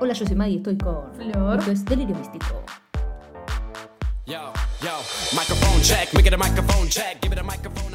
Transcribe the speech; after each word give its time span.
Hola, 0.00 0.14
yo 0.14 0.26
soy 0.26 0.36
Maggie, 0.36 0.56
estoy 0.56 0.76
con 0.78 1.14
Flor. 1.14 1.58
Esto 1.58 1.70
es 1.72 1.84
Delirio 1.84 2.16
Místico. 2.16 2.64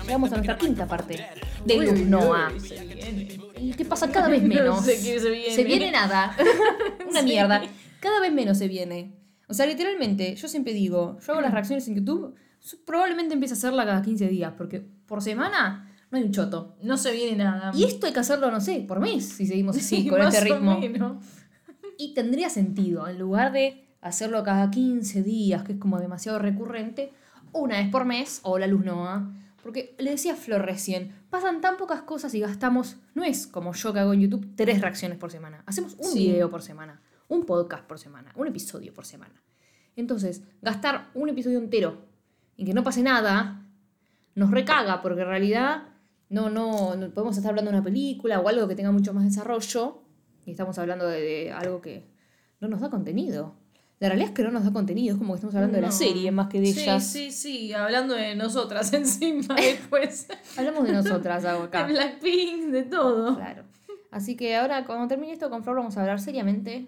Llegamos 0.06 0.32
a 0.32 0.36
nuestra 0.36 0.58
quinta 0.58 0.86
parte 0.88 1.26
de 1.66 1.78
Luz 1.78 2.00
Noah. 2.02 2.52
Se 2.60 2.80
viene. 2.86 3.40
¿Y 3.60 3.72
qué 3.74 3.86
pasa 3.86 4.12
cada 4.12 4.28
vez 4.28 4.44
menos? 4.48 4.76
No 4.78 4.82
sé 4.82 4.94
qué 5.04 5.20
se 5.20 5.30
viene. 5.32 5.56
Se 5.56 5.64
viene 5.64 5.92
nada. 5.92 6.36
Una 7.10 7.20
Sí. 7.22 7.26
mierda. 7.26 7.64
Cada 8.00 8.20
vez 8.20 8.32
menos 8.32 8.58
se 8.58 8.68
viene. 8.68 9.16
O 9.48 9.54
sea, 9.54 9.66
literalmente, 9.66 10.36
yo 10.36 10.48
siempre 10.48 10.74
digo, 10.74 11.18
yo 11.26 11.34
hago 11.34 11.42
las 11.42 11.52
reacciones 11.54 11.88
en 11.88 11.96
YouTube, 11.96 12.36
probablemente 12.86 13.34
empiece 13.34 13.54
a 13.54 13.58
hacerla 13.58 13.86
cada 13.86 14.02
15 14.02 14.28
días, 14.28 14.54
porque 14.58 14.80
por 14.80 15.22
semana 15.22 15.92
no 16.10 16.18
hay 16.18 16.24
un 16.24 16.32
choto. 16.32 16.76
No 16.82 16.98
se 16.98 17.12
viene 17.12 17.44
nada. 17.44 17.72
Y 17.76 17.84
esto 17.84 18.08
hay 18.08 18.14
que 18.14 18.20
hacerlo, 18.20 18.50
no 18.52 18.60
sé, 18.62 18.84
por 18.88 19.00
mes, 19.00 19.28
si 19.30 19.46
seguimos 19.46 19.76
así, 19.78 20.04
Sí, 20.04 20.08
con 20.08 20.20
más 20.20 20.34
este 20.34 20.52
o 20.52 20.56
ritmo. 20.56 21.20
Y 21.98 22.14
tendría 22.14 22.50
sentido, 22.50 23.08
en 23.08 23.20
lugar 23.20 23.52
de 23.52 23.86
hacerlo 24.02 24.44
cada 24.44 24.70
15 24.72 25.24
días, 25.24 25.64
que 25.64 25.74
es 25.74 25.80
como 25.80 26.00
demasiado 26.00 26.40
recurrente, 26.40 27.12
una 27.54 27.78
vez 27.78 27.90
por 27.90 28.06
mes 28.06 28.40
o 28.44 28.58
la 28.60 28.68
luz 28.68 28.84
Noah. 28.86 29.32
Porque 29.64 29.96
le 29.98 30.12
decía 30.12 30.36
Flor 30.36 30.62
recién, 30.64 31.12
pasan 31.32 31.60
tan 31.60 31.78
pocas 31.78 32.04
cosas 32.04 32.34
y 32.36 32.40
gastamos, 32.40 32.98
no 33.16 33.24
es 33.24 33.48
como 33.48 33.74
yo 33.74 33.94
que 33.94 34.00
hago 34.00 34.14
en 34.14 34.22
YouTube, 34.22 34.54
tres 34.56 34.80
reacciones 34.80 35.18
por 35.18 35.32
semana. 35.32 35.64
Hacemos 35.66 35.96
un 35.98 36.12
Sí. 36.12 36.20
video 36.28 36.52
por 36.52 36.62
semana, 36.62 37.02
un 37.30 37.46
podcast 37.46 37.84
por 37.86 37.98
semana, 37.98 38.32
un 38.36 38.46
episodio 38.48 38.94
por 38.94 39.06
semana. 39.06 39.42
Entonces, 39.96 40.44
gastar 40.62 41.10
un 41.16 41.30
episodio 41.30 41.58
entero 41.58 41.98
y 42.58 42.66
que 42.66 42.76
no 42.76 42.84
pase 42.84 43.02
nada, 43.02 43.66
nos 44.36 44.52
recaga, 44.52 45.02
porque 45.02 45.22
en 45.22 45.28
realidad 45.30 45.84
no, 46.30 46.50
no, 46.52 46.96
no 46.96 47.10
podemos 47.10 47.36
estar 47.38 47.50
hablando 47.50 47.72
de 47.72 47.78
una 47.78 47.84
película 47.84 48.40
o 48.42 48.48
algo 48.48 48.68
que 48.68 48.76
tenga 48.76 48.92
mucho 48.92 49.14
más 49.14 49.24
desarrollo, 49.24 50.04
y 50.46 50.52
estamos 50.52 50.78
hablando 50.78 51.08
de, 51.08 51.22
de 51.22 51.52
algo 51.52 51.82
que 51.82 52.06
no 52.60 52.68
nos 52.68 52.82
da 52.82 52.90
contenido. 52.90 53.54
La 54.00 54.10
realidad 54.10 54.30
es 54.30 54.36
que 54.36 54.44
no 54.44 54.52
nos 54.52 54.66
da 54.66 54.74
contenido, 54.74 55.14
es 55.14 55.18
como 55.18 55.34
que 55.34 55.38
estamos 55.38 55.56
hablando 55.56 55.78
de 55.78 55.82
la 55.82 55.92
serie 55.92 56.30
más 56.32 56.48
que 56.48 56.60
de 56.60 56.74
sí, 56.74 56.82
ellas. 56.82 57.08
Sí, 57.08 57.32
sí, 57.32 57.74
hablando 57.74 58.14
de 58.14 58.36
nosotras 58.36 58.92
encima 58.94 59.56
después. 59.56 60.28
Hablamos 60.58 60.86
de 60.86 60.94
nosotras 60.94 61.46
hago 61.46 61.62
de 61.62 61.68
acá. 61.68 61.88
Blackpink, 61.88 62.72
de 62.72 62.84
todo. 62.84 63.36
Claro. 63.36 63.64
Así 64.12 64.36
que 64.36 64.56
ahora, 64.56 64.86
cuando 64.86 65.08
termine 65.08 65.34
esto 65.34 65.50
con 65.50 65.64
Flor, 65.64 65.78
vamos 65.78 65.98
a 65.98 66.02
hablar 66.02 66.20
seriamente 66.20 66.88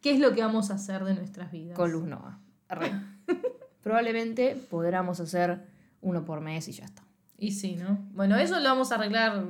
¿Qué 0.00 0.12
es 0.12 0.20
lo 0.20 0.32
que 0.32 0.42
vamos 0.42 0.70
a 0.70 0.74
hacer 0.74 1.04
de 1.04 1.14
nuestras 1.14 1.52
vidas? 1.52 1.76
con 1.76 1.92
Luz 1.92 2.04
Nova. 2.04 2.38
Probablemente 3.82 4.56
podamos 4.70 5.20
hacer 5.20 5.66
uno 6.00 6.24
por 6.24 6.40
mes 6.40 6.68
y 6.68 6.72
ya 6.72 6.84
está. 6.84 7.02
Y 7.36 7.52
sí, 7.52 7.76
¿no? 7.76 7.98
Bueno, 8.12 8.36
eso 8.36 8.58
lo 8.60 8.68
vamos 8.68 8.92
a 8.92 8.96
arreglar 8.96 9.44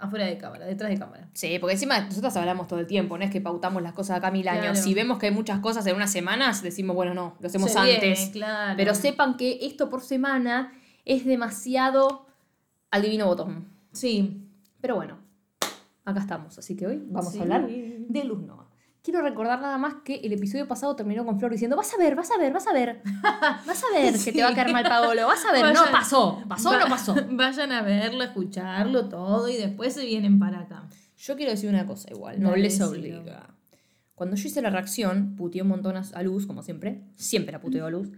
afuera 0.00 0.26
de 0.26 0.38
cámara, 0.38 0.66
detrás 0.66 0.90
de 0.90 0.98
cámara. 0.98 1.28
Sí, 1.34 1.58
porque 1.58 1.74
encima 1.74 2.00
nosotras 2.00 2.36
hablamos 2.36 2.66
todo 2.68 2.78
el 2.80 2.86
tiempo, 2.86 3.18
no 3.18 3.24
es 3.24 3.30
que 3.30 3.40
pautamos 3.40 3.82
las 3.82 3.92
cosas 3.92 4.18
acá 4.18 4.30
mil 4.30 4.46
años. 4.48 4.62
Claro. 4.62 4.76
Si 4.82 4.94
vemos 4.94 5.18
que 5.18 5.26
hay 5.26 5.32
muchas 5.32 5.58
cosas 5.60 5.86
en 5.86 5.96
unas 5.96 6.12
semanas, 6.12 6.62
decimos, 6.62 6.94
bueno, 6.96 7.14
no, 7.14 7.36
lo 7.40 7.46
hacemos 7.46 7.72
Se 7.72 7.78
antes. 7.78 8.00
viene, 8.00 8.30
claro. 8.32 8.74
Pero 8.76 8.94
sepan 8.94 9.36
que 9.36 9.58
esto 9.62 9.88
por 9.90 10.00
semana 10.02 10.72
es 11.04 11.24
demasiado 11.24 12.26
al 12.90 13.02
divino 13.02 13.26
botón. 13.26 13.66
Sí. 13.92 14.44
Pero 14.80 14.94
bueno, 14.96 15.18
acá 16.04 16.20
estamos. 16.20 16.56
Así 16.58 16.76
que 16.76 16.86
hoy 16.86 17.02
vamos 17.08 17.32
Sí. 17.32 17.38
a 17.38 17.42
hablar 17.42 17.66
de 17.68 18.24
Luz 18.24 18.40
Noa. 18.42 18.67
Quiero 19.08 19.22
recordar 19.22 19.58
nada 19.62 19.78
más 19.78 19.94
que 20.04 20.16
el 20.16 20.34
episodio 20.34 20.68
pasado 20.68 20.94
terminó 20.94 21.24
con 21.24 21.38
Flor 21.38 21.50
diciendo, 21.50 21.76
vas 21.76 21.94
a 21.94 21.96
ver, 21.96 22.14
vas 22.14 22.30
a 22.30 22.36
ver, 22.36 22.52
vas 22.52 22.66
a 22.66 22.74
ver. 22.74 23.00
Vas 23.66 23.82
a 23.82 23.98
ver 23.98 24.18
que 24.22 24.32
te 24.32 24.42
va 24.42 24.50
a 24.50 24.54
caer 24.54 24.70
mal 24.70 24.84
Paolo. 24.84 25.26
Vas 25.26 25.42
a 25.46 25.52
ver. 25.52 25.72
No 25.72 25.80
pasó. 25.90 26.42
¿Pasó 26.46 26.68
o 26.68 26.78
no 26.78 26.86
pasó? 26.88 27.16
Vayan 27.30 27.72
a 27.72 27.80
verlo, 27.80 28.22
escucharlo 28.22 29.08
todo 29.08 29.48
y 29.48 29.56
después 29.56 29.94
se 29.94 30.04
vienen 30.04 30.38
para 30.38 30.60
acá. 30.60 30.90
Yo 31.16 31.36
quiero 31.36 31.52
decir 31.52 31.70
una 31.70 31.86
cosa 31.86 32.10
igual. 32.10 32.38
Nobleza 32.38 32.86
decilo. 32.86 33.20
obliga. 33.20 33.54
Cuando 34.14 34.36
yo 34.36 34.46
hice 34.46 34.60
la 34.60 34.68
reacción, 34.68 35.36
puteé 35.36 35.62
un 35.62 35.68
montón 35.68 35.96
a 35.96 36.02
a 36.12 36.22
Luz, 36.22 36.46
como 36.46 36.62
siempre. 36.62 37.00
Siempre 37.14 37.52
la 37.52 37.62
puteo 37.62 37.86
a 37.86 37.90
Luz. 37.90 38.10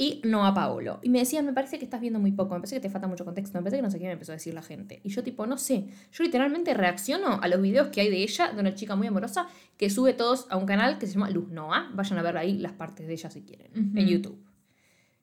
Y 0.00 0.22
no 0.24 0.46
a 0.46 0.54
Paolo. 0.54 1.00
Y 1.02 1.10
me 1.10 1.18
decían, 1.18 1.44
me 1.44 1.52
parece 1.52 1.76
que 1.80 1.84
estás 1.84 2.00
viendo 2.00 2.20
muy 2.20 2.30
poco, 2.30 2.54
me 2.54 2.60
parece 2.60 2.76
que 2.76 2.82
te 2.82 2.88
falta 2.88 3.08
mucho 3.08 3.24
contexto, 3.24 3.58
me 3.58 3.62
parece 3.62 3.78
que 3.78 3.82
no 3.82 3.90
sé 3.90 3.98
qué 3.98 4.06
me 4.06 4.12
empezó 4.12 4.30
a 4.30 4.36
decir 4.36 4.54
la 4.54 4.62
gente. 4.62 5.00
Y 5.02 5.08
yo 5.08 5.24
tipo, 5.24 5.44
no 5.44 5.58
sé, 5.58 5.88
yo 6.12 6.22
literalmente 6.22 6.72
reacciono 6.72 7.40
a 7.42 7.48
los 7.48 7.60
videos 7.60 7.88
que 7.88 8.02
hay 8.02 8.08
de 8.08 8.22
ella, 8.22 8.52
de 8.52 8.60
una 8.60 8.74
chica 8.74 8.94
muy 8.94 9.08
amorosa, 9.08 9.48
que 9.76 9.90
sube 9.90 10.12
todos 10.12 10.46
a 10.50 10.56
un 10.56 10.66
canal 10.66 10.98
que 10.98 11.08
se 11.08 11.14
llama 11.14 11.30
Luz 11.30 11.50
Noa. 11.50 11.90
Vayan 11.94 12.16
a 12.16 12.22
ver 12.22 12.36
ahí 12.36 12.58
las 12.58 12.72
partes 12.72 13.08
de 13.08 13.12
ella 13.12 13.28
si 13.28 13.42
quieren, 13.42 13.72
en. 13.74 14.06
YouTube. 14.06 14.38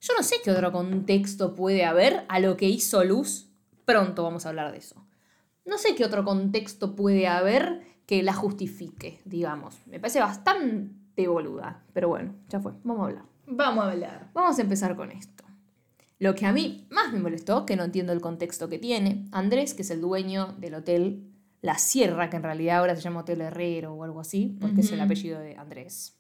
Yo 0.02 0.14
no 0.18 0.24
sé 0.24 0.36
qué 0.44 0.52
otro 0.52 0.74
contexto 0.74 1.56
puede 1.56 1.86
haber 1.86 2.26
a 2.28 2.42
lo 2.42 2.58
que 2.58 2.68
hizo 2.68 3.02
Luz. 3.06 3.48
Pronto 3.86 4.24
vamos 4.24 4.46
a 4.46 4.50
hablar 4.50 4.74
de 4.74 4.80
eso. 4.80 5.08
No 5.64 5.78
sé 5.78 5.96
qué 5.96 6.04
otro 6.04 6.26
contexto 6.26 6.96
puede 6.96 7.28
haber 7.28 7.82
que 8.06 8.22
la 8.24 8.34
justifique, 8.34 9.22
digamos. 9.24 9.80
Me 9.88 10.02
parece 10.02 10.20
bastante 10.20 11.28
boluda. 11.28 11.84
Pero 11.94 12.10
bueno, 12.10 12.36
ya 12.50 12.60
fue. 12.60 12.74
Vamos 12.84 13.04
a 13.04 13.06
hablar. 13.06 13.35
Vamos 13.48 13.86
a 13.86 13.92
hablar. 13.92 14.30
Vamos 14.34 14.58
a 14.58 14.62
empezar 14.62 14.96
con 14.96 15.12
esto. 15.12 15.44
Lo 16.20 16.34
que 16.34 16.46
a 16.46 16.52
mí 16.54 16.88
más 16.90 17.12
me 17.12 17.20
molestó, 17.20 17.66
que 17.66 17.76
no 17.76 17.84
entiendo 17.84 18.14
el 18.14 18.22
contexto 18.22 18.70
que 18.70 18.80
tiene, 18.80 19.26
Andrés, 19.32 19.74
que 19.74 19.82
es 19.82 19.90
el 19.92 20.02
dueño 20.02 20.56
del 20.60 20.76
hotel 20.76 21.32
La 21.62 21.78
Sierra, 21.78 22.30
que 22.30 22.38
en 22.38 22.44
realidad 22.44 22.78
ahora 22.80 22.96
se 22.96 23.02
llama 23.02 23.22
Hotel 23.22 23.42
Herrero 23.42 23.94
o 23.94 24.04
algo 24.04 24.22
así, 24.22 24.58
porque 24.62 24.82
es 24.82 24.92
el 24.92 25.02
apellido 25.02 25.40
de 25.40 25.56
Andrés. 25.58 26.18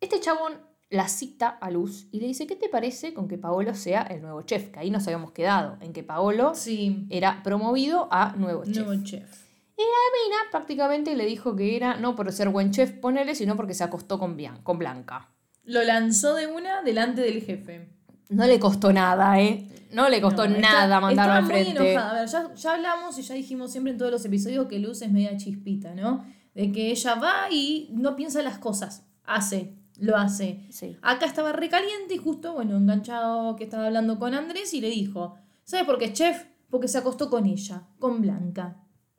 Este 0.00 0.18
chabón 0.20 0.54
la 0.88 1.08
cita 1.08 1.48
a 1.48 1.70
Luz 1.70 2.06
y 2.12 2.20
le 2.20 2.28
dice, 2.28 2.46
¿qué 2.46 2.54
te 2.56 2.68
parece 2.68 3.12
con 3.12 3.26
que 3.28 3.38
Paolo 3.38 3.74
sea 3.74 4.02
el 4.02 4.22
nuevo 4.22 4.42
chef? 4.42 4.70
Que 4.70 4.78
ahí 4.78 4.90
nos 4.90 5.04
habíamos 5.06 5.32
quedado, 5.32 5.76
en 5.80 5.92
que 5.92 6.02
Paolo 6.04 6.54
Sí. 6.54 7.06
era 7.10 7.42
promovido 7.42 8.08
a 8.12 8.34
nuevo 8.36 8.64
chef. 8.64 8.86
Nuevo 8.86 9.02
chef. 9.04 9.42
Mina 9.76 10.36
prácticamente 10.50 11.14
le 11.16 11.26
dijo 11.26 11.54
que 11.54 11.76
era 11.76 11.96
no 11.98 12.14
por 12.16 12.30
ser 12.32 12.48
buen 12.48 12.70
chef, 12.70 12.92
ponele, 12.92 13.34
sino 13.34 13.56
porque 13.56 13.74
se 13.74 13.84
acostó 13.84 14.18
con, 14.18 14.36
Bian- 14.38 14.62
con 14.62 14.78
Blanca. 14.78 15.28
Lo 15.66 15.82
lanzó 15.84 16.34
de 16.34 16.46
una 16.46 16.82
delante 16.82 17.20
del 17.22 17.42
jefe. 17.42 17.88
No 18.28 18.46
le 18.46 18.58
costó 18.58 18.92
nada, 18.92 19.40
¿eh? 19.40 19.68
No 19.92 20.08
le 20.08 20.20
costó 20.20 20.46
No, 20.48 20.56
está- 20.56 20.60
nada 20.72 21.00
mandarlo 21.00 21.10
estaba 21.32 21.36
al 21.36 21.42
muy 21.44 21.52
frente. 21.52 21.92
enojada. 21.92 22.10
A 22.10 22.20
ver, 22.20 22.28
ya, 22.28 22.54
ya 22.54 22.74
hablamos 22.74 23.18
y 23.18 23.22
ya 23.22 23.34
dijimos 23.34 23.70
siempre 23.70 23.92
en 23.92 23.98
todos 23.98 24.10
los 24.10 24.24
episodios 24.24 24.66
que 24.66 24.78
Luz 24.78 25.02
es 25.02 25.10
media 25.12 25.36
chispita, 25.36 25.94
¿no? 25.94 26.24
De 26.54 26.72
que 26.72 26.90
ella 26.90 27.14
va 27.16 27.50
y 27.50 27.88
no 27.92 28.16
piensa 28.16 28.42
las 28.42 28.58
cosas. 28.58 29.04
Hace, 29.24 29.74
lo 29.98 30.16
hace. 30.16 30.66
Sí. 30.70 30.96
Acá 31.02 31.26
estaba 31.26 31.52
recaliente 31.52 32.14
y 32.14 32.18
justo, 32.18 32.54
bueno, 32.54 32.76
enganchado 32.76 33.54
que 33.56 33.64
estaba 33.64 33.86
hablando 33.86 34.18
con 34.18 34.34
Andrés 34.34 34.72
y 34.74 34.80
le 34.80 34.90
dijo, 34.90 35.36
¿sabes 35.64 35.86
por 35.86 35.98
qué, 35.98 36.12
chef? 36.12 36.44
Porque 36.70 36.88
se 36.88 36.98
acostó 36.98 37.30
con 37.30 37.46
ella, 37.46 37.84
con 37.98 38.20
Blanca. 38.20 38.76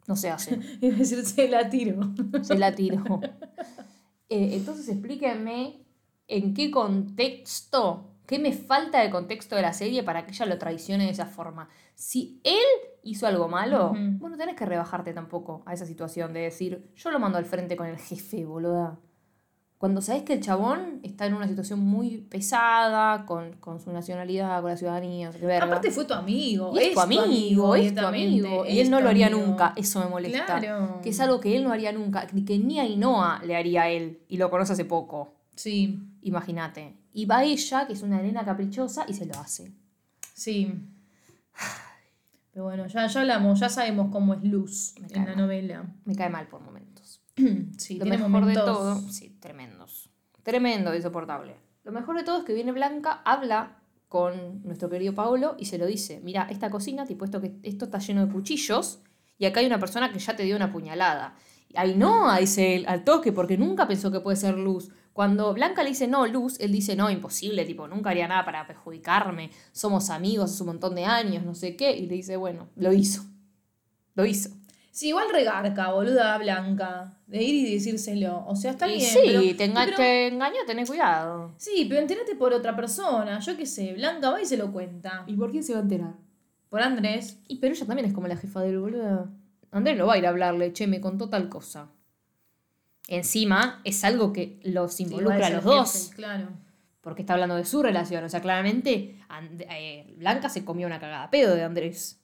No 0.08 0.16
se 0.16 0.30
hace. 0.30 0.60
Es 0.82 0.98
decir, 0.98 1.26
se 1.26 1.48
la 1.50 1.70
tiró. 1.70 2.14
Se 2.42 2.58
la 2.58 2.74
tiró. 2.76 3.04
Eh, 4.30 4.56
entonces 4.58 4.90
explíquenme 4.90 5.86
en 6.28 6.54
qué 6.54 6.70
contexto, 6.72 8.06
qué 8.26 8.40
me 8.40 8.54
falta 8.54 9.02
de 9.02 9.10
contexto 9.10 9.56
de 9.56 9.62
la 9.62 9.74
serie 9.74 10.04
para 10.04 10.26
que 10.26 10.32
ella 10.32 10.46
lo 10.46 10.58
traicione 10.58 11.06
de 11.06 11.12
esa 11.12 11.26
forma. 11.26 11.70
Si 11.96 12.40
él 12.44 12.64
hizo 13.04 13.26
algo 13.28 13.48
malo, 13.48 13.92
Ujú. 13.92 14.18
vos 14.20 14.32
no 14.32 14.38
tenés 14.38 14.56
que 14.56 14.66
rebajarte 14.66 15.14
tampoco 15.14 15.64
a 15.66 15.74
esa 15.74 15.86
situación 15.86 16.34
de 16.34 16.42
decir, 16.42 16.92
yo 16.96 17.12
lo 17.12 17.20
mando 17.20 17.38
al 17.38 17.46
frente 17.46 17.76
con 17.76 17.88
el 17.88 17.98
jefe, 17.98 18.46
boluda. 18.46 19.00
Cuando 19.78 20.02
sabés 20.02 20.24
que 20.24 20.34
el 20.34 20.42
chabón 20.42 21.00
está 21.04 21.28
en 21.28 21.36
una 21.36 21.48
situación 21.48 21.80
muy 21.80 22.18
pesada, 22.18 23.28
con, 23.28 23.54
con 23.58 23.80
su 23.80 23.92
nacionalidad, 23.94 24.60
con 24.62 24.72
la 24.72 24.78
ciudadanía. 24.78 25.32
Aparte 25.62 25.92
fue 25.92 26.06
tu 26.06 26.16
amigo. 26.16 26.72
Y 26.74 26.80
es, 26.80 26.94
tu 26.96 27.00
amigo, 27.00 27.76
es 27.76 27.94
tu 27.94 28.04
amigo. 28.04 28.66
Y 28.66 28.80
él 28.80 28.90
no 28.90 29.00
lo 29.00 29.10
haría 29.10 29.28
amigo. 29.28 29.46
nunca. 29.46 29.74
Eso 29.76 30.00
me 30.00 30.08
molesta. 30.08 30.60
Claro. 30.60 31.00
Que 31.04 31.10
es 31.10 31.20
algo 31.20 31.40
que 31.40 31.56
él 31.56 31.64
no 31.64 31.72
haría 31.72 31.92
nunca. 31.92 32.26
Que 32.26 32.44
que 32.44 32.58
ni 32.58 32.80
a 32.80 32.84
Ainhoa 32.84 33.40
le 33.46 33.56
haría 33.56 33.84
a 33.84 33.90
él. 33.90 34.20
Y 34.28 34.38
lo 34.38 34.50
conoce 34.50 34.74
hace 34.74 34.84
poco. 34.86 35.36
Sí, 35.56 36.00
Imagínate. 36.28 36.98
Y 37.14 37.26
va 37.26 37.44
ella, 37.44 37.88
que 37.88 37.94
es 37.94 38.02
una 38.04 38.22
nena 38.22 38.44
caprichosa, 38.46 39.06
y 39.08 39.14
se 39.14 39.26
lo 39.26 39.38
hace. 39.40 39.72
sí. 40.34 40.74
Pero 42.52 42.66
bueno, 42.66 42.88
ya, 42.88 43.06
ya 43.06 43.20
hablamos, 43.22 43.60
ya 43.60 43.70
sabemos 43.70 44.10
cómo 44.12 44.34
es 44.34 44.44
Luz 44.44 44.96
Me 45.00 45.08
en 45.08 45.14
la 45.14 45.26
mal. 45.26 45.38
novela. 45.38 45.86
Me 46.06 46.16
cae 46.16 46.30
mal 46.30 46.48
por 46.48 46.62
momentos. 46.62 47.22
Sí, 47.78 47.96
lo 47.98 48.04
tiene 48.04 48.18
mejor 48.18 48.32
momentos- 48.32 48.66
de 48.66 48.72
todo. 48.72 49.00
Sí, 49.12 49.38
tremendos. 49.40 50.10
Tremendo, 50.44 50.96
insoportable. 50.96 51.56
Lo 51.84 51.92
mejor 51.92 52.18
de 52.18 52.24
todo 52.24 52.40
es 52.40 52.46
que 52.46 52.54
viene 52.56 52.72
Blanca, 52.72 53.22
habla 53.26 53.78
con 54.10 54.64
nuestro 54.64 54.90
querido 54.90 55.14
Paolo 55.14 55.56
y 55.60 55.66
se 55.66 55.78
lo 55.78 55.86
dice: 55.86 56.20
Mira, 56.24 56.48
esta 56.50 56.70
cocina, 56.72 57.06
tipo 57.06 57.26
esto, 57.26 57.40
que, 57.42 57.54
esto 57.64 57.86
está 57.86 58.00
lleno 58.00 58.26
de 58.26 58.32
cuchillos 58.34 59.00
y 59.38 59.46
acá 59.46 59.60
hay 59.60 59.68
una 59.68 59.80
persona 59.80 60.12
que 60.12 60.18
ya 60.20 60.36
te 60.36 60.44
dio 60.44 60.56
una 60.56 60.72
puñalada. 60.72 61.36
Ay, 61.76 61.96
no, 61.96 62.34
dice 62.40 62.76
él 62.76 62.86
al 62.88 63.04
toque, 63.04 63.32
porque 63.32 63.58
nunca 63.58 63.88
pensó 63.88 64.10
que 64.12 64.20
puede 64.22 64.38
ser 64.38 64.58
Luz. 64.58 64.90
Cuando 65.18 65.52
Blanca 65.56 65.82
le 65.82 65.90
dice 65.90 66.06
no, 66.08 66.28
Luz, 66.28 66.60
él 66.60 66.72
dice 66.72 66.96
no, 66.96 67.10
imposible, 67.10 67.66
tipo, 67.66 67.88
nunca 67.88 68.12
haría 68.12 68.28
nada 68.28 68.46
para 68.46 68.68
perjudicarme, 68.68 69.50
somos 69.72 70.12
amigos 70.12 70.52
hace 70.54 70.62
un 70.62 70.68
montón 70.68 70.94
de 70.94 71.06
años, 71.06 71.44
no 71.44 71.56
sé 71.56 71.76
qué. 71.76 71.98
Y 71.98 72.06
le 72.06 72.14
dice, 72.14 72.38
bueno, 72.38 72.68
lo 72.76 72.94
hizo. 72.94 73.24
Lo 74.14 74.28
hizo. 74.28 74.52
Sí, 74.92 75.08
igual 75.08 75.26
regarca, 75.32 75.92
boluda 75.92 76.38
blanca. 76.38 77.18
De 77.26 77.42
ir 77.42 77.68
y 77.68 77.74
decírselo. 77.74 78.46
O 78.48 78.56
sea, 78.56 78.70
está 78.70 78.88
y 78.88 78.98
bien. 78.98 79.10
sí, 79.12 79.20
pero- 79.26 79.42
te, 79.58 79.66
enga- 79.74 79.86
pero- 79.86 79.98
te 79.98 80.28
engañó, 80.28 80.58
tenés 80.68 80.88
cuidado. 80.88 81.56
Sí, 81.58 81.88
pero 81.90 82.00
entérate 82.00 82.36
por 82.36 82.54
otra 82.54 82.76
persona. 82.76 83.40
Yo 83.40 83.58
qué 83.58 83.66
sé, 83.66 83.94
Blanca 83.96 84.30
va 84.30 84.40
y 84.40 84.46
se 84.46 84.56
lo 84.56 84.72
cuenta. 84.72 85.24
¿Y 85.26 85.34
por 85.34 85.50
quién 85.50 85.64
se 85.64 85.74
va 85.74 85.80
a 85.80 85.82
enterar? 85.82 86.14
Por 86.70 86.84
Andrés. 86.84 87.40
Y 87.48 87.56
pero 87.56 87.74
ella 87.74 87.88
también 87.88 88.08
es 88.08 88.14
como 88.14 88.28
la 88.28 88.38
jefa 88.38 88.62
del 88.62 88.78
boludo. 88.78 89.30
Andrés 89.72 89.98
no 89.98 90.06
va 90.06 90.14
a 90.14 90.18
ir 90.20 90.28
a 90.28 90.30
hablarle, 90.30 90.74
che, 90.74 90.86
me 90.86 91.02
contó 91.02 91.28
tal 91.28 91.50
cosa. 91.50 91.90
Encima, 93.08 93.82
es 93.84 94.04
algo 94.04 94.34
que 94.34 94.60
los 94.64 95.00
involucra 95.00 95.48
a 95.48 95.50
los 95.50 95.64
dos. 95.64 95.94
jefe, 95.94 96.16
claro. 96.16 96.50
Porque 97.02 97.22
está 97.22 97.34
hablando 97.34 97.56
de 97.56 97.64
su 97.66 97.82
relación. 97.82 98.24
O 98.24 98.30
sea, 98.30 98.42
claramente 98.42 99.18
And- 99.30 99.62
eh, 99.70 100.14
Blanca 100.18 100.50
se 100.50 100.66
comió 100.66 100.88
una 100.88 101.00
cagada 101.00 101.30
pedo 101.30 101.56
de 101.56 101.64
Andrés. 101.64 102.20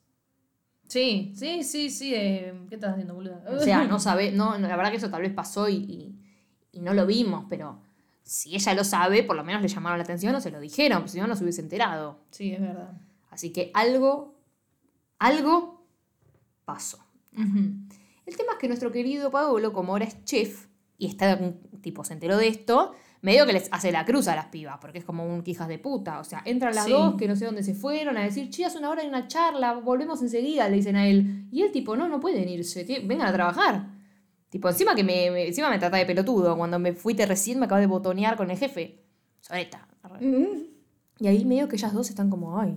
Sí, 0.90 1.32
sí, 1.36 1.64
sí, 1.64 1.90
sí. 1.90 2.14
eh, 2.14 2.54
¿Qué 2.68 2.76
estás 2.76 2.92
haciendo, 2.92 3.14
boluda? 3.16 3.42
O 3.48 3.60
sea, 3.60 3.84
no 3.88 4.00
sabe, 4.00 4.32
no, 4.32 4.58
la 4.58 4.76
verdad 4.76 4.92
que 4.92 4.98
eso 4.98 5.10
tal 5.10 5.22
vez 5.22 5.32
pasó 5.34 5.70
y, 5.70 5.76
y- 5.76 6.20
y 6.74 6.82
no 6.82 6.94
lo 6.94 7.06
vimos, 7.06 7.46
pero 7.50 7.80
si 8.24 8.56
ella 8.56 8.74
lo 8.74 8.84
sabe, 8.84 9.24
por 9.24 9.36
lo 9.36 9.44
menos 9.44 9.62
le 9.62 9.68
llamaron 9.70 9.98
la 10.00 10.04
atención 10.04 10.34
o 10.36 10.42
se 10.42 10.52
lo 10.52 10.60
dijeron, 10.60 11.08
si 11.08 11.20
no, 11.20 11.28
no 11.28 11.36
se 11.36 11.44
hubiese 11.44 11.62
enterado. 11.62 12.20
Sí, 12.32 12.52
es 12.52 12.60
verdad. 12.62 12.92
Así 13.30 13.52
que 13.52 13.72
algo, 13.74 14.36
algo 15.20 15.86
pasó. 16.66 17.00
El 17.36 18.38
tema 18.38 18.54
es 18.54 18.58
que 18.60 18.68
nuestro 18.68 18.92
querido 18.92 19.32
Pablo, 19.32 19.72
como 19.74 19.94
ahora 19.94 20.06
es 20.06 20.24
chef, 20.26 20.68
y 20.98 21.08
está 21.08 21.36
un 21.36 21.60
tipo 21.82 22.04
se 22.04 22.14
enteró 22.14 22.38
de 22.38 22.48
esto, 22.48 22.94
medio 23.22 23.46
que 23.46 23.54
les 23.54 23.68
hace 23.72 23.92
la 23.92 24.06
cruz 24.06 24.28
a 24.28 24.36
las 24.36 24.48
pibas, 24.48 24.78
porque 24.82 25.00
es 25.00 25.06
como 25.06 25.26
un 25.26 25.44
quijas 25.44 25.68
de 25.68 25.80
puta. 25.80 26.20
O 26.20 26.24
sea, 26.24 26.42
entran 26.46 26.76
las 26.76 26.86
Sí. 26.86 26.92
dos 26.92 27.16
que 27.16 27.28
no 27.28 27.36
sé 27.36 27.46
dónde 27.46 27.64
se 27.64 27.74
fueron 27.74 28.18
a 28.18 28.24
decir, 28.24 28.50
che, 28.50 28.66
hace 28.66 28.78
una 28.78 28.90
hora 28.90 29.02
de 29.04 29.08
una 29.10 29.28
charla, 29.28 29.74
volvemos 29.74 30.22
enseguida, 30.22 30.68
le 30.70 30.76
dicen 30.78 30.96
a 30.96 31.08
él. 31.08 31.48
Y 31.52 31.62
él 31.62 31.72
tipo, 31.72 31.96
no, 31.96 32.08
no 32.08 32.20
pueden 32.20 32.48
irse, 32.50 32.84
vengan 33.06 33.28
a 33.28 33.34
trabajar. 33.34 33.88
Tipo, 34.50 34.70
encima 34.70 34.94
que 34.94 35.04
me, 35.04 35.32
me- 35.32 35.48
encima 35.48 35.70
me 35.70 35.80
trata 35.80 35.98
de 35.98 36.06
pelotudo. 36.06 36.56
Cuando 36.58 36.78
me 36.80 36.94
fuiste 36.94 37.26
recién 37.26 37.60
me 37.60 37.66
acabo 37.66 37.80
de 37.82 37.88
botonear 37.88 38.36
con 38.36 38.52
el 38.52 38.58
jefe. 38.58 39.04
Soneta. 39.40 39.88
Y 41.20 41.28
ahí 41.28 41.46
medio 41.46 41.68
que 41.68 41.76
ellas 41.76 41.94
dos 41.94 42.10
están 42.10 42.30
como, 42.30 42.60
ay, 42.60 42.76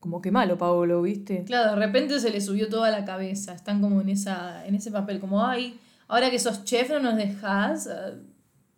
como 0.00 0.20
que 0.20 0.30
malo, 0.30 0.58
Pablo, 0.58 1.00
¿viste? 1.02 1.44
Claro, 1.44 1.70
de 1.78 1.86
repente 1.86 2.18
se 2.20 2.30
le 2.30 2.40
subió 2.40 2.68
toda 2.68 2.90
la 2.90 3.04
cabeza. 3.04 3.54
Están 3.54 3.80
como 3.80 4.00
en, 4.00 4.08
esa, 4.10 4.66
en 4.66 4.74
ese 4.74 4.90
papel, 4.90 5.20
como, 5.20 5.44
ay, 5.46 5.78
ahora 6.08 6.30
que 6.30 6.38
sos 6.38 6.64
chef 6.64 6.90
no 6.90 7.00
nos 7.00 7.16
dejas. 7.16 7.86
eh, 7.86 8.14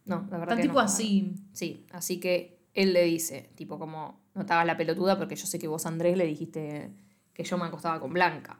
No, 0.05 0.27
la 0.31 0.39
verdad 0.39 0.57
que 0.57 0.63
tipo 0.63 0.75
no. 0.75 0.81
así. 0.81 1.35
Sí, 1.53 1.85
así 1.93 2.19
que 2.21 2.59
él 2.75 2.93
le 2.93 3.05
dice, 3.05 3.51
tipo 3.55 3.79
como, 3.79 4.21
no 4.35 4.45
te 4.47 4.53
hagas 4.53 4.67
la 4.67 4.77
pelotuda 4.77 5.17
porque 5.19 5.37
yo 5.37 5.47
sé 5.47 5.59
que 5.59 5.69
vos, 5.69 5.87
Andrés, 5.87 6.17
le 6.17 6.27
dijiste 6.27 6.91
que 7.33 7.45
yo 7.45 7.57
me 7.59 7.65
acostaba 7.67 7.99
con 8.01 8.13
Blanca. 8.13 8.59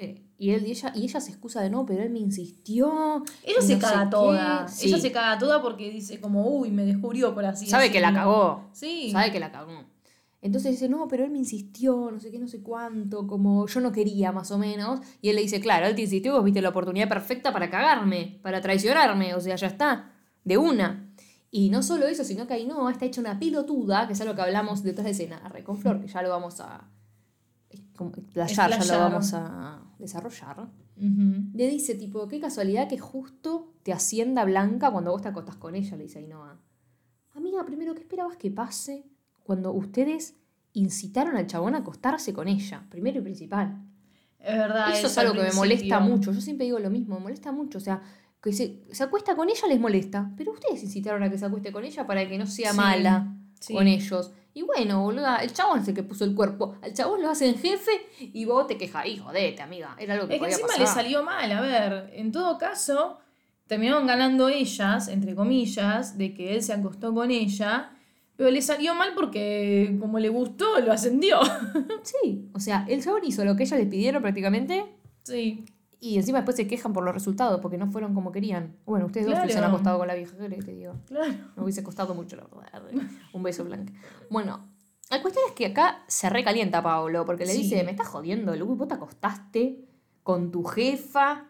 Eh, 0.00 0.22
y, 0.38 0.50
él, 0.50 0.64
y, 0.66 0.70
ella, 0.70 0.92
y 0.94 1.02
ella 1.04 1.20
se 1.20 1.30
excusa 1.32 1.60
de 1.60 1.70
no, 1.70 1.84
pero 1.84 2.02
él 2.04 2.10
me 2.10 2.20
insistió. 2.20 3.24
Ella 3.42 3.60
se 3.60 3.74
no 3.74 3.80
caga 3.80 4.04
qué". 4.04 4.10
toda. 4.10 4.68
Sí. 4.68 4.86
Ella 4.88 4.98
se 5.00 5.10
caga 5.10 5.38
toda 5.38 5.60
porque 5.60 5.90
dice 5.90 6.20
como, 6.20 6.46
uy, 6.46 6.70
me 6.70 6.84
descubrió 6.84 7.34
por 7.34 7.44
así 7.44 7.66
Sabe 7.66 7.90
que 7.90 8.00
la 8.00 8.08
decirlo". 8.12 8.30
cagó. 8.30 8.68
Sí. 8.72 9.10
Sabe 9.10 9.32
que 9.32 9.40
la 9.40 9.50
cagó. 9.50 9.84
Entonces 10.40 10.72
dice, 10.72 10.88
no, 10.88 11.08
pero 11.08 11.24
él 11.24 11.30
me 11.30 11.38
insistió, 11.38 12.10
no 12.12 12.20
sé 12.20 12.30
qué, 12.30 12.38
no 12.38 12.46
sé 12.46 12.62
cuánto, 12.62 13.26
como 13.26 13.66
yo 13.66 13.80
no 13.80 13.90
quería 13.90 14.30
más 14.30 14.50
o 14.52 14.58
menos. 14.58 15.00
Y 15.20 15.30
él 15.30 15.36
le 15.36 15.42
dice, 15.42 15.60
claro, 15.60 15.86
él 15.86 15.96
te 15.96 16.02
insistió, 16.02 16.32
vos 16.32 16.44
viste 16.44 16.62
la 16.62 16.68
oportunidad 16.68 17.08
perfecta 17.08 17.52
para 17.52 17.70
cagarme, 17.70 18.38
para 18.42 18.60
traicionarme, 18.60 19.34
o 19.34 19.40
sea, 19.40 19.56
ya 19.56 19.66
está, 19.66 20.12
de 20.44 20.56
una. 20.56 21.12
Y 21.50 21.70
no 21.70 21.82
solo 21.82 22.06
eso, 22.06 22.22
sino 22.24 22.46
que 22.46 22.54
Ainhoa 22.54 22.92
está 22.92 23.06
hecha 23.06 23.20
una 23.20 23.38
pilotuda, 23.38 24.06
que 24.06 24.12
es 24.12 24.20
algo 24.20 24.34
que 24.34 24.42
hablamos 24.42 24.82
detrás 24.82 25.06
de 25.06 25.10
escena, 25.12 25.38
arre, 25.38 25.64
con 25.64 25.76
Flor, 25.76 26.00
que 26.00 26.06
ya 26.06 26.22
lo 26.22 26.28
vamos 26.28 26.60
a 26.60 26.88
ya 28.36 28.68
lo 28.68 28.98
vamos 28.98 29.34
a 29.34 29.82
desarrollar. 29.98 30.68
Le 30.96 31.68
dice, 31.68 31.94
tipo, 31.94 32.28
qué 32.28 32.40
casualidad 32.40 32.88
que 32.88 32.98
justo 32.98 33.72
te 33.82 33.92
ascienda 33.92 34.44
Blanca 34.44 34.90
cuando 34.90 35.10
vos 35.10 35.22
te 35.22 35.28
acostás 35.28 35.56
con 35.56 35.74
ella, 35.74 35.96
le 35.96 36.04
dice 36.04 36.18
Ainhoa. 36.18 36.60
Amiga, 37.34 37.64
primero, 37.64 37.94
¿qué 37.94 38.00
esperabas 38.00 38.36
que 38.36 38.50
pase 38.50 39.04
cuando 39.48 39.72
ustedes 39.72 40.36
incitaron 40.74 41.34
al 41.38 41.46
chabón 41.46 41.74
a 41.74 41.78
acostarse 41.78 42.34
con 42.34 42.48
ella? 42.48 42.84
Primero 42.90 43.20
y 43.20 43.22
principal. 43.22 43.78
Es 44.38 44.56
verdad. 44.58 44.92
Eso 44.92 45.06
es 45.06 45.16
al 45.16 45.28
algo 45.28 45.40
que 45.40 45.48
me 45.48 45.54
molesta 45.54 46.00
mucho. 46.00 46.32
Yo 46.32 46.40
siempre 46.42 46.66
digo 46.66 46.78
lo 46.78 46.90
mismo, 46.90 47.14
me 47.16 47.22
molesta 47.22 47.50
mucho. 47.50 47.78
O 47.78 47.80
sea, 47.80 48.02
que 48.42 48.52
se, 48.52 48.84
se 48.92 49.02
acuesta 49.02 49.34
con 49.34 49.48
ella 49.48 49.66
les 49.68 49.80
molesta, 49.80 50.30
pero 50.36 50.52
ustedes 50.52 50.82
incitaron 50.82 51.22
a 51.22 51.30
que 51.30 51.38
se 51.38 51.46
acueste 51.46 51.72
con 51.72 51.82
ella 51.86 52.06
para 52.06 52.28
que 52.28 52.36
no 52.36 52.46
sea 52.46 52.72
Sí, 52.72 52.76
mala 52.76 53.34
sí. 53.58 53.72
con 53.72 53.86
ellos. 53.88 54.32
Y 54.52 54.62
bueno, 54.62 55.02
boluda, 55.02 55.36
el 55.38 55.50
chabón 55.54 55.80
es 55.80 55.88
el 55.88 55.94
que 55.94 56.02
puso 56.02 56.24
el 56.26 56.34
cuerpo. 56.34 56.74
Al 56.82 56.92
chabón 56.92 57.22
lo 57.22 57.30
hacen 57.30 57.54
jefe 57.56 57.90
y 58.20 58.44
vos 58.44 58.66
te 58.66 58.76
quejas. 58.76 59.06
Hijo, 59.06 59.24
jodete, 59.28 59.62
amiga. 59.62 59.96
Era 59.98 60.12
algo 60.14 60.28
que 60.28 60.34
Es 60.34 60.40
que 60.40 60.46
encima 60.48 60.66
pasar. 60.68 60.80
le 60.82 60.86
salió 60.86 61.24
mal. 61.24 61.50
A 61.50 61.60
ver, 61.62 62.10
en 62.12 62.32
todo 62.32 62.58
caso, 62.58 63.18
terminaron 63.66 64.06
ganando 64.06 64.48
ellas, 64.50 65.08
entre 65.08 65.34
comillas, 65.34 66.18
de 66.18 66.34
que 66.34 66.54
él 66.54 66.62
se 66.62 66.74
acostó 66.74 67.14
con 67.14 67.30
ella. 67.30 67.92
Pero 68.38 68.50
le 68.52 68.62
salió 68.62 68.94
mal 68.94 69.10
porque, 69.16 69.96
como 70.00 70.18
le 70.20 70.28
gustó, 70.28 70.78
lo 70.80 70.92
ascendió. 70.92 71.40
Sí, 72.04 72.48
o 72.54 72.60
sea, 72.60 72.86
el 72.88 73.02
chabón 73.02 73.22
hizo 73.24 73.44
lo 73.44 73.56
que 73.56 73.64
ellas 73.64 73.78
le 73.78 73.84
pidieron 73.86 74.22
prácticamente 74.22 74.86
sí. 75.24 75.64
y 76.00 76.16
encima 76.16 76.38
después 76.38 76.56
se 76.56 76.68
quejan 76.68 76.92
por 76.92 77.02
los 77.04 77.12
resultados 77.12 77.60
porque 77.60 77.76
no 77.76 77.88
fueron 77.90 78.14
como 78.14 78.30
querían. 78.30 78.76
Bueno, 78.86 79.06
ustedes 79.06 79.26
dos 79.26 79.38
se 79.52 79.58
han 79.58 79.64
acostado 79.64 79.98
con 79.98 80.06
la 80.06 80.14
vieja, 80.14 80.36
¿qué 80.38 80.48
te 80.62 80.72
digo? 80.72 80.94
Claro. 81.06 81.34
Me 81.56 81.64
hubiese 81.64 81.82
costado 81.82 82.14
mucho, 82.14 82.36
la 82.36 82.44
verdad. 82.44 83.02
Un 83.32 83.42
beso 83.42 83.64
blanco. 83.64 83.92
Bueno, 84.30 84.60
la 85.10 85.20
cuestión 85.20 85.44
es 85.48 85.54
que 85.54 85.66
acá 85.66 86.04
se 86.06 86.30
recalienta 86.30 86.80
Pablo 86.82 87.24
porque 87.26 87.44
le 87.44 87.52
Sí. 87.52 87.62
dice, 87.64 87.82
me 87.82 87.90
estás 87.90 88.06
jodiendo, 88.06 88.54
Lu, 88.54 88.76
vos 88.76 88.86
te 88.86 88.94
acostaste 88.94 89.84
con 90.22 90.52
tu 90.52 90.62
jefa, 90.62 91.47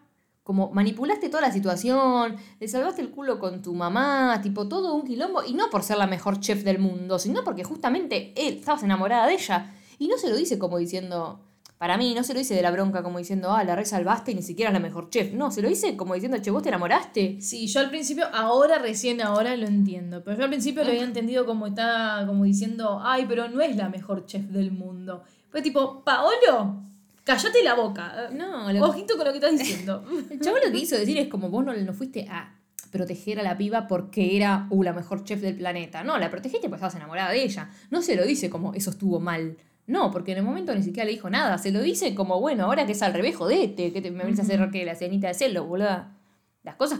como 0.49 0.71
manipulaste 0.71 1.29
toda 1.29 1.41
la 1.41 1.51
situación, 1.51 2.35
le 2.59 2.67
salvaste 2.67 3.03
el 3.03 3.11
culo 3.11 3.37
con 3.37 3.61
tu 3.61 3.75
mamá, 3.75 4.39
tipo 4.41 4.67
todo 4.67 4.95
un 4.95 5.03
quilombo, 5.03 5.43
y 5.43 5.53
no 5.53 5.69
por 5.69 5.83
ser 5.83 5.99
la 5.99 6.07
mejor 6.07 6.39
chef 6.39 6.63
del 6.63 6.79
mundo, 6.79 7.19
sino 7.19 7.43
porque 7.43 7.63
justamente 7.63 8.33
él, 8.35 8.55
estabas 8.55 8.81
enamorada 8.81 9.27
de 9.27 9.35
ella, 9.35 9.71
y 9.99 10.07
no 10.07 10.17
se 10.17 10.27
lo 10.27 10.35
dice 10.35 10.57
como 10.57 10.79
diciendo, 10.79 11.39
para 11.77 11.97
mí, 11.97 12.15
no 12.15 12.23
se 12.23 12.33
lo 12.33 12.39
dice 12.39 12.55
de 12.55 12.63
la 12.63 12.71
bronca 12.71 13.03
como 13.03 13.19
diciendo, 13.19 13.51
ah, 13.51 13.63
la 13.63 13.75
resalvaste 13.75 14.31
y 14.31 14.35
ni 14.37 14.41
siquiera 14.41 14.71
es 14.71 14.73
la 14.73 14.79
mejor 14.79 15.11
chef, 15.11 15.33
no, 15.33 15.51
se 15.51 15.61
lo 15.61 15.69
dice 15.69 15.95
como 15.95 16.15
diciendo, 16.15 16.39
che, 16.41 16.49
vos 16.49 16.63
te 16.63 16.69
enamoraste. 16.69 17.39
Sí, 17.39 17.67
yo 17.67 17.81
al 17.81 17.91
principio, 17.91 18.25
ahora 18.33 18.79
recién 18.79 19.21
ahora 19.21 19.55
lo 19.55 19.67
entiendo. 19.67 20.23
Pero 20.23 20.35
yo 20.35 20.45
al 20.45 20.49
principio 20.49 20.83
lo 20.83 20.89
había 20.89 21.03
entendido 21.03 21.45
como 21.45 21.67
está, 21.67 22.23
como 22.25 22.45
diciendo, 22.45 22.99
ay, 23.03 23.27
pero 23.29 23.49
no 23.49 23.61
es 23.61 23.75
la 23.75 23.87
mejor 23.87 24.25
chef 24.25 24.45
del 24.45 24.71
mundo. 24.71 25.21
Fue 25.51 25.61
tipo, 25.61 26.03
Paolo, 26.03 26.81
cállate 27.23 27.63
la 27.63 27.73
boca. 27.75 28.29
No, 28.33 28.71
lo- 28.71 28.85
Ojito 28.85 29.15
con 29.17 29.25
lo 29.25 29.31
que 29.31 29.37
estás 29.37 29.57
diciendo. 29.57 30.03
El 30.29 30.39
chavo 30.39 30.57
lo 30.57 30.71
que 30.71 30.79
quiso 30.79 30.95
decir 30.97 31.17
es 31.17 31.27
como 31.27 31.49
vos 31.49 31.63
no, 31.65 31.73
no 31.73 31.93
fuiste 31.93 32.27
a 32.29 32.55
proteger 32.91 33.39
a 33.39 33.43
la 33.43 33.57
piba 33.57 33.87
porque 33.87 34.35
era 34.35 34.65
uh, 34.71 34.81
la 34.83 34.93
mejor 34.93 35.23
chef 35.23 35.41
del 35.41 35.55
planeta. 35.57 36.03
No, 36.03 36.17
la 36.17 36.29
protegiste 36.31 36.67
porque 36.69 36.77
estabas 36.77 36.95
enamorada 36.95 37.31
de 37.31 37.43
ella. 37.43 37.69
No 37.91 38.01
se 38.01 38.15
lo 38.15 38.25
dice 38.25 38.49
como 38.49 38.73
eso 38.73 38.89
estuvo 38.89 39.19
mal. 39.19 39.57
No, 39.85 40.11
porque 40.11 40.31
en 40.33 40.39
el 40.39 40.43
momento 40.43 40.73
ni 40.75 40.83
siquiera 40.83 41.05
le 41.05 41.11
dijo 41.11 41.29
nada. 41.29 41.57
Se 41.57 41.71
lo 41.71 41.81
dice 41.81 42.13
como, 42.15 42.39
bueno, 42.39 42.65
ahora 42.65 42.85
que 42.85 42.91
es 42.91 43.01
al 43.01 43.13
revés, 43.13 43.35
jodete, 43.35 43.91
que 43.91 44.01
te, 44.01 44.11
me 44.11 44.23
venís 44.23 44.39
a 44.39 44.43
hacer 44.43 44.69
que 44.71 44.85
la 44.85 44.95
cenita 44.95 45.27
de 45.27 45.33
celo, 45.33 45.65
boluda. 45.65 46.15
Las 46.63 46.75
cosas 46.75 46.99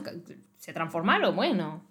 se 0.58 0.74
transformaron, 0.74 1.36
bueno. 1.36 1.84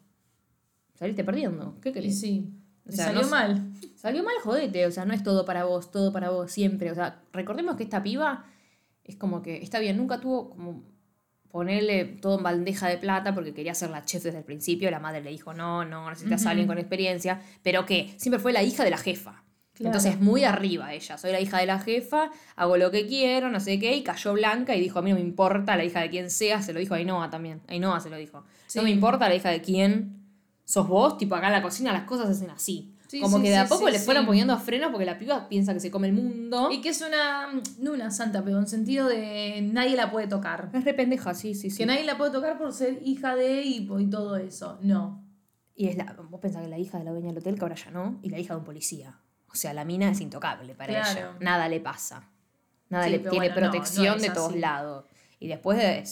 Saliste 0.94 1.22
perdiendo. 1.22 1.76
¿Qué 1.81 1.93
querés? 1.93 2.19
sí, 2.19 2.50
O 2.88 2.92
sea, 2.92 3.06
salió 3.06 3.22
no 3.22 3.28
mal. 3.28 3.72
Salió 3.96 4.22
mal, 4.22 4.34
jodete. 4.42 4.86
O 4.86 4.90
sea, 4.90 5.04
no 5.04 5.12
es 5.12 5.22
todo 5.22 5.44
para 5.44 5.64
vos, 5.64 5.90
todo 5.90 6.12
para 6.12 6.30
vos, 6.30 6.50
siempre. 6.50 6.90
O 6.90 6.94
sea, 6.94 7.20
recordemos 7.32 7.76
que 7.76 7.84
esta 7.84 8.02
piba 8.02 8.44
es 9.04 9.16
como 9.16 9.42
que, 9.42 9.62
está 9.62 9.78
bien, 9.78 9.96
nunca 9.96 10.20
tuvo 10.20 10.50
como 10.50 10.84
ponerle 11.50 12.04
todo 12.04 12.38
en 12.38 12.44
bandeja 12.44 12.88
de 12.88 12.98
plata 12.98 13.34
porque 13.34 13.54
quería 13.54 13.74
ser 13.74 13.90
la 13.90 14.04
chef 14.04 14.22
desde 14.22 14.38
el 14.38 14.44
principio. 14.44 14.90
La 14.90 15.00
madre 15.00 15.22
le 15.22 15.30
dijo, 15.30 15.52
no, 15.52 15.84
no, 15.84 16.08
necesitas 16.08 16.46
a 16.46 16.50
alguien 16.50 16.66
con 16.66 16.78
experiencia. 16.78 17.40
Pero 17.62 17.84
que 17.84 18.14
siempre 18.16 18.38
fue 18.38 18.52
la 18.52 18.62
hija 18.62 18.84
de 18.84 18.90
la 18.90 18.98
jefa. 18.98 19.44
Claro. 19.74 19.96
Entonces, 19.96 20.20
muy 20.20 20.44
arriba 20.44 20.92
ella. 20.92 21.18
Soy 21.18 21.30
la 21.30 21.40
hija 21.40 21.58
de 21.58 21.66
la 21.66 21.78
jefa, 21.78 22.32
hago 22.56 22.76
lo 22.76 22.90
que 22.90 23.06
quiero, 23.06 23.48
no 23.48 23.60
sé 23.60 23.78
qué. 23.78 23.94
Y 23.94 24.02
cayó 24.02 24.32
Blanca 24.32 24.74
y 24.74 24.80
dijo, 24.80 24.98
a 24.98 25.02
mí 25.02 25.10
no 25.10 25.16
me 25.16 25.22
importa 25.22 25.76
la 25.76 25.84
hija 25.84 26.00
de 26.00 26.10
quien 26.10 26.30
sea. 26.30 26.62
Se 26.62 26.72
lo 26.72 26.80
dijo 26.80 26.94
a 26.94 26.96
Ainhoa 26.96 27.30
también. 27.30 27.60
Ainhoa 27.68 28.00
se 28.00 28.10
lo 28.10 28.16
dijo. 28.16 28.44
Sí. 28.66 28.78
No 28.78 28.84
me 28.84 28.90
importa 28.90 29.28
la 29.28 29.36
hija 29.36 29.50
de 29.50 29.60
quién 29.60 30.18
sos 30.69 30.87
vos. 30.87 31.17
Tipo, 31.17 31.34
acá 31.34 31.46
en 31.46 31.55
la 31.55 31.63
cocina 31.63 31.93
las 31.93 32.03
cosas 32.05 32.27
se 32.27 32.32
hacen 32.32 32.51
así. 32.51 32.94
Sí, 33.08 33.20
Como 33.22 33.39
sí, 33.39 33.44
que 33.44 33.48
de 33.48 33.56
a 33.56 33.67
poco 33.67 33.87
sí, 33.87 33.93
le 33.93 33.98
fueron 34.01 34.27
poniendo 34.27 34.53
a 34.53 34.58
frenos 34.58 34.91
porque 34.91 35.06
la 35.06 35.19
piba 35.19 35.48
piensa 35.48 35.72
que 35.72 35.81
se 35.81 35.91
come 35.91 36.08
el 36.08 36.13
mundo. 36.13 36.69
Y 36.70 36.82
que 36.82 36.91
es 36.91 37.01
una, 37.01 37.48
no 37.79 37.93
una 37.93 38.10
santa, 38.10 38.44
pero 38.44 38.58
en 38.58 38.67
sentido 38.67 39.08
de 39.08 39.63
nadie 39.63 39.96
la 39.96 40.10
puede 40.10 40.27
tocar. 40.27 40.69
Es 40.75 40.84
re 40.84 40.93
pendeja, 40.93 41.32
sí, 41.32 41.55
sí, 41.55 41.70
sí. 41.70 41.79
Que 41.79 41.87
nadie 41.87 42.05
la 42.05 42.19
puede 42.19 42.32
tocar 42.32 42.58
por 42.58 42.70
ser 42.75 43.01
hija 43.03 43.34
de 43.34 43.63
y, 43.63 43.89
y 43.98 44.06
todo 44.10 44.37
eso. 44.37 44.79
No. 44.82 45.25
Y 45.75 45.87
es 45.89 45.96
la, 45.96 46.15
vos 46.29 46.39
pensás 46.39 46.60
que 46.63 46.69
la 46.69 46.77
hija 46.79 46.98
de 46.98 47.05
la 47.05 47.13
dueña 47.13 47.29
del 47.29 47.39
hotel, 47.39 47.55
que 47.55 47.63
ahora 47.63 47.77
ya 47.77 47.91
no, 47.91 48.19
y 48.22 48.29
la 48.29 48.39
hija 48.39 48.53
de 48.53 48.58
un 48.60 48.67
policía. 48.67 49.19
O 49.51 49.55
sea, 49.55 49.72
la 49.72 49.87
mina 49.87 50.10
es 50.10 50.20
intocable 50.20 50.75
para 50.75 50.93
Claro. 50.93 51.19
ella. 51.19 51.37
Nada 51.41 51.67
le 51.70 51.81
pasa. 51.81 52.29
Nada 52.91 53.08
le 53.08 53.20
tiene 53.20 53.48
bueno, 53.51 53.55
protección 53.55 54.06
no 54.08 54.15
es 54.17 54.22
de 54.22 54.31
todos 54.31 54.55
lados. 54.55 55.06
Y 55.41 55.48
después 55.48 55.79
de- 55.79 56.05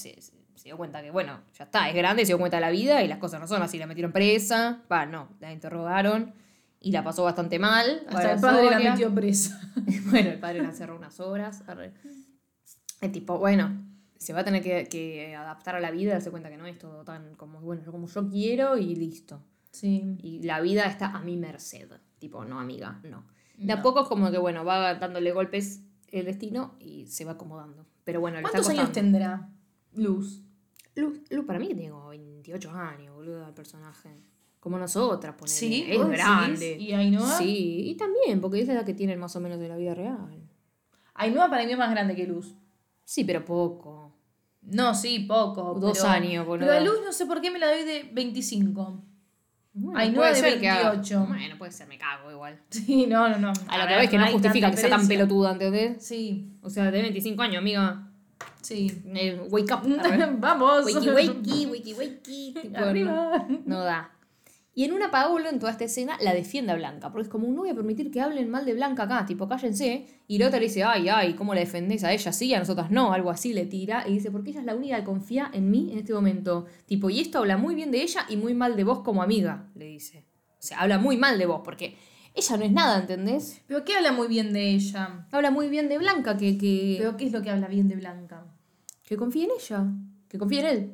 se, 0.67 0.71
dio 0.71 0.77
cuenta 0.77 1.03
que, 1.03 1.11
bueno, 1.11 1.41
ya 1.57 1.65
está, 1.65 1.89
es 1.89 1.95
grande, 1.95 2.25
se 2.25 2.29
dio 2.29 2.39
cuenta 2.39 2.57
de 2.57 2.61
la 2.61 2.71
vida 2.71 3.03
y 3.03 3.09
las 3.09 3.19
cosas 3.19 3.41
no 3.41 3.47
son 3.47 3.63
así. 3.63 3.79
La 3.79 3.87
metieron 3.87 4.13
presa, 4.13 4.83
va, 4.91 5.07
no, 5.07 5.29
la 5.41 5.53
interrogaron 5.53 6.35
y 6.81 6.93
la 6.93 7.05
pasó 7.05 7.25
bastante 7.25 7.59
mal. 7.59 8.03
Hasta 8.09 8.33
el 8.33 8.41
padre 8.41 8.71
la 8.71 8.79
metió 8.79 9.15
presa. 9.15 9.61
bueno, 10.11 10.31
el 10.31 10.39
padre 10.39 10.63
la 10.63 10.69
encerró 10.69 10.97
unas 10.97 11.21
horas. 11.21 11.63
El 13.01 13.13
tipo, 13.13 13.39
bueno, 13.39 13.71
se 14.19 14.33
va 14.33 14.41
a 14.41 14.45
tener 14.45 14.63
que, 14.63 14.89
que 14.89 15.35
adaptar 15.37 15.77
a 15.77 15.81
la 15.81 15.91
vida, 15.91 16.13
darse 16.13 16.31
cuenta 16.31 16.51
que 16.51 16.57
no 16.57 16.67
es 16.67 16.79
todo 16.79 17.05
tan 17.05 17.35
como, 17.37 17.61
bueno, 17.61 17.83
como 17.91 18.09
yo 18.09 18.29
quiero 18.29 18.77
y 18.77 18.95
listo. 18.95 19.43
Sí. 19.71 20.17
Y 20.23 20.43
la 20.43 20.61
vida 20.61 20.87
está 20.87 21.09
a 21.09 21.21
mi 21.21 21.37
merced. 21.37 21.91
Tipo, 22.19 22.45
no, 22.45 22.59
amiga, 22.59 23.01
no. 23.05 23.25
De 23.59 23.73
a 23.73 23.83
poco 23.83 24.03
es 24.03 24.09
como 24.09 24.31
que, 24.31 24.39
bueno, 24.39 24.65
va 24.65 24.95
dándole 24.95 25.33
golpes 25.33 25.83
el 26.09 26.27
destino 26.27 26.75
y 26.79 27.07
se 27.07 27.25
va 27.25 27.33
acomodando. 27.33 27.87
Pero 28.05 28.21
bueno, 28.21 28.37
le 28.37 28.45
está 28.45 28.59
¿Cuántos 28.59 28.71
años 28.71 28.93
tendrá 28.93 29.49
Luz? 29.95 30.43
Lu, 30.97 31.23
Lu, 31.31 31.47
para 31.47 31.59
mí 31.59 31.69
que 31.69 31.75
tiene 31.75 31.91
como 31.91 32.09
20 32.09 32.27
28 32.33 32.71
años, 32.71 33.15
boludo, 33.15 33.47
el 33.47 33.55
personaje. 33.55 34.11
Como 34.61 34.79
nosotras, 34.79 35.35
ponele. 35.37 35.57
Sí, 35.57 35.85
es 35.89 36.09
grande. 36.09 36.77
¿Y 36.79 36.93
Ainhoa? 36.93 37.39
Sí, 37.39 37.83
y 37.91 37.95
también, 37.97 38.41
porque 38.41 38.61
es 38.61 38.67
la 38.69 38.75
edad 38.75 38.85
que 38.85 38.95
tienen 38.95 39.19
más 39.19 39.35
o 39.37 39.41
menos 39.41 39.59
de 39.61 39.69
la 39.69 39.77
vida 39.77 39.95
real. 39.95 40.43
Ainhoa 41.15 41.49
para 41.49 41.65
mí 41.65 41.73
es 41.73 41.79
más 41.79 41.91
grande 41.91 42.15
que 42.17 42.27
Luz. 42.27 42.55
Sí, 43.05 43.25
pero 43.25 43.45
poco. 43.45 44.13
No, 44.63 44.95
sí, 44.95 45.21
poco. 45.21 45.75
Dos 45.79 45.99
pero- 45.99 46.09
años, 46.11 46.47
boludo. 46.47 46.67
Pero 46.67 46.79
a 46.79 46.81
Luz 46.81 47.01
no 47.05 47.13
sé 47.13 47.27
por 47.27 47.41
qué 47.41 47.51
me 47.51 47.59
la 47.59 47.69
doy 47.71 47.85
de 47.85 48.11
25. 48.13 49.03
Bueno, 49.73 49.99
Ainhoa 49.99 50.29
de 50.29 50.35
ser 50.35 50.59
que 50.61 50.69
haga- 50.69 50.91
28. 50.93 51.27
Bueno, 51.29 51.59
puede 51.59 51.71
ser, 51.73 51.87
me 51.87 51.99
cago 51.99 52.31
igual. 52.31 52.59
Sí, 52.71 53.07
no, 53.07 53.29
no, 53.29 53.39
no. 53.39 53.53
A 53.69 53.79
lo 53.79 53.87
que 53.87 53.97
ves 53.97 54.11
que 54.11 54.19
no 54.19 54.27
justifica 54.33 54.71
que 54.71 54.77
sea 54.79 54.91
tan 54.91 55.07
pelotuda, 55.07 55.53
¿entendés? 55.53 56.05
Sí, 56.05 56.51
O 56.63 56.71
sea, 56.71 56.91
de 56.91 57.03
25 57.03 57.43
años, 57.43 57.59
amiga. 57.59 58.06
Sí. 58.67 59.03
Eh, 59.15 59.41
wake 59.51 59.73
up. 59.73 59.81
Vamos. 60.41 60.85
Wakey, 60.85 61.11
wakey, 61.11 61.67
wakey, 61.67 61.95
wakey. 61.95 62.55
tipo, 62.63 62.79
Arriba. 62.79 63.47
No, 63.49 63.61
no 63.65 63.85
da. 63.85 64.13
Y 64.79 64.85
en 64.85 64.93
una 64.93 65.11
Paolo, 65.11 65.49
en 65.49 65.59
toda 65.59 65.73
esta 65.73 65.85
escena, 65.85 66.19
la 66.21 66.35
defiende 66.35 66.71
a 66.71 66.75
Blanca. 66.75 67.11
Porque 67.11 67.23
es 67.23 67.29
como, 67.31 67.49
no 67.49 67.63
voy 67.63 67.71
a 67.71 67.75
permitir 67.75 68.11
que 68.11 68.21
hablen 68.21 68.51
mal 68.51 68.67
de 68.67 68.75
Blanca 68.75 69.05
acá. 69.05 69.25
Tipo, 69.25 69.49
cállense. 69.49 70.07
Y 70.29 70.37
la 70.37 70.49
otra 70.49 70.59
le 70.59 70.67
dice, 70.67 70.85
ay, 70.85 71.09
ay, 71.09 71.33
¿cómo 71.33 71.55
la 71.55 71.61
defendés 71.61 72.05
a 72.05 72.13
ella? 72.13 72.31
Sí, 72.31 72.53
a 72.53 72.59
nosotras 72.59 72.91
no. 72.91 73.15
Algo 73.15 73.31
así 73.31 73.55
le 73.55 73.65
tira. 73.65 74.07
Y 74.07 74.13
dice, 74.13 74.31
porque 74.31 74.51
ella 74.51 74.61
es 74.61 74.67
la 74.67 74.75
única 74.75 74.99
que 74.99 75.05
confía 75.05 75.51
en 75.55 75.71
mí 75.71 75.93
en 75.93 76.01
este 76.01 76.13
momento. 76.13 76.67
Tipo, 76.85 77.09
y 77.09 77.21
esto 77.21 77.39
habla 77.39 77.57
muy 77.57 77.75
bien 77.75 77.91
de 77.91 78.03
ella 78.03 78.27
y 78.29 78.37
muy 78.37 78.53
mal 78.53 78.77
de 78.77 78.85
vos 78.85 79.01
como 79.01 79.23
amiga, 79.23 79.71
le 79.75 79.87
dice. 79.87 80.27
O 80.51 80.63
sea, 80.63 80.81
habla 80.81 80.99
muy 80.99 81.17
mal 81.17 81.39
de 81.39 81.47
vos. 81.47 81.63
Porque 81.65 81.97
ella 82.35 82.57
no 82.59 82.65
es 82.65 82.73
nada, 82.73 82.99
¿entendés? 82.99 83.63
Pero 83.67 83.83
¿qué 83.83 83.97
habla 83.97 84.13
muy 84.13 84.29
bien 84.29 84.53
de 84.53 84.73
ella? 84.73 85.27
Habla 85.33 85.51
muy 85.51 85.71
bien 85.71 85.89
de 85.89 85.97
Blanca, 85.97 86.37
que, 86.37 86.59
que, 86.59 86.97
Pero 86.99 87.17
¿qué 87.17 87.25
es 87.25 87.33
lo 87.33 87.41
que 87.41 87.49
habla 87.49 87.67
bien 87.67 87.89
de 87.89 87.97
Blanca? 87.97 88.45
Que 89.07 89.17
confía 89.17 89.45
en 89.45 89.51
ella. 89.59 89.85
Que 90.29 90.37
confía 90.39 90.61
en 90.61 90.67
él. 90.67 90.93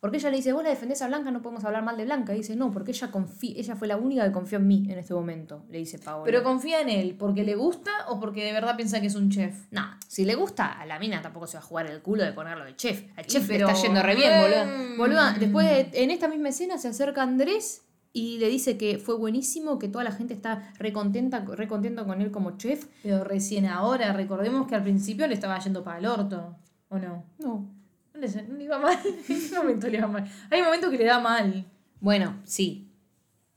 Porque 0.00 0.16
ella 0.16 0.30
le 0.30 0.36
dice, 0.38 0.52
vos 0.52 0.64
la 0.64 0.70
defendés 0.70 1.00
a 1.02 1.06
Blanca, 1.06 1.30
no 1.30 1.42
podemos 1.42 1.64
hablar 1.64 1.84
mal 1.84 1.96
de 1.96 2.04
Blanca. 2.04 2.34
Y 2.34 2.38
dice, 2.38 2.56
no, 2.56 2.72
porque 2.72 2.90
ella 2.90 3.12
confía, 3.12 3.52
ella 3.56 3.76
fue 3.76 3.86
la 3.86 3.96
única 3.96 4.24
que 4.24 4.32
confió 4.32 4.58
en 4.58 4.66
mí 4.66 4.84
en 4.90 4.98
este 4.98 5.14
momento, 5.14 5.64
le 5.70 5.78
dice 5.78 6.00
Paola. 6.00 6.24
¿Pero 6.24 6.42
confía 6.42 6.80
en 6.80 6.88
él 6.88 7.14
porque 7.16 7.44
le 7.44 7.54
gusta 7.54 7.90
o 8.08 8.18
porque 8.18 8.42
de 8.44 8.52
verdad 8.52 8.74
piensa 8.74 9.00
que 9.00 9.06
es 9.06 9.14
un 9.14 9.30
chef? 9.30 9.66
No, 9.70 9.82
si 10.08 10.24
le 10.24 10.34
gusta 10.34 10.72
a 10.72 10.86
la 10.86 10.98
mina 10.98 11.22
tampoco 11.22 11.46
se 11.46 11.56
va 11.56 11.62
a 11.62 11.66
jugar 11.66 11.86
el 11.86 12.02
culo 12.02 12.24
de 12.24 12.32
ponerlo 12.32 12.64
de 12.64 12.74
chef. 12.74 13.04
Al 13.16 13.26
chef 13.26 13.46
pero- 13.46 13.66
le 13.68 13.72
está 13.72 13.84
yendo 13.86 14.02
re 14.02 14.16
bien, 14.16 14.40
boluda. 14.42 14.64
Mm. 14.64 14.98
Boluda, 14.98 15.36
después 15.38 15.68
de- 15.68 16.02
en 16.02 16.10
esta 16.10 16.26
misma 16.26 16.48
escena 16.48 16.78
se 16.78 16.88
acerca 16.88 17.22
Andrés 17.22 17.82
y 18.12 18.38
le 18.38 18.48
dice 18.48 18.76
que 18.76 18.98
fue 18.98 19.16
buenísimo, 19.16 19.78
que 19.78 19.86
toda 19.86 20.02
la 20.02 20.10
gente 20.10 20.34
está 20.34 20.72
re 20.80 20.92
contenta, 20.92 21.44
re 21.46 21.68
contento 21.68 22.04
con 22.06 22.20
él 22.20 22.32
como 22.32 22.56
chef. 22.58 22.88
Pero 23.04 23.22
recién 23.22 23.66
ahora, 23.66 24.12
recordemos 24.12 24.66
que 24.66 24.74
al 24.74 24.82
principio 24.82 25.28
le 25.28 25.34
estaba 25.34 25.60
yendo 25.60 25.84
para 25.84 25.98
el 25.98 26.06
orto, 26.06 26.56
¿o 26.92 26.98
no? 26.98 27.24
No. 27.38 27.68
No 28.14 28.20
le, 28.20 28.28
no 28.42 28.54
le 28.56 28.64
iba 28.64 28.78
mal, 28.78 28.98
en 29.28 29.48
qué 29.50 29.56
momento 29.56 29.88
le 29.88 29.98
iba 29.98 30.06
mal. 30.06 30.30
Hay 30.50 30.62
momentos 30.62 30.90
que 30.90 30.98
le 30.98 31.04
da 31.04 31.18
mal. 31.18 31.64
Bueno, 32.00 32.36
sí. 32.44 32.88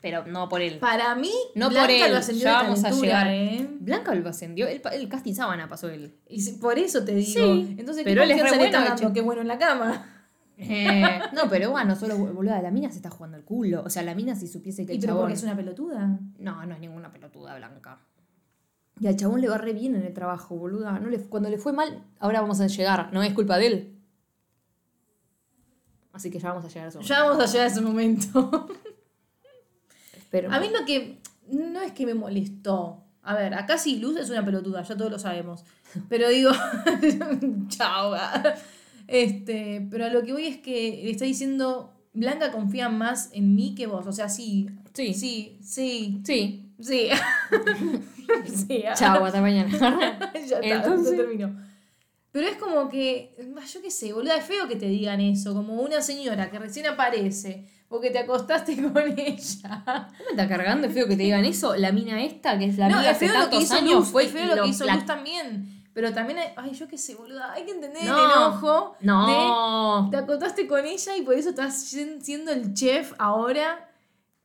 Pero 0.01 0.25
no 0.27 0.48
por 0.50 0.62
él. 0.62 0.77
Para 0.80 1.15
mí, 1.15 1.32
No 1.56 1.70
Blanca 1.70 1.88
por 1.88 1.92
él, 1.96 2.12
lo 2.12 2.18
ascendió 2.20 2.44
ya 2.44 2.58
de 2.60 2.63
vamos 2.63 2.84
a 2.84 2.92
llegar. 2.92 3.27
¿eh? 3.27 3.68
Blanca 3.80 4.13
lo 4.15 4.30
ascendió, 4.30 4.68
el, 4.68 4.82
el 4.94 5.10
casting 5.10 5.34
sábana 5.34 5.68
pasó 5.68 5.89
él. 5.89 6.15
Y 6.30 6.42
si- 6.42 6.54
por 6.54 6.77
eso 6.77 7.04
te 7.04 7.15
digo. 7.15 7.32
Sí, 7.34 7.75
Entonces, 7.77 8.04
pero 8.04 8.22
¿qué 8.22 8.32
él 8.34 8.39
es 8.39 8.51
re 8.51 8.58
bueno, 8.58 8.72
dando? 8.86 9.13
Que 9.13 9.22
bueno 9.22 9.42
en 9.42 9.48
la 9.48 9.58
cama. 9.58 10.06
Eh, 10.58 11.20
no, 11.34 11.50
pero 11.50 11.72
bueno, 11.72 11.96
solo 11.96 12.18
boluda, 12.18 12.62
la 12.62 12.72
mina 12.72 12.89
se 12.92 12.98
está 12.98 13.10
jugando 13.10 13.36
el 13.36 13.44
culo. 13.44 13.82
O 13.84 13.89
sea, 13.89 14.04
la 14.04 14.13
mina 14.15 14.36
si 14.36 14.48
supiese 14.48 14.86
que 14.86 14.94
¿Y 14.94 14.96
el 14.98 15.01
pero 15.01 15.12
chabón. 15.13 15.24
porque 15.24 15.34
es 15.34 15.44
una 15.44 15.56
pelotuda? 15.56 16.20
No, 16.38 16.65
no 16.65 16.74
es 16.75 16.80
ninguna 16.80 17.12
pelotuda 17.12 17.56
blanca. 17.58 18.00
Y 19.00 19.08
al 19.08 19.16
chabón 19.18 19.42
le 19.42 19.50
va 19.50 19.58
re 19.58 19.74
bien 19.74 19.96
en 19.96 20.04
el 20.04 20.14
trabajo, 20.14 20.56
boluda. 20.56 21.00
No 21.00 21.10
le, 21.10 21.20
cuando 21.20 21.50
le 21.50 21.58
fue 21.58 21.74
mal, 21.74 22.04
ahora 22.20 22.42
vamos 22.42 22.62
a 22.62 22.68
llegar. 22.68 23.12
No 23.12 23.22
es 23.24 23.34
culpa 23.34 23.58
de 23.58 23.68
él. 23.68 23.92
Así 26.14 26.32
que 26.32 26.40
ya 26.40 26.50
vamos 26.50 26.64
a 26.64 26.70
llegar 26.70 26.86
a 26.86 26.90
eso. 26.90 27.02
Ya 27.02 27.24
vamos 27.24 27.44
a 27.44 27.46
llegar 27.46 27.68
a 27.68 27.72
ese 27.72 27.82
momento. 27.82 28.70
Pero, 30.32 30.52
A 30.52 30.60
mí 30.60 30.70
lo 30.70 30.86
que 30.86 31.20
no 31.52 31.82
es 31.82 31.92
que 31.92 32.06
me 32.06 32.14
molestó. 32.14 33.04
A 33.22 33.36
ver, 33.36 33.54
acá 33.54 33.78
sí 33.78 33.98
Luz 33.98 34.18
es 34.18 34.30
una 34.30 34.46
pelotuda, 34.46 34.82
ya 34.84 34.96
todos 34.96 35.12
lo 35.12 35.20
sabemos. 35.20 35.64
Pero 36.10 36.30
digo, 36.30 36.52
chao. 37.70 38.16
Este, 39.08 39.86
pero 39.92 40.06
a 40.06 40.10
lo 40.10 40.24
que 40.24 40.34
voy 40.34 40.46
es 40.48 40.58
que 40.58 41.02
le 41.04 41.12
está 41.12 41.25
diciendo, 41.25 41.94
Blanca 42.14 42.52
confía 42.52 42.90
más 42.90 43.30
en 43.34 43.56
mí 43.56 43.75
que 43.75 43.88
vos. 43.88 44.08
O 44.08 44.12
sea, 44.12 44.30
sí. 44.30 44.70
Sí. 44.94 45.14
Sí, 45.14 45.58
sí, 45.62 46.22
Sí. 46.24 46.72
sí. 46.80 47.10
sí. 48.67 48.84
Chao, 48.96 49.24
hasta 49.25 49.41
mañana. 49.41 49.70
ya 50.34 50.39
está, 50.39 50.60
Entonces- 50.62 51.10
se 51.10 51.15
terminó. 51.17 51.55
Pero 52.32 52.48
es 52.50 52.58
como 52.58 52.89
que, 52.89 53.34
ah, 53.58 53.65
yo 53.65 53.82
qué 53.82 53.89
sé, 53.89 54.12
boluda, 54.12 54.36
es 54.36 54.44
feo 54.44 54.67
que 54.67 54.75
te 54.75 54.88
digan 54.88 55.22
eso, 55.22 55.53
como 55.53 55.75
una 55.75 56.01
señora 56.01 56.51
que 56.51 56.60
recién 56.60 56.86
aparece 56.86 57.65
porque 57.88 58.10
te 58.10 58.20
acostaste 58.20 58.75
con 58.91 58.98
ella. 59.17 59.84
¿No 59.86 60.25
me 60.25 60.32
está 60.32 60.48
cargando? 60.50 60.88
Es 60.88 60.94
feo 60.94 61.08
que 61.08 61.15
te 61.15 61.24
digan 61.24 61.46
eso. 61.46 61.75
La 61.77 61.94
mina 61.94 62.22
esta, 62.22 62.58
que 62.60 62.65
es 62.65 62.77
la 62.77 62.89
no, 62.89 62.96
amiga 62.98 63.12
es 63.12 63.15
hace 63.17 63.27
feo 63.29 63.36
lo 63.39 63.46
que 63.46 63.51
tantos 63.51 63.63
hizo 63.63 63.75
años, 63.75 63.94
Luz, 63.94 64.08
fue 64.10 64.25
feo 64.27 64.44
y 64.44 64.48
lo 64.48 64.53
que 64.55 64.60
lo- 64.62 64.67
hizo 64.67 64.84
la- 64.86 64.96
Luz 64.96 65.05
también. 65.05 65.72
Pero 65.94 66.13
también, 66.13 66.39
hay, 66.39 66.48
ay, 66.58 66.72
yo 66.74 66.89
qué 66.89 66.98
sé, 66.98 67.15
boluda, 67.15 67.53
hay 67.53 67.63
que 67.63 67.72
entender 67.72 68.03
No. 68.03 68.17
el 68.17 68.25
enojo 68.32 68.98
No. 69.00 70.10
de 70.12 70.12
te 70.12 70.17
acostaste 70.22 70.67
con 70.67 70.86
ella 70.86 71.15
y 71.15 71.22
por 71.22 71.36
eso 71.36 71.51
estás 71.51 71.82
sien- 71.86 72.22
siendo 72.22 72.51
el 72.51 72.74
chef 72.74 73.13
ahora. 73.17 73.89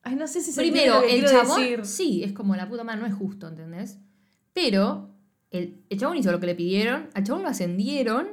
Ay, 0.02 0.16
no 0.16 0.26
sé 0.26 0.40
si 0.40 0.52
se 0.52 0.60
Primero, 0.60 1.02
el 1.02 1.26
chabón, 1.26 1.60
decir. 1.60 1.84
sí, 1.84 2.24
es 2.24 2.32
como 2.32 2.56
la 2.56 2.68
puta 2.68 2.84
madre, 2.84 3.00
no 3.00 3.06
es 3.06 3.14
justo, 3.14 3.48
¿entendés? 3.48 3.98
Pero 4.52 5.10
el, 5.50 5.84
el 5.88 5.98
chabón 5.98 6.16
hizo 6.16 6.32
lo 6.32 6.40
que 6.40 6.46
le 6.46 6.54
pidieron, 6.54 7.08
al 7.14 7.24
chabón 7.24 7.42
lo 7.42 7.48
ascendieron 7.48 8.28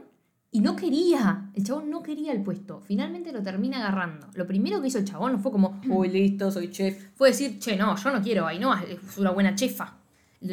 y 0.51 0.61
no 0.61 0.75
quería. 0.75 1.51
El 1.53 1.63
chabón 1.65 1.89
no 1.89 2.01
quería 2.01 2.31
el 2.31 2.41
puesto. 2.41 2.81
Finalmente 2.81 3.31
lo 3.31 3.43
termina 3.43 3.77
agarrando. 3.79 4.27
Lo 4.33 4.47
primero 4.47 4.81
que 4.81 4.87
hizo 4.87 4.97
el 4.97 5.05
chabón 5.05 5.33
no 5.33 5.39
fue 5.39 5.51
como, 5.51 5.81
uy, 5.89 6.09
listo, 6.09 6.49
soy 6.51 6.71
chef. 6.71 7.09
Fue 7.15 7.29
decir, 7.29 7.59
che, 7.59 7.75
no, 7.75 7.95
yo 7.95 8.11
no 8.11 8.21
quiero, 8.21 8.47
Ainhoa 8.47 8.83
es 8.83 9.17
una 9.17 9.31
buena 9.31 9.55
chefa. 9.55 9.97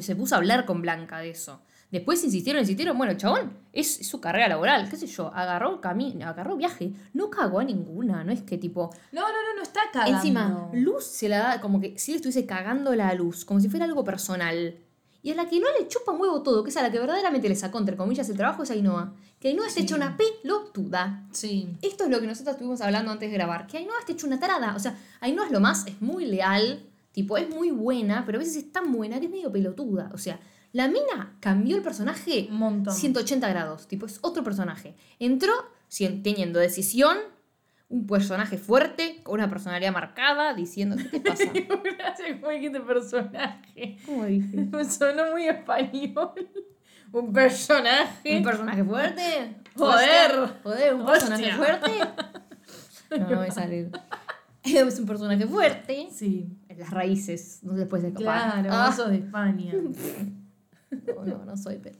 Se 0.00 0.16
puso 0.16 0.34
a 0.34 0.38
hablar 0.38 0.64
con 0.64 0.82
Blanca 0.82 1.18
de 1.18 1.30
eso. 1.30 1.60
Después 1.94 2.22
insistieron, 2.24 2.60
insistieron. 2.60 2.98
Bueno, 2.98 3.14
chabón 3.14 3.52
es, 3.72 4.00
es 4.00 4.06
su 4.08 4.20
carrera 4.20 4.48
laboral, 4.48 4.88
qué 4.90 4.96
sé 4.96 5.06
yo. 5.06 5.32
Agarró 5.32 5.80
camino, 5.80 6.26
agarró 6.28 6.56
viaje. 6.56 6.92
No 7.12 7.30
cagó 7.30 7.60
a 7.60 7.64
ninguna. 7.64 8.24
No 8.24 8.32
es 8.32 8.42
que 8.42 8.58
tipo, 8.58 8.90
No, 9.12 9.20
no, 9.22 9.28
no, 9.28 9.56
no 9.56 9.62
está 9.62 9.80
cagando. 9.92 10.16
Encima, 10.16 10.68
Luz 10.72 11.04
se 11.04 11.28
la 11.28 11.38
da 11.38 11.60
como 11.60 11.80
que 11.80 11.96
si 11.98 12.10
le 12.12 12.16
estuviese 12.16 12.46
cagando 12.46 12.94
la 12.96 13.14
luz, 13.14 13.44
como 13.44 13.60
si 13.60 13.68
fuera 13.68 13.84
algo 13.84 14.02
personal. 14.04 14.76
Y 15.22 15.30
a 15.30 15.34
la 15.36 15.48
que 15.48 15.58
no 15.58 15.66
le 15.78 15.88
chupa 15.88 16.12
un 16.12 16.20
huevo 16.20 16.42
todo, 16.42 16.62
que 16.64 16.70
es 16.70 16.76
a 16.76 16.82
la 16.82 16.90
que 16.92 16.98
verdaderamente 16.98 17.48
le 17.48 17.54
sacó, 17.54 17.78
entre 17.78 17.96
comillas, 17.96 18.28
el 18.28 18.36
trabajo, 18.36 18.64
es 18.64 18.70
Ainhoa. 18.72 19.14
Que 19.40 19.48
Ainhoa 19.48 19.66
está 19.68 19.80
Sí. 19.80 19.84
hecha 19.86 19.94
una 19.94 20.16
pelotuda. 20.18 21.22
Sí. 21.32 21.68
Esto 21.82 22.04
es 22.04 22.10
lo 22.10 22.20
que 22.20 22.26
nosotros 22.26 22.54
estuvimos 22.54 22.80
hablando 22.80 23.10
antes 23.10 23.30
de 23.30 23.34
grabar. 23.36 23.66
Que 23.66 23.78
Ainhoa 23.78 23.98
está 24.00 24.12
hecha 24.12 24.26
una 24.26 24.38
tarada. 24.38 24.74
O 24.74 24.78
sea, 24.78 24.96
Ainhoa 25.20 25.46
es 25.46 25.52
lo 25.52 25.60
más, 25.60 25.86
es 25.86 26.00
muy 26.02 26.26
leal, 26.26 26.82
tipo, 27.12 27.36
es 27.38 27.48
muy 27.48 27.70
buena, 27.70 28.24
pero 28.26 28.36
a 28.36 28.40
veces 28.40 28.56
es 28.56 28.72
tan 28.72 28.92
buena 28.92 29.18
que 29.18 29.26
es 29.26 29.30
medio 29.32 29.50
pelotuda. 29.52 30.10
O 30.12 30.18
sea, 30.18 30.38
la 30.74 30.88
mina 30.88 31.36
cambió 31.40 31.76
el 31.76 31.82
personaje 31.82 32.48
Un 32.50 32.56
montón. 32.58 32.92
180 32.92 33.48
grados. 33.48 33.86
Tipo, 33.88 34.06
es 34.06 34.18
otro 34.22 34.42
personaje. 34.44 34.94
Entró 35.18 35.52
teniendo 36.22 36.58
decisión, 36.58 37.16
un 37.88 38.06
personaje 38.08 38.58
fuerte, 38.58 39.20
con 39.22 39.34
una 39.34 39.48
personalidad 39.48 39.92
marcada, 39.92 40.52
diciendo, 40.52 40.96
¿qué 40.96 41.20
te 41.20 41.30
pasa? 41.30 41.44
Gracias, 41.52 42.40
¿cómo 42.40 42.50
dijiste 42.50 42.80
personaje? 42.80 43.98
¿Cómo 44.04 44.24
dije? 44.24 44.56
Me 44.56 44.84
sonó 44.90 45.30
muy 45.30 45.46
español. 45.46 46.32
Un 47.12 47.32
personaje. 47.32 48.38
¿Un 48.38 48.42
personaje 48.42 48.82
fuerte? 48.82 49.56
Joder. 49.76 50.60
Joder, 50.64 50.94
un 50.94 51.06
personaje 51.06 51.52
fuerte. 51.52 51.90
No, 53.16 53.30
no 53.30 53.40
me 53.40 53.50
sale. 53.52 53.90
Es 54.64 54.98
un 54.98 55.06
personaje 55.06 55.46
fuerte. 55.46 56.08
Sí. 56.10 56.48
En 56.68 56.80
las 56.80 56.90
raíces, 56.90 57.60
no 57.62 57.76
se 57.76 57.86
puede 57.86 58.08
escapar. 58.08 58.62
Claro, 58.62 58.68
Ah, 58.72 58.90
sos 58.92 59.10
de 59.10 59.18
España. 59.18 59.72
no, 61.16 61.24
no, 61.24 61.44
no 61.44 61.56
soy, 61.56 61.78
pero 61.82 61.98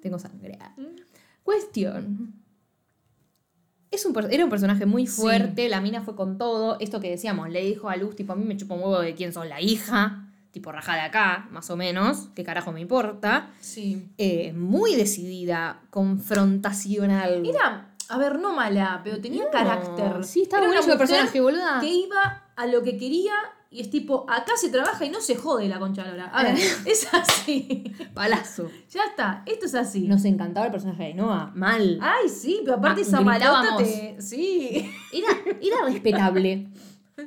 tengo 0.00 0.18
sangre. 0.18 0.58
Ah. 0.60 0.74
Cuestión. 1.42 2.34
Es 3.90 4.04
un, 4.04 4.14
era 4.30 4.44
un 4.44 4.50
personaje 4.50 4.84
muy 4.84 5.06
Sí. 5.06 5.20
fuerte, 5.22 5.68
la 5.68 5.80
mina 5.80 6.02
fue 6.02 6.16
con 6.16 6.38
todo. 6.38 6.76
Esto 6.80 7.00
que 7.00 7.08
decíamos, 7.10 7.48
le 7.50 7.62
dijo 7.64 7.88
a 7.88 7.96
Luz, 7.96 8.16
tipo, 8.16 8.32
a 8.32 8.36
mí 8.36 8.44
me 8.44 8.56
chupa 8.56 8.74
un 8.74 8.80
huevo 8.82 9.00
de 9.00 9.14
quién 9.14 9.32
sos 9.32 9.46
la 9.46 9.60
hija. 9.60 10.22
Tipo, 10.50 10.72
rajá 10.72 10.94
de 10.94 11.00
acá, 11.02 11.48
más 11.50 11.68
o 11.70 11.76
menos. 11.76 12.28
¿Qué 12.34 12.42
carajo 12.42 12.72
me 12.72 12.80
importa? 12.80 13.50
Sí. 13.60 14.08
Eh, 14.16 14.52
muy 14.54 14.94
decidida, 14.96 15.82
confrontacional. 15.90 17.44
Era, 17.46 17.94
a 18.08 18.18
ver, 18.18 18.38
no 18.38 18.54
mala, 18.54 19.02
pero 19.04 19.20
tenía 19.20 19.44
No, 19.44 19.50
carácter. 19.50 20.24
Sí, 20.24 20.42
estaba 20.42 20.66
Era 20.66 20.80
personaje, 20.96 21.40
boluda. 21.40 21.78
Que 21.80 21.92
iba 21.94 22.44
a 22.56 22.66
lo 22.66 22.82
que 22.82 22.96
quería 22.96 23.34
y 23.70 23.80
es 23.80 23.90
tipo, 23.90 24.24
acá 24.28 24.52
se 24.56 24.68
trabaja 24.70 25.04
y 25.04 25.10
no 25.10 25.20
se 25.20 25.36
jode 25.36 25.68
la 25.68 25.78
concha 25.78 26.04
de 26.04 26.16
la. 26.16 26.26
A 26.26 26.42
ver, 26.44 26.56
es 26.86 27.08
así. 27.12 27.84
Palazo. 28.14 28.70
ya 28.90 29.02
está, 29.04 29.42
esto 29.46 29.66
es 29.66 29.74
así. 29.74 30.06
Nos 30.06 30.24
encantaba 30.24 30.66
el 30.66 30.72
personaje 30.72 31.04
de 31.04 31.14
Noah. 31.14 31.52
Mal. 31.54 31.98
Ay, 32.00 32.28
sí, 32.28 32.60
pero 32.64 32.76
aparte 32.76 33.00
Ah, 33.00 33.04
esa 33.04 33.20
malota 33.20 33.76
te. 33.78 34.16
Sí. 34.20 34.90
Era, 35.12 35.28
era 35.60 35.84
respetable. 35.86 36.68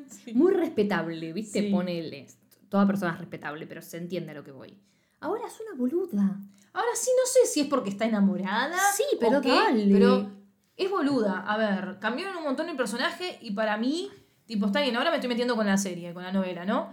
Sí. 0.08 0.36
Muy 0.36 0.54
respetable, 0.54 1.34
¿viste? 1.34 1.62
Sí. 1.62 1.72
Ponele. 1.72 2.28
Toda 2.70 2.86
persona 2.86 3.14
es 3.14 3.18
respetable, 3.18 3.66
pero 3.66 3.82
se 3.82 3.98
entiende 3.98 4.34
a 4.34 4.36
lo 4.36 4.44
que 4.44 4.52
voy. 4.52 4.78
Ahora 5.20 5.48
es 5.48 5.60
una 5.68 5.76
boluda. 5.76 6.40
Ahora 6.74 6.92
sí, 6.94 7.10
no 7.20 7.26
sé 7.26 7.52
si 7.52 7.62
es 7.62 7.68
porque 7.68 7.90
está 7.90 8.06
enamorada. 8.06 8.78
Sí, 8.96 9.02
o 9.16 9.20
pero 9.20 9.42
qué, 9.42 9.50
dale. 9.50 9.88
Pero 9.92 10.30
Es 10.78 10.92
boluda. 10.92 11.40
A 11.40 11.58
ver, 11.58 11.98
cambiaron 12.00 12.38
un 12.38 12.44
montón 12.44 12.70
el 12.70 12.78
personaje 12.78 13.40
y 13.42 13.50
para 13.52 13.78
mí, 13.78 14.12
tipo, 14.50 14.66
está 14.66 14.82
bien, 14.82 14.98
ahora 14.98 15.12
me 15.12 15.16
estoy 15.18 15.30
metiendo 15.30 15.56
con 15.56 15.66
la 15.66 15.78
serie, 15.78 16.14
con 16.14 16.24
la 16.24 16.34
novela, 16.34 16.66
¿no? 16.66 16.90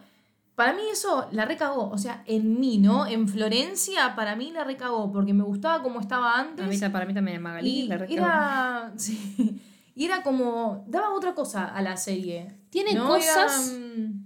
Para 0.55 0.73
mí 0.73 0.83
eso 0.93 1.27
la 1.33 1.45
recagó. 1.45 1.91
O 1.91 1.99
sea, 1.99 2.23
en 2.27 2.61
mí, 2.61 2.79
¿no? 2.79 3.07
En 3.07 3.27
Florencia, 3.29 4.15
para 4.15 4.37
mí 4.37 4.53
la 4.53 4.63
recagó 4.65 5.11
porque 5.13 5.35
me 5.35 5.43
gustaba 5.43 5.83
como 5.83 6.01
estaba 6.01 6.39
antes. 6.39 6.65
Para 6.65 6.69
mí, 6.89 6.93
para 6.93 7.07
mí 7.07 7.15
también 7.15 7.43
Magalí. 7.43 7.81
Y 7.81 7.89
la 7.89 7.99
re- 7.99 8.13
era. 8.13 8.93
Sí. 8.97 9.61
Y 9.95 10.05
era 10.05 10.23
como. 10.23 10.85
Daba 10.89 11.13
otra 11.15 11.35
cosa 11.35 11.65
a 11.67 11.83
la 11.83 11.97
serie. 11.97 12.49
Tiene 12.71 12.95
¿no? 12.95 13.07
cosas- 13.09 13.73
Era, 13.75 13.79
mm, 13.81 14.25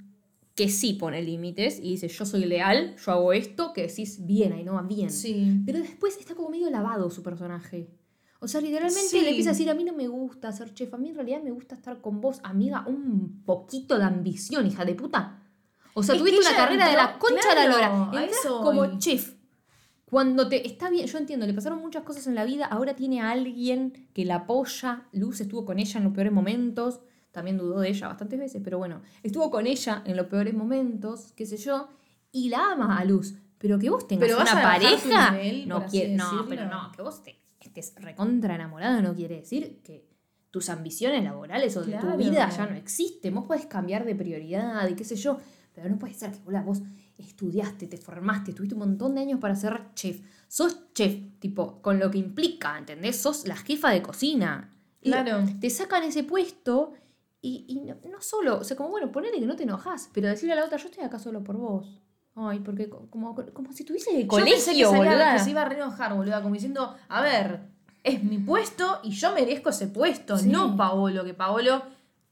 que 0.55 0.69
sí 0.69 0.93
pone 0.95 1.23
límites 1.23 1.79
y 1.79 1.91
dice, 1.93 2.09
yo 2.09 2.25
soy 2.27 2.45
leal, 2.45 2.95
yo 2.97 3.13
hago 3.13 3.33
esto, 3.33 3.73
que 3.73 3.87
decís 3.87 4.25
bien, 4.27 4.53
ahí 4.53 4.63
no 4.63 4.75
va 4.75 4.83
bien. 4.83 5.11
Sí. 5.11 5.63
Pero 5.65 5.79
después 5.79 6.17
está 6.19 6.35
como 6.35 6.51
medio 6.51 6.69
lavado 6.71 7.09
su 7.11 7.23
personaje. 7.23 7.89
O 8.43 8.49
sea, 8.49 8.61
literalmente 8.61 9.01
Sí. 9.09 9.21
le 9.21 9.29
empieza 9.31 9.51
a 9.51 9.53
decir, 9.53 9.69
a 9.71 9.75
mí 9.75 9.85
no 9.85 9.93
me 9.93 10.09
gusta 10.09 10.51
ser 10.51 10.73
chef, 10.75 10.93
a 10.95 10.97
mí 10.97 11.11
en 11.11 11.15
realidad 11.15 11.43
me 11.43 11.51
gusta 11.51 11.75
estar 11.75 12.01
con 12.01 12.21
vos, 12.21 12.41
amiga, 12.43 12.85
un 12.87 13.43
poquito 13.45 13.99
de 13.99 14.05
ambición, 14.05 14.67
hija 14.67 14.85
de 14.85 14.95
puta. 14.95 15.43
O 15.95 16.03
sea, 16.03 16.15
Es 16.15 16.21
tuviste 16.21 16.41
una 16.41 16.57
carrera 16.57 16.89
de 16.89 16.97
la 16.97 17.19
concha 17.19 17.49
de 17.51 17.55
la 17.55 17.67
lora. 17.67 18.25
eso 18.25 18.63
como 18.63 18.99
chef. 18.99 19.35
Cuando 20.07 20.49
te 20.49 20.67
está 20.67 20.91
bien, 20.91 21.07
yo 21.07 21.19
entiendo, 21.19 21.47
le 21.47 21.55
pasaron 21.55 21.79
muchas 21.79 22.03
cosas 22.03 22.27
en 22.27 22.35
la 22.35 22.45
vida, 22.45 22.65
ahora 22.67 22.97
tiene 22.97 23.21
a 23.21 23.31
alguien 23.31 24.09
que 24.13 24.25
la 24.25 24.37
apoya, 24.37 25.07
Luz 25.13 25.41
estuvo 25.41 25.65
con 25.65 25.79
ella 25.79 25.99
en 25.99 26.05
los 26.05 26.13
peores 26.13 26.33
momentos, 26.33 27.01
también 27.31 27.59
dudó 27.59 27.79
de 27.81 27.91
ella 27.91 28.09
bastantes 28.09 28.39
veces, 28.39 28.61
pero 28.65 28.79
bueno, 28.79 29.03
estuvo 29.23 29.51
con 29.53 29.67
ella 29.69 30.03
en 30.05 30.17
los 30.17 30.27
peores 30.27 30.53
momentos, 30.55 31.33
qué 31.37 31.47
sé 31.47 31.59
yo, 31.59 31.89
y 32.33 32.49
la 32.49 32.73
ama 32.73 32.99
a 32.99 33.05
Luz. 33.05 33.35
Pero 33.59 33.79
que 33.79 33.91
vos 33.91 34.09
tengas 34.09 34.27
Pero 34.27 34.41
una 34.41 34.63
pareja, 34.63 35.31
nivel, 35.33 35.69
no 35.69 35.85
quiere, 35.85 36.17
no, 36.17 36.47
pero 36.49 36.65
no, 36.67 36.91
que 36.97 37.03
vos 37.03 37.23
te 37.23 37.40
estés 37.71 37.95
recontra 38.03 38.55
enamorado 38.55 39.01
no 39.03 39.15
quiere 39.15 39.37
decir 39.37 39.81
que 39.83 40.09
tus 40.51 40.69
ambiciones 40.69 41.23
laborales 41.23 41.77
o 41.77 41.83
de 41.83 41.93
Claro. 41.93 42.13
tu 42.13 42.17
vida 42.19 42.49
ya 42.51 42.67
no 42.67 42.75
existen. 42.77 43.35
Vos 43.35 43.45
podés 43.47 43.67
cambiar 43.67 44.05
de 44.05 44.15
prioridad 44.17 44.89
y 44.89 44.95
qué 44.95 45.05
sé 45.05 45.15
yo, 45.17 45.39
pero 45.73 45.89
no 45.89 45.99
puede 45.99 46.15
ser 46.15 46.33
que 46.33 46.39
bola, 46.41 46.63
vos 46.63 46.83
estudiaste, 47.19 47.87
te 47.87 47.97
formaste, 47.99 48.53
tuviste 48.53 48.75
un 48.75 48.81
montón 48.81 49.15
de 49.15 49.21
años 49.21 49.39
para 49.41 49.55
ser 49.55 49.81
chef. 49.95 50.21
Sos 50.49 50.93
chef, 50.95 51.39
tipo, 51.39 51.81
con 51.83 51.99
lo 52.01 52.11
que 52.11 52.19
implica, 52.19 52.77
¿entendés? 52.79 53.17
Sos 53.21 53.47
la 53.47 53.57
jefa 53.57 53.91
de 53.91 54.03
cocina. 54.03 54.71
Y 55.01 55.11
Claro. 55.11 55.45
Te 55.61 55.71
sacan 55.71 56.03
ese 56.03 56.25
puesto 56.25 56.95
y, 57.41 57.67
y 57.69 57.81
no, 57.81 57.97
no 58.11 58.21
solo, 58.21 58.59
o 58.59 58.65
sea, 58.65 58.77
como 58.77 58.91
bueno, 58.91 59.13
ponele 59.13 59.39
que 59.39 59.47
no 59.47 59.55
te 59.57 59.63
enojas, 59.63 60.11
pero 60.13 60.29
decirle 60.29 60.55
a 60.55 60.57
la 60.57 60.65
otra, 60.65 60.79
yo 60.79 60.89
estoy 60.89 61.05
acá 61.05 61.19
solo 61.19 61.43
por 61.45 61.57
vos. 61.57 62.01
Ay, 62.37 62.61
porque 62.61 62.89
co- 62.89 63.07
como, 63.11 63.35
como 63.53 63.73
si 63.73 63.85
tuviese 63.85 64.11
el 64.17 64.23
Yo 64.29 64.37
pensé 64.45 64.73
que, 64.75 64.83
colegio, 64.85 64.93
boluda. 64.93 65.33
que 65.35 65.39
se 65.41 65.51
iba 65.51 65.63
a 65.63 65.65
re 65.67 65.77
enojar, 65.77 66.15
boluda, 66.15 66.41
como 66.43 66.55
diciendo, 66.55 66.97
a 67.09 67.21
ver, 67.23 67.61
es 68.05 68.23
mi 68.23 68.39
puesto 68.39 69.01
y 69.03 69.11
yo 69.11 69.35
merezco 69.35 69.71
ese 69.71 69.89
puesto, 69.89 70.39
Sí. 70.39 70.49
no 70.49 70.77
Paolo, 70.77 71.25
que 71.25 71.35
Paolo 71.35 71.83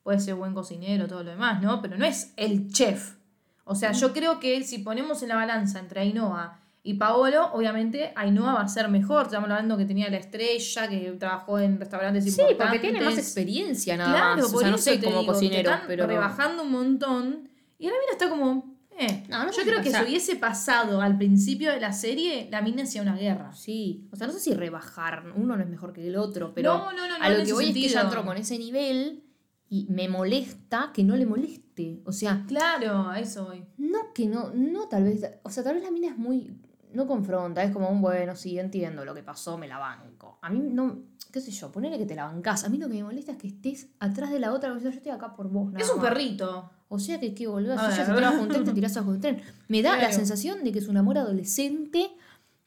puede 0.02 0.20
ser 0.20 0.34
buen 0.36 0.54
cocinero, 0.54 1.06
todo 1.08 1.22
lo 1.24 1.30
demás, 1.30 1.60
¿no? 1.62 1.82
Pero 1.82 1.98
no 1.98 2.04
es 2.06 2.32
el 2.36 2.70
chef. 2.72 3.16
O 3.64 3.74
sea, 3.74 3.92
yo 3.92 4.14
creo 4.14 4.40
que 4.40 4.62
si 4.64 4.78
ponemos 4.78 5.22
en 5.22 5.28
la 5.28 5.34
balanza 5.34 5.78
entre 5.78 6.00
Ainhoa 6.00 6.58
y 6.82 6.94
Paolo, 6.94 7.50
obviamente 7.52 8.12
Ainhoa 8.16 8.54
va 8.54 8.62
a 8.62 8.68
ser 8.68 8.88
mejor. 8.88 9.26
Estamos 9.26 9.50
hablando 9.50 9.76
que 9.76 9.84
tenía 9.84 10.08
la 10.08 10.16
estrella, 10.16 10.88
que 10.88 11.10
trabajó 11.18 11.58
en 11.58 11.78
restaurantes 11.78 12.24
Sí, 12.24 12.30
importantes. 12.40 12.66
porque 12.66 12.78
tiene 12.78 13.04
más 13.04 13.18
experiencia 13.18 13.94
nada 13.98 14.10
Claro, 14.12 14.36
más. 14.42 14.48
O 14.48 14.52
por 14.52 14.62
sea, 14.62 14.70
no 14.70 14.78
sé 14.78 14.98
como 15.02 15.20
digo, 15.20 15.32
cocinero, 15.34 15.70
pero... 15.86 16.06
rebajando 16.06 16.62
un 16.62 16.70
montón. 16.70 17.50
Y 17.78 17.84
ahora 17.86 17.98
mina 18.00 18.12
está 18.12 18.30
como. 18.30 18.77
Eh. 18.98 19.24
No, 19.28 19.44
no 19.44 19.52
Yo 19.52 19.62
creo 19.62 19.80
que 19.82 19.90
si 19.92 20.02
hubiese 20.02 20.36
pasado 20.36 21.00
al 21.00 21.16
principio 21.16 21.70
de 21.70 21.78
la 21.80 21.92
serie, 21.92 22.48
la 22.50 22.62
mina 22.62 22.82
hacía 22.82 23.00
una 23.02 23.16
guerra. 23.16 23.52
Sí, 23.54 24.08
o 24.12 24.16
sea, 24.16 24.26
no 24.26 24.32
sé 24.32 24.40
si 24.40 24.54
rebajar, 24.54 25.32
uno 25.36 25.56
no 25.56 25.62
es 25.62 25.68
mejor 25.68 25.92
que 25.92 26.06
el 26.06 26.16
otro, 26.16 26.52
pero 26.54 26.76
No, 26.76 26.92
no, 26.92 27.02
a 27.20 27.30
lo 27.30 27.44
que 27.44 27.52
voy 27.52 27.66
es 27.68 27.72
que 27.74 27.86
ella 27.86 28.00
entró 28.02 28.24
con 28.24 28.36
ese 28.36 28.58
nivel 28.58 29.24
y 29.68 29.86
me 29.90 30.08
molesta 30.08 30.90
que 30.92 31.04
no 31.04 31.14
le 31.16 31.26
moleste. 31.26 32.00
O 32.04 32.12
sea, 32.12 32.44
Claro, 32.48 33.08
a 33.08 33.20
eso 33.20 33.44
voy. 33.46 33.64
no 33.76 34.12
que 34.14 34.26
no, 34.26 34.50
no 34.54 34.88
tal 34.88 35.04
vez, 35.04 35.22
o 35.42 35.50
sea, 35.50 35.62
tal 35.62 35.74
vez 35.74 35.84
la 35.84 35.90
mina 35.90 36.08
es 36.08 36.16
muy, 36.16 36.56
no 36.92 37.06
confronta, 37.06 37.62
es 37.62 37.70
como 37.72 37.88
un 37.90 38.00
bueno, 38.00 38.34
sí, 38.36 38.58
entiendo 38.58 39.04
lo 39.04 39.14
que 39.14 39.22
pasó, 39.22 39.56
me 39.58 39.68
la 39.68 39.78
banco. 39.78 40.38
A 40.42 40.50
mí 40.50 40.60
no, 40.60 40.98
qué 41.32 41.40
sé 41.40 41.50
yo, 41.50 41.70
ponele 41.72 41.98
que 41.98 42.06
te 42.06 42.14
la 42.14 42.24
bancás. 42.24 42.64
A 42.64 42.68
mí 42.68 42.78
lo 42.78 42.88
que 42.88 42.94
me 42.94 43.04
molesta 43.04 43.32
es 43.32 43.38
que 43.38 43.48
estés 43.48 43.88
atrás 44.00 44.30
de 44.30 44.38
la 44.40 44.52
otra, 44.52 44.76
yo 44.78 44.88
estoy 44.88 45.12
acá 45.12 45.34
por 45.34 45.48
vos. 45.48 45.72
nada 45.72 45.84
Es 45.84 45.90
un 45.90 45.98
más. 46.00 46.08
perrito. 46.08 46.70
O 46.88 46.98
sea 46.98 47.20
que 47.20 47.34
qué 47.34 47.46
boludo, 47.46 47.74
si 47.78 47.84
A 47.84 47.88
ella 47.88 47.96
ver. 48.04 48.06
se 48.16 48.20
bajo 48.22 48.40
un 48.42 48.48
tren, 48.48 48.64
te 48.64 48.72
tirás 48.74 48.94
bajo 48.94 49.10
un 49.10 49.20
tren. 49.20 49.42
Me 49.68 49.82
da 49.82 49.96
la 49.98 50.10
sensación 50.12 50.64
de 50.64 50.72
que 50.72 50.78
es 50.78 50.88
un 50.88 50.96
amor 50.96 51.18
adolescente, 51.18 52.10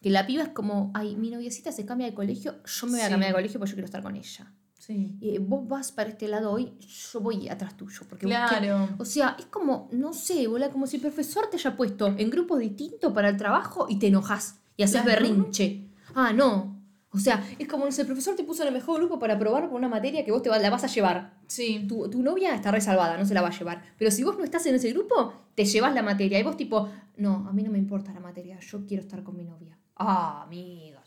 que 0.01 0.09
la 0.09 0.25
piba 0.27 0.43
es 0.43 0.49
como, 0.49 0.91
ay, 0.93 1.15
mi 1.15 1.29
noviecita 1.31 1.71
se 1.71 1.85
cambia 1.85 2.07
de 2.07 2.13
colegio, 2.13 2.55
yo 2.63 2.87
me 2.87 2.93
voy 2.93 3.01
a 3.01 3.09
cambiar 3.09 3.31
de 3.31 3.35
colegio 3.35 3.59
porque 3.59 3.71
yo 3.71 3.75
quiero 3.75 3.85
estar 3.85 4.03
con 4.03 4.15
ella. 4.15 4.51
Sí. 4.91 5.17
Y 5.21 5.37
vos 5.37 5.67
vas 5.67 5.91
para 5.91 6.09
este 6.09 6.27
lado 6.27 6.51
hoy, 6.51 6.73
yo 6.79 7.19
voy 7.21 7.47
atrás 7.49 7.75
tuyo. 7.77 8.01
Porque 8.09 8.25
Claro. 8.25 8.89
o 8.97 9.05
sea, 9.05 9.35
es 9.39 9.45
como, 9.45 9.87
no 9.91 10.13
sé, 10.13 10.47
bola, 10.47 10.69
como 10.69 10.87
si 10.87 10.97
el 10.97 11.01
profesor 11.01 11.47
te 11.49 11.57
haya 11.57 11.75
puesto 11.77 12.07
en 12.07 12.29
grupos 12.29 12.59
distintos 12.59 13.13
para 13.13 13.29
el 13.29 13.37
trabajo 13.37 13.87
y 13.89 13.97
te 13.99 14.07
enojas 14.07 14.59
y 14.77 14.83
haces 14.83 15.01
Claro. 15.01 15.19
berrinche. 15.21 15.87
Ah, 16.13 16.33
no. 16.33 16.79
O 17.13 17.19
sea, 17.19 17.43
es 17.59 17.67
como 17.67 17.91
si 17.91 17.99
el 18.01 18.07
profesor 18.07 18.35
te 18.37 18.43
puso 18.45 18.61
en 18.63 18.69
el 18.69 18.73
mejor 18.73 18.97
grupo 18.99 19.19
para 19.19 19.37
probar 19.37 19.67
por 19.67 19.77
una 19.77 19.89
materia 19.89 20.23
que 20.23 20.31
vos 20.31 20.41
te 20.41 20.49
va- 20.49 20.57
la 20.59 20.69
vas 20.69 20.83
a 20.85 20.87
llevar 20.87 21.33
Sí. 21.47 21.85
tu, 21.87 22.09
tu 22.09 22.21
novia 22.23 22.55
está 22.55 22.71
resalvada, 22.71 23.17
no 23.17 23.25
se 23.25 23.33
la 23.33 23.41
va 23.41 23.49
a 23.49 23.57
llevar. 23.57 23.81
Pero 23.97 24.11
si 24.11 24.23
vos 24.23 24.37
no 24.37 24.45
estás 24.45 24.65
en 24.65 24.75
ese 24.75 24.91
grupo, 24.93 25.33
te 25.53 25.65
llevas 25.65 25.93
la 25.93 26.03
materia. 26.03 26.39
Y 26.39 26.43
vos 26.43 26.55
tipo, 26.55 26.87
no, 27.17 27.45
a 27.49 27.51
mí 27.51 27.63
no 27.63 27.71
me 27.71 27.79
importa 27.79 28.13
la 28.13 28.21
materia, 28.21 28.57
yo 28.61 28.85
quiero 28.85 29.03
estar 29.03 29.23
con 29.23 29.35
mi 29.35 29.43
novia. 29.43 29.77
Ah, 29.97 30.43
amiga, 30.43 31.00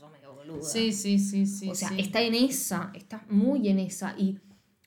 boluda. 0.46 0.68
Sí, 0.68 0.92
sí, 0.92 1.18
sí, 1.18 1.46
sí. 1.46 1.70
o 1.70 1.74
sea, 1.74 1.88
sí. 1.88 1.96
está 1.98 2.22
en 2.22 2.34
esa, 2.34 2.90
está 2.94 3.24
muy 3.28 3.68
en 3.68 3.78
esa. 3.78 4.14
Y 4.18 4.38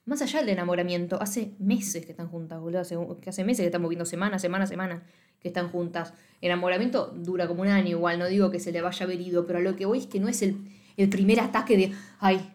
más 0.06 0.22
allá 0.22 0.40
del 0.40 0.50
enamoramiento, 0.50 1.22
hace 1.22 1.54
meses 1.60 2.06
que 2.06 2.12
están 2.12 2.28
juntas, 2.30 2.60
boludo. 2.60 2.82
Hace, 2.82 2.98
que 3.22 3.30
hace 3.30 3.44
meses 3.44 3.64
que 3.64 3.68
estamos 3.68 3.90
viendo 3.90 4.06
semana, 4.06 4.40
semana, 4.40 4.68
semana 4.68 5.04
que 5.40 5.50
están 5.50 5.70
juntas. 5.70 6.14
Enamoramiento 6.42 7.08
dura 7.08 7.48
como 7.48 7.62
un 7.62 7.68
año 7.68 7.90
igual, 7.90 8.20
no 8.20 8.28
digo 8.28 8.52
que 8.52 8.60
se 8.60 8.72
le 8.72 8.82
vaya 8.82 9.00
a 9.02 9.04
haber 9.04 9.22
ido, 9.22 9.46
pero 9.46 9.60
a 9.60 9.62
lo 9.62 9.76
que 9.76 9.86
voy 9.86 10.00
es 10.00 10.08
que 10.08 10.20
no 10.20 10.28
es 10.28 10.42
el, 10.42 10.58
el 10.98 11.10
primer 11.10 11.40
ataque 11.40 11.78
de, 11.78 11.94
ay, 12.20 12.54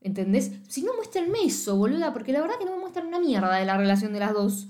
¿entendés? 0.00 0.52
Si 0.68 0.82
no 0.82 0.94
muéstrenme 0.94 1.44
eso, 1.44 1.76
boluda, 1.76 2.12
porque 2.12 2.32
la 2.32 2.40
verdad 2.40 2.58
que 2.58 2.64
no 2.64 2.72
me 2.72 2.80
muestran 2.80 3.06
una 3.06 3.18
mierda 3.18 3.54
de 3.56 3.64
la 3.64 3.76
relación 3.76 4.12
de 4.12 4.20
las 4.20 4.32
dos. 4.32 4.68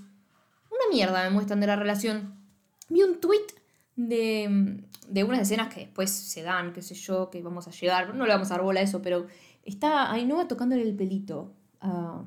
Una 0.69 0.95
mierda 0.95 1.23
me 1.23 1.29
muestran 1.29 1.59
de 1.59 1.67
la 1.67 1.75
relación. 1.75 2.35
Vi 2.89 3.03
un 3.03 3.19
tweet 3.19 3.45
de, 3.95 4.83
de 5.09 5.23
unas 5.23 5.39
escenas 5.41 5.73
que 5.73 5.81
después 5.81 6.09
se 6.11 6.41
dan, 6.41 6.73
qué 6.73 6.81
sé 6.81 6.95
yo, 6.95 7.29
que 7.29 7.41
vamos 7.41 7.67
a 7.67 7.71
llegar, 7.71 8.13
no 8.15 8.25
le 8.25 8.33
vamos 8.33 8.49
a 8.51 8.55
dar 8.55 8.63
bola 8.63 8.79
a 8.79 8.83
eso, 8.83 9.01
pero 9.01 9.27
está 9.63 10.11
Ainhoa 10.11 10.47
tocándole 10.47 10.81
el 10.83 10.95
pelito 10.95 11.53
a, 11.81 12.23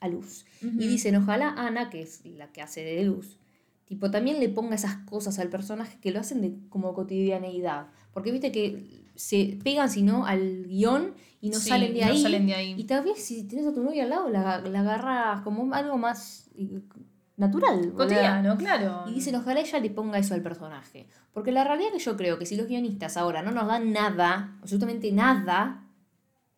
a 0.00 0.08
Luz. 0.08 0.44
Y 0.62 0.86
dicen, 0.88 1.16
ojalá 1.16 1.50
Ana, 1.56 1.90
que 1.90 2.02
es 2.02 2.24
la 2.24 2.52
que 2.52 2.62
hace 2.62 2.82
de 2.82 3.04
Luz, 3.04 3.38
tipo, 3.84 4.10
también 4.10 4.40
le 4.40 4.48
ponga 4.48 4.74
esas 4.74 4.96
cosas 5.08 5.38
al 5.38 5.48
personaje 5.48 5.98
que 6.00 6.10
lo 6.10 6.20
hacen 6.20 6.40
de 6.42 6.54
como 6.68 6.92
cotidianeidad. 6.94 7.88
Porque 8.12 8.32
viste 8.32 8.50
que 8.52 9.04
se 9.14 9.58
pegan, 9.62 9.88
si 9.90 10.02
no, 10.02 10.26
al 10.26 10.64
guion 10.66 11.14
y 11.40 11.50
no 11.50 11.58
Sí, 11.58 11.68
salen 11.68 11.94
de 11.94 12.00
no 12.00 12.06
ahí. 12.06 12.22
salen 12.22 12.46
de 12.46 12.54
ahí. 12.54 12.74
Y 12.76 12.84
tal 12.84 13.04
vez 13.04 13.18
si 13.22 13.44
tenés 13.44 13.66
a 13.66 13.72
tu 13.74 13.82
novia 13.82 14.02
al 14.04 14.10
lado, 14.10 14.28
la, 14.28 14.60
la 14.60 14.80
agarras 14.80 15.40
como 15.42 15.72
algo 15.74 15.96
más 15.98 16.50
natural. 17.36 17.92
Cotidiano, 17.94 18.56
claro. 18.56 19.04
Y 19.08 19.14
dicen, 19.14 19.34
ojalá 19.36 19.60
ella 19.60 19.78
le 19.80 19.90
ponga 19.90 20.18
eso 20.18 20.34
al 20.34 20.42
personaje. 20.42 21.06
Porque 21.32 21.52
la 21.52 21.64
realidad 21.64 21.90
es 21.94 21.98
que 22.02 22.10
yo 22.10 22.16
creo 22.16 22.38
que 22.38 22.46
si 22.46 22.56
los 22.56 22.66
guionistas 22.66 23.16
ahora 23.16 23.42
no 23.42 23.50
nos 23.50 23.66
dan 23.66 23.92
nada, 23.92 24.56
absolutamente 24.62 25.12
nada, 25.12 25.82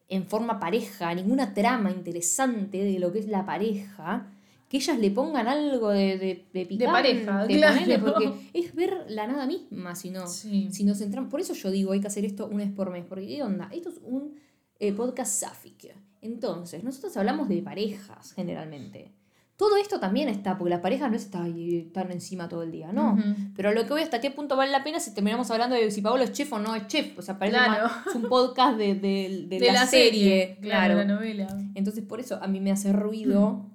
en 0.09 0.25
forma 0.27 0.59
pareja, 0.61 1.15
ninguna 1.15 1.53
trama 1.53 1.91
interesante 1.91 2.83
de 2.83 2.99
lo 2.99 3.13
que 3.13 3.19
es 3.19 3.29
la 3.29 3.45
pareja, 3.45 4.27
que 4.69 4.77
ellas 4.77 4.99
le 4.99 5.11
pongan 5.11 5.49
algo 5.49 5.89
de, 5.91 6.19
de, 6.19 6.45
de 6.53 6.67
picante, 6.67 6.93
pareja, 6.93 7.47
claro. 7.47 7.75
ponele, 7.75 7.99
porque 7.99 8.51
es 8.53 8.75
ver 8.75 9.07
la 9.09 9.27
nada 9.27 9.47
misma, 9.47 9.95
si 9.95 10.11
no, 10.11 10.27
Sí. 10.27 10.69
si 10.71 10.85
nos 10.85 10.99
centramos. 10.99 11.31
Por 11.31 11.41
eso 11.41 11.55
yo 11.55 11.71
digo, 11.71 11.93
hay 11.93 12.01
que 12.01 12.07
hacer 12.07 12.25
esto 12.25 12.47
una 12.47 12.65
vez 12.65 12.73
por 12.73 12.91
mes, 12.91 13.05
porque 13.09 13.27
¿qué 13.27 13.43
onda? 13.43 13.69
Esto 13.73 13.89
es 13.89 13.97
un 14.05 14.35
eh, 14.79 14.93
podcast 14.93 15.41
sáfic. 15.41 15.95
Entonces, 16.21 16.85
nosotros 16.85 17.17
hablamos 17.17 17.49
de 17.49 17.63
parejas 17.63 18.33
generalmente. 18.33 19.13
Todo 19.59 19.77
esto 19.77 19.99
también 19.99 20.29
está, 20.29 20.57
porque 20.57 20.71
la 20.71 20.81
pareja 20.81 21.09
no 21.09 21.17
es 21.17 21.25
estar 21.25 21.43
ahí 21.43 21.91
tan 21.93 22.11
encima 22.13 22.49
todo 22.49 22.63
el 22.63 22.71
día, 22.71 22.93
¿no? 22.93 23.15
Ujú. 23.15 23.23
Pero 23.57 23.71
a 23.71 23.73
lo 23.73 23.83
que 23.85 23.91
voy, 23.91 24.03
¿hasta 24.03 24.21
qué 24.21 24.31
punto 24.31 24.57
vale 24.57 24.71
la 24.71 24.85
pena 24.85 25.01
si 25.01 25.13
terminamos 25.13 25.51
hablando 25.51 25.75
de 25.75 25.91
si 25.91 26.01
Paolo 26.01 26.23
es 26.23 26.33
chef 26.33 26.53
o 26.53 26.61
no 26.61 26.77
es 26.77 26.87
chef? 26.87 27.19
O 27.19 27.23
sea, 27.23 27.41
parece 27.41 27.57
Claro. 27.59 27.89
más- 27.89 28.07
es 28.07 28.15
un 28.15 28.29
podcast 28.29 28.79
de, 28.79 28.95
de- 28.95 29.47
de 29.49 29.73
la, 29.73 29.85
serie, 29.87 30.59
claro. 30.63 30.95
la 30.95 31.05
novela. 31.05 31.49
Entonces, 31.75 32.05
por 32.05 32.21
eso 32.21 32.39
a 32.41 32.47
mí 32.47 32.61
me 32.61 32.71
hace 32.71 32.93
ruido 32.93 33.67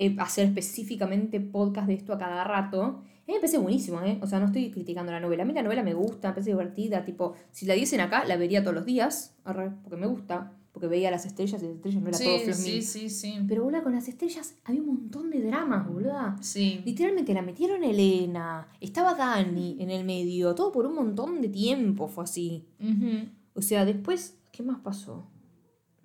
eh, 0.00 0.16
hacer 0.18 0.46
específicamente 0.48 1.38
podcast 1.40 1.86
de 1.86 1.94
esto 1.94 2.12
a 2.12 2.18
cada 2.18 2.42
rato. 2.42 2.82
A 2.82 3.24
mí 3.28 3.34
me 3.34 3.38
parece 3.38 3.58
buenísimo, 3.58 4.00
¿eh? 4.02 4.18
O 4.22 4.26
sea, 4.26 4.40
no 4.40 4.46
estoy 4.46 4.72
criticando 4.72 5.12
la 5.12 5.20
novela. 5.20 5.44
A 5.44 5.46
mí 5.46 5.52
la 5.52 5.62
novela 5.62 5.84
me 5.84 5.94
gusta, 5.94 6.28
me 6.30 6.34
parece 6.34 6.50
divertida. 6.50 7.04
Tipo, 7.04 7.34
si 7.52 7.66
la 7.66 7.74
diesen 7.74 8.00
acá, 8.00 8.24
la 8.24 8.36
vería 8.36 8.62
todos 8.62 8.74
los 8.74 8.84
días. 8.84 9.36
porque 9.44 9.96
me 9.96 10.06
gusta. 10.08 10.50
Porque 10.72 10.88
veía 10.88 11.10
las 11.10 11.26
estrellas 11.26 11.62
y 11.62 11.66
las 11.66 11.74
estrellas 11.76 12.02
no 12.02 12.08
era 12.08 12.18
todo 12.18 12.38
Flor 12.38 12.54
sí, 12.54 12.80
sí, 12.82 13.10
sí. 13.10 13.38
Pero, 13.46 13.62
boluda, 13.64 13.82
con 13.82 13.92
las 13.92 14.08
estrellas 14.08 14.56
había 14.64 14.80
un 14.80 14.86
montón 14.86 15.28
de 15.30 15.42
dramas, 15.42 15.86
boluda. 15.86 16.36
Sí. 16.40 16.80
Literalmente 16.84 17.34
la 17.34 17.42
metieron 17.42 17.84
Elena, 17.84 18.68
estaba 18.80 19.14
Dani 19.14 19.76
en 19.80 19.90
el 19.90 20.04
medio, 20.04 20.54
todo 20.54 20.72
por 20.72 20.86
un 20.86 20.94
montón 20.94 21.42
de 21.42 21.48
tiempo 21.50 22.08
fue 22.08 22.24
así. 22.24 22.66
Ujú. 22.80 23.28
O 23.54 23.60
sea, 23.60 23.84
después, 23.84 24.38
¿qué 24.50 24.62
más 24.62 24.80
pasó? 24.80 25.28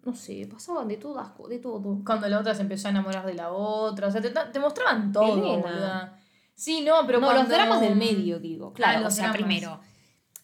no 0.08 0.16
sé, 0.16 0.48
pasaban 0.50 0.88
de 0.88 0.96
todas, 0.96 1.32
de 1.50 1.60
todo. 1.60 2.02
Cuando 2.06 2.30
la 2.30 2.40
otra 2.40 2.56
se 2.56 2.62
empezó 2.62 2.88
a 2.88 2.92
enamorar 2.92 3.26
de 3.26 3.34
la 3.34 3.52
otra. 3.52 4.08
O 4.08 4.12
sea, 4.12 4.22
te, 4.22 4.30
te 4.30 4.60
mostraban 4.60 5.12
todo. 5.12 5.34
Elena. 5.38 5.58
boluda. 5.62 6.20
Sí, 6.56 6.82
no, 6.82 7.06
pero 7.06 7.20
no, 7.20 7.28
cuando... 7.28 7.44
los 7.44 7.52
dramas 7.52 7.82
del 7.82 7.98
medio, 7.98 8.40
digo. 8.40 8.72
Claro, 8.72 9.04
Ah, 9.04 9.08
o 9.08 9.12
sea, 9.12 9.26
dramas. 9.32 9.38
primero. 9.38 9.80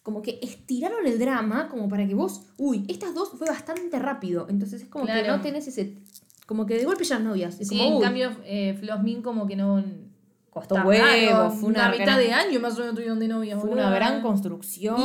Como 0.03 0.21
que 0.21 0.37
estiraron 0.41 1.07
el 1.07 1.17
drama 1.17 1.69
como 1.69 1.87
para 1.89 2.05
que 2.05 2.13
vos. 2.13 2.41
Uy, 2.57 2.85
estas 2.89 3.15
dos 3.15 3.31
fue 3.37 3.47
bastante 3.47 3.97
rápido. 3.99 4.47
Entonces 4.49 4.81
es 4.83 4.89
como 4.89 5.05
que 5.05 5.23
no 5.27 5.41
tenés 5.41 5.67
ese. 5.67 5.97
Como 6.45 6.65
que 6.65 6.77
de 6.77 6.83
golpe 6.83 7.05
ya 7.05 7.19
novias. 7.19 7.59
Es 7.59 7.69
Sí, 7.69 7.77
como, 7.77 7.95
en 7.97 8.01
cambio, 8.01 8.31
eh, 8.43 8.75
Flosmin 8.79 9.21
como 9.21 9.47
que 9.47 9.55
no... 9.55 9.81
costó 10.49 10.75
un 10.75 10.85
huevo. 10.85 11.01
tardaron 11.01 11.57
Fue 11.57 11.69
una, 11.69 11.89
mitad 11.89 12.03
gran, 12.05 12.19
de 12.19 12.31
año 12.33 12.59
más 12.59 12.75
o 12.75 12.79
menos 12.81 12.95
tuvieron 12.95 13.17
de 13.19 13.27
novia. 13.29 13.57
fue 13.57 13.69
una 13.69 13.89
gran 13.91 14.21
construcción. 14.21 14.97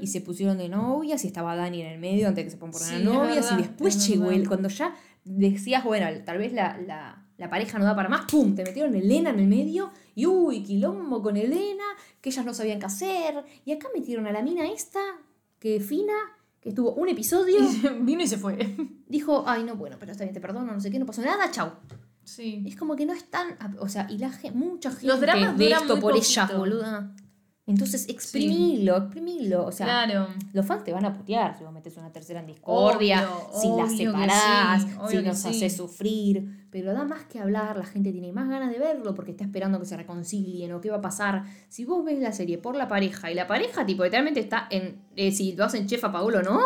Y 0.00 0.08
se 0.08 0.20
pusieron 0.20 0.58
de 0.58 0.68
novias 0.68 1.22
y 1.24 1.28
estaba 1.28 1.54
Dani 1.54 1.80
en 1.82 1.86
el 1.92 1.98
medio 2.00 2.26
antes 2.26 2.42
de 2.42 2.44
que 2.46 2.50
se 2.50 2.56
pongan 2.56 2.74
Sí, 2.80 2.94
a 2.94 2.98
es 2.98 3.04
novias. 3.04 3.52
y 3.52 3.56
después 3.56 3.96
es 3.96 4.08
llegó 4.08 4.30
él. 4.32 4.48
Cuando 4.48 4.68
ya 4.68 4.94
decías, 5.24 5.84
bueno, 5.84 6.06
tal 6.24 6.38
vez 6.38 6.52
la, 6.52 6.76
la, 6.78 7.24
la 7.36 7.48
pareja 7.48 7.78
no 7.78 7.84
da 7.84 7.94
para 7.94 8.08
más, 8.08 8.22
¡pum! 8.28 8.54
Te 8.56 8.64
metieron 8.64 8.94
Elena 8.96 9.30
en 9.30 9.38
el 9.38 9.46
medio. 9.46 9.90
Y 10.18 10.26
uy, 10.26 10.64
quilombo 10.64 11.22
con 11.22 11.36
Elena, 11.36 11.84
que 12.20 12.30
ellas 12.30 12.44
no 12.44 12.52
sabían 12.52 12.80
qué 12.80 12.86
hacer. 12.86 13.44
Y 13.64 13.70
acá 13.70 13.86
metieron 13.94 14.26
a 14.26 14.32
la 14.32 14.42
mina 14.42 14.66
esta, 14.66 14.98
que 15.60 15.78
fina, 15.78 16.12
que 16.60 16.70
estuvo 16.70 16.92
un 16.94 17.08
episodio. 17.08 17.60
Vino 18.00 18.24
y 18.24 18.26
se 18.26 18.36
fue. 18.36 18.58
dijo, 19.06 19.44
ay, 19.46 19.62
no, 19.62 19.76
bueno, 19.76 19.94
pero 20.00 20.10
está 20.10 20.24
bien, 20.24 20.34
te 20.34 20.40
perdono, 20.40 20.72
no 20.72 20.80
sé 20.80 20.90
qué, 20.90 20.98
no 20.98 21.06
pasó 21.06 21.22
nada, 21.22 21.48
chau. 21.52 21.70
Sí. 22.24 22.64
Es 22.66 22.74
como 22.74 22.96
que 22.96 23.06
no 23.06 23.12
es 23.12 23.30
tan. 23.30 23.56
O 23.78 23.88
sea, 23.88 24.08
y 24.10 24.18
la 24.18 24.32
mucha 24.54 24.90
gente 24.90 25.06
Los 25.06 25.20
dramas 25.20 25.56
de 25.56 25.70
esto 25.70 26.00
por 26.00 26.10
poquito. 26.10 26.26
ellas, 26.26 26.58
boluda. 26.58 27.14
Entonces, 27.68 28.08
exprimilo, 28.08 28.96
exprimilo. 28.96 29.66
O 29.66 29.72
sea, 29.72 29.84
claro. 29.84 30.28
los 30.54 30.64
fans 30.64 30.84
te 30.84 30.92
van 30.94 31.04
a 31.04 31.12
putear 31.12 31.56
si 31.56 31.64
vos 31.64 31.72
metes 31.72 31.94
una 31.98 32.10
tercera 32.10 32.40
en 32.40 32.46
discordia, 32.46 33.28
Obvio, 33.30 33.60
si 33.60 33.68
la 33.68 33.88
separás, 33.90 34.82
sí, 34.82 34.88
si 35.10 35.22
nos 35.22 35.38
sí. 35.38 35.48
haces 35.48 35.76
sufrir. 35.76 36.66
Pero 36.70 36.94
da 36.94 37.04
más 37.04 37.26
que 37.26 37.38
hablar, 37.38 37.76
la 37.76 37.84
gente 37.84 38.10
tiene 38.10 38.32
más 38.32 38.48
ganas 38.48 38.72
de 38.72 38.78
verlo 38.78 39.14
porque 39.14 39.32
está 39.32 39.44
esperando 39.44 39.78
que 39.78 39.84
se 39.84 39.98
reconcilien 39.98 40.72
o 40.72 40.80
qué 40.80 40.88
va 40.88 40.96
a 40.96 41.02
pasar. 41.02 41.44
Si 41.68 41.84
vos 41.84 42.02
ves 42.06 42.18
la 42.20 42.32
serie 42.32 42.56
por 42.56 42.74
la 42.74 42.88
pareja 42.88 43.30
y 43.30 43.34
la 43.34 43.46
pareja, 43.46 43.84
tipo, 43.84 44.02
literalmente 44.02 44.40
está 44.40 44.66
en. 44.70 45.02
eh, 45.14 45.30
si 45.30 45.54
lo 45.54 45.64
hacen 45.66 45.86
chef 45.86 46.02
a 46.04 46.10
Paulo, 46.10 46.42
¿no? 46.42 46.58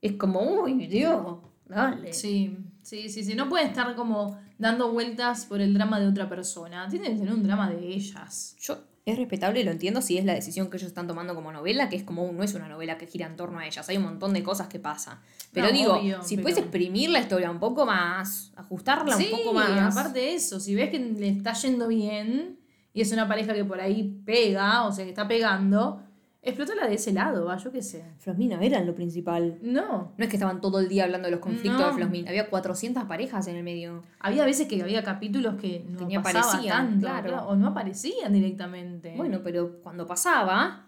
Es 0.00 0.12
como, 0.14 0.40
uy, 0.40 0.86
Dios, 0.86 1.36
dale. 1.66 2.14
Sí, 2.14 2.56
sí, 2.82 3.10
sí, 3.10 3.24
sí. 3.24 3.34
No 3.34 3.46
pueden 3.50 3.68
estar 3.68 3.94
como 3.94 4.38
dando 4.56 4.90
vueltas 4.90 5.44
por 5.44 5.60
el 5.60 5.74
drama 5.74 6.00
de 6.00 6.06
otra 6.06 6.30
persona. 6.30 6.88
Tienen 6.88 7.12
que 7.12 7.18
tener 7.18 7.34
un 7.34 7.42
drama 7.42 7.68
de 7.68 7.86
ellas. 7.88 8.56
Yo 8.58 8.78
es 9.06 9.16
respetable 9.18 9.60
y 9.60 9.64
lo 9.64 9.70
entiendo 9.70 10.02
si 10.02 10.18
es 10.18 10.24
la 10.24 10.34
decisión 10.34 10.68
que 10.70 10.76
ellos 10.76 10.88
están 10.88 11.06
tomando 11.06 11.34
como 11.34 11.50
novela, 11.52 11.88
que 11.88 11.96
es 11.96 12.04
como 12.04 12.30
no 12.32 12.42
es 12.42 12.54
una 12.54 12.68
novela 12.68 12.98
que 12.98 13.06
gira 13.06 13.26
en 13.26 13.36
torno 13.36 13.58
a 13.58 13.66
ellas, 13.66 13.88
hay 13.88 13.96
un 13.96 14.04
montón 14.04 14.32
de 14.34 14.42
cosas 14.42 14.68
que 14.68 14.78
pasan. 14.78 15.18
Pero 15.52 15.66
No, 15.68 15.72
digo, 15.72 15.94
obvio, 15.94 16.22
si 16.22 16.36
pero- 16.36 16.44
puedes 16.44 16.58
exprimir 16.58 17.10
la 17.10 17.20
historia 17.20 17.50
un 17.50 17.58
poco 17.58 17.86
más, 17.86 18.52
ajustarla 18.56 19.16
sí, 19.16 19.30
un 19.32 19.38
poco 19.38 19.54
más. 19.54 19.96
aparte 19.96 20.18
de 20.20 20.34
eso, 20.34 20.60
si 20.60 20.74
ves 20.74 20.90
que 20.90 20.98
le 20.98 21.28
está 21.28 21.54
yendo 21.54 21.88
bien 21.88 22.58
y 22.92 23.00
es 23.00 23.10
una 23.12 23.26
pareja 23.26 23.54
que 23.54 23.64
por 23.64 23.80
ahí 23.80 24.20
pega, 24.24 24.84
o 24.86 24.92
sea, 24.92 25.04
que 25.04 25.10
está 25.10 25.26
pegando, 25.26 26.02
explótala 26.42 26.86
de 26.88 26.94
ese 26.94 27.12
lado, 27.12 27.44
va, 27.46 27.56
yo 27.58 27.70
qué 27.70 27.82
sé. 27.82 28.04
Flosmina 28.18 28.58
eran 28.62 28.86
lo 28.86 28.94
principal. 28.94 29.58
No. 29.62 30.12
No 30.16 30.24
es 30.24 30.28
que 30.30 30.36
estaban 30.36 30.60
todo 30.60 30.78
el 30.80 30.88
día 30.88 31.04
hablando 31.04 31.26
de 31.26 31.32
los 31.32 31.40
conflictos 31.40 31.80
No. 31.80 31.88
de 31.88 31.92
Flosmina, 31.94 32.30
había 32.30 32.48
400 32.48 33.04
parejas 33.04 33.46
en 33.48 33.56
el 33.56 33.62
medio. 33.62 34.02
Había 34.18 34.44
veces 34.44 34.66
que 34.66 34.82
había 34.82 35.02
capítulos 35.02 35.56
que 35.60 35.84
no 35.88 36.08
aparecían, 36.18 36.68
tanto, 36.68 37.06
claro. 37.06 37.28
claro, 37.28 37.48
o 37.48 37.56
no 37.56 37.68
aparecían 37.68 38.32
directamente. 38.32 39.14
Bueno, 39.16 39.40
pero 39.44 39.80
cuando 39.82 40.06
pasaba, 40.06 40.86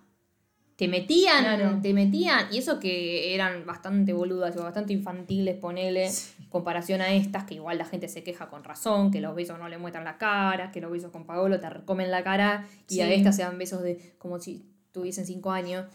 te 0.77 0.89
metían, 0.89 1.45
Claro. 1.45 1.79
te 1.83 1.93
metían, 1.93 2.47
y 2.51 2.57
eso 2.59 2.81
que 2.81 3.35
eran 3.35 3.67
bastante 3.67 4.15
boludas 4.15 4.57
o 4.57 4.63
bastante 4.65 4.93
infantiles, 4.95 5.57
ponele, 5.57 6.11
comparación 6.49 7.03
a 7.03 7.13
estas, 7.13 7.45
que 7.45 7.55
igual 7.55 7.77
la 7.79 7.85
gente 7.85 8.09
se 8.09 8.25
queja 8.25 8.49
con 8.49 8.65
razón, 8.65 9.11
que 9.11 9.21
los 9.21 9.35
besos 9.35 9.59
no 9.59 9.69
le 9.69 9.77
muestran 9.79 10.05
la 10.05 10.17
cara, 10.19 10.71
que 10.73 10.81
los 10.81 10.91
besos 10.91 11.11
con 11.13 11.25
Paolo 11.27 11.61
te 11.61 11.69
recomen 11.69 12.11
la 12.11 12.25
cara, 12.25 12.67
y 12.89 13.01
a 13.01 13.13
estas 13.13 13.37
se 13.37 13.43
dan 13.43 13.59
besos 13.59 13.83
de 13.83 14.15
como 14.19 14.39
si 14.41 14.72
tuviesen 14.93 15.27
cinco 15.27 15.51
años. 15.51 15.87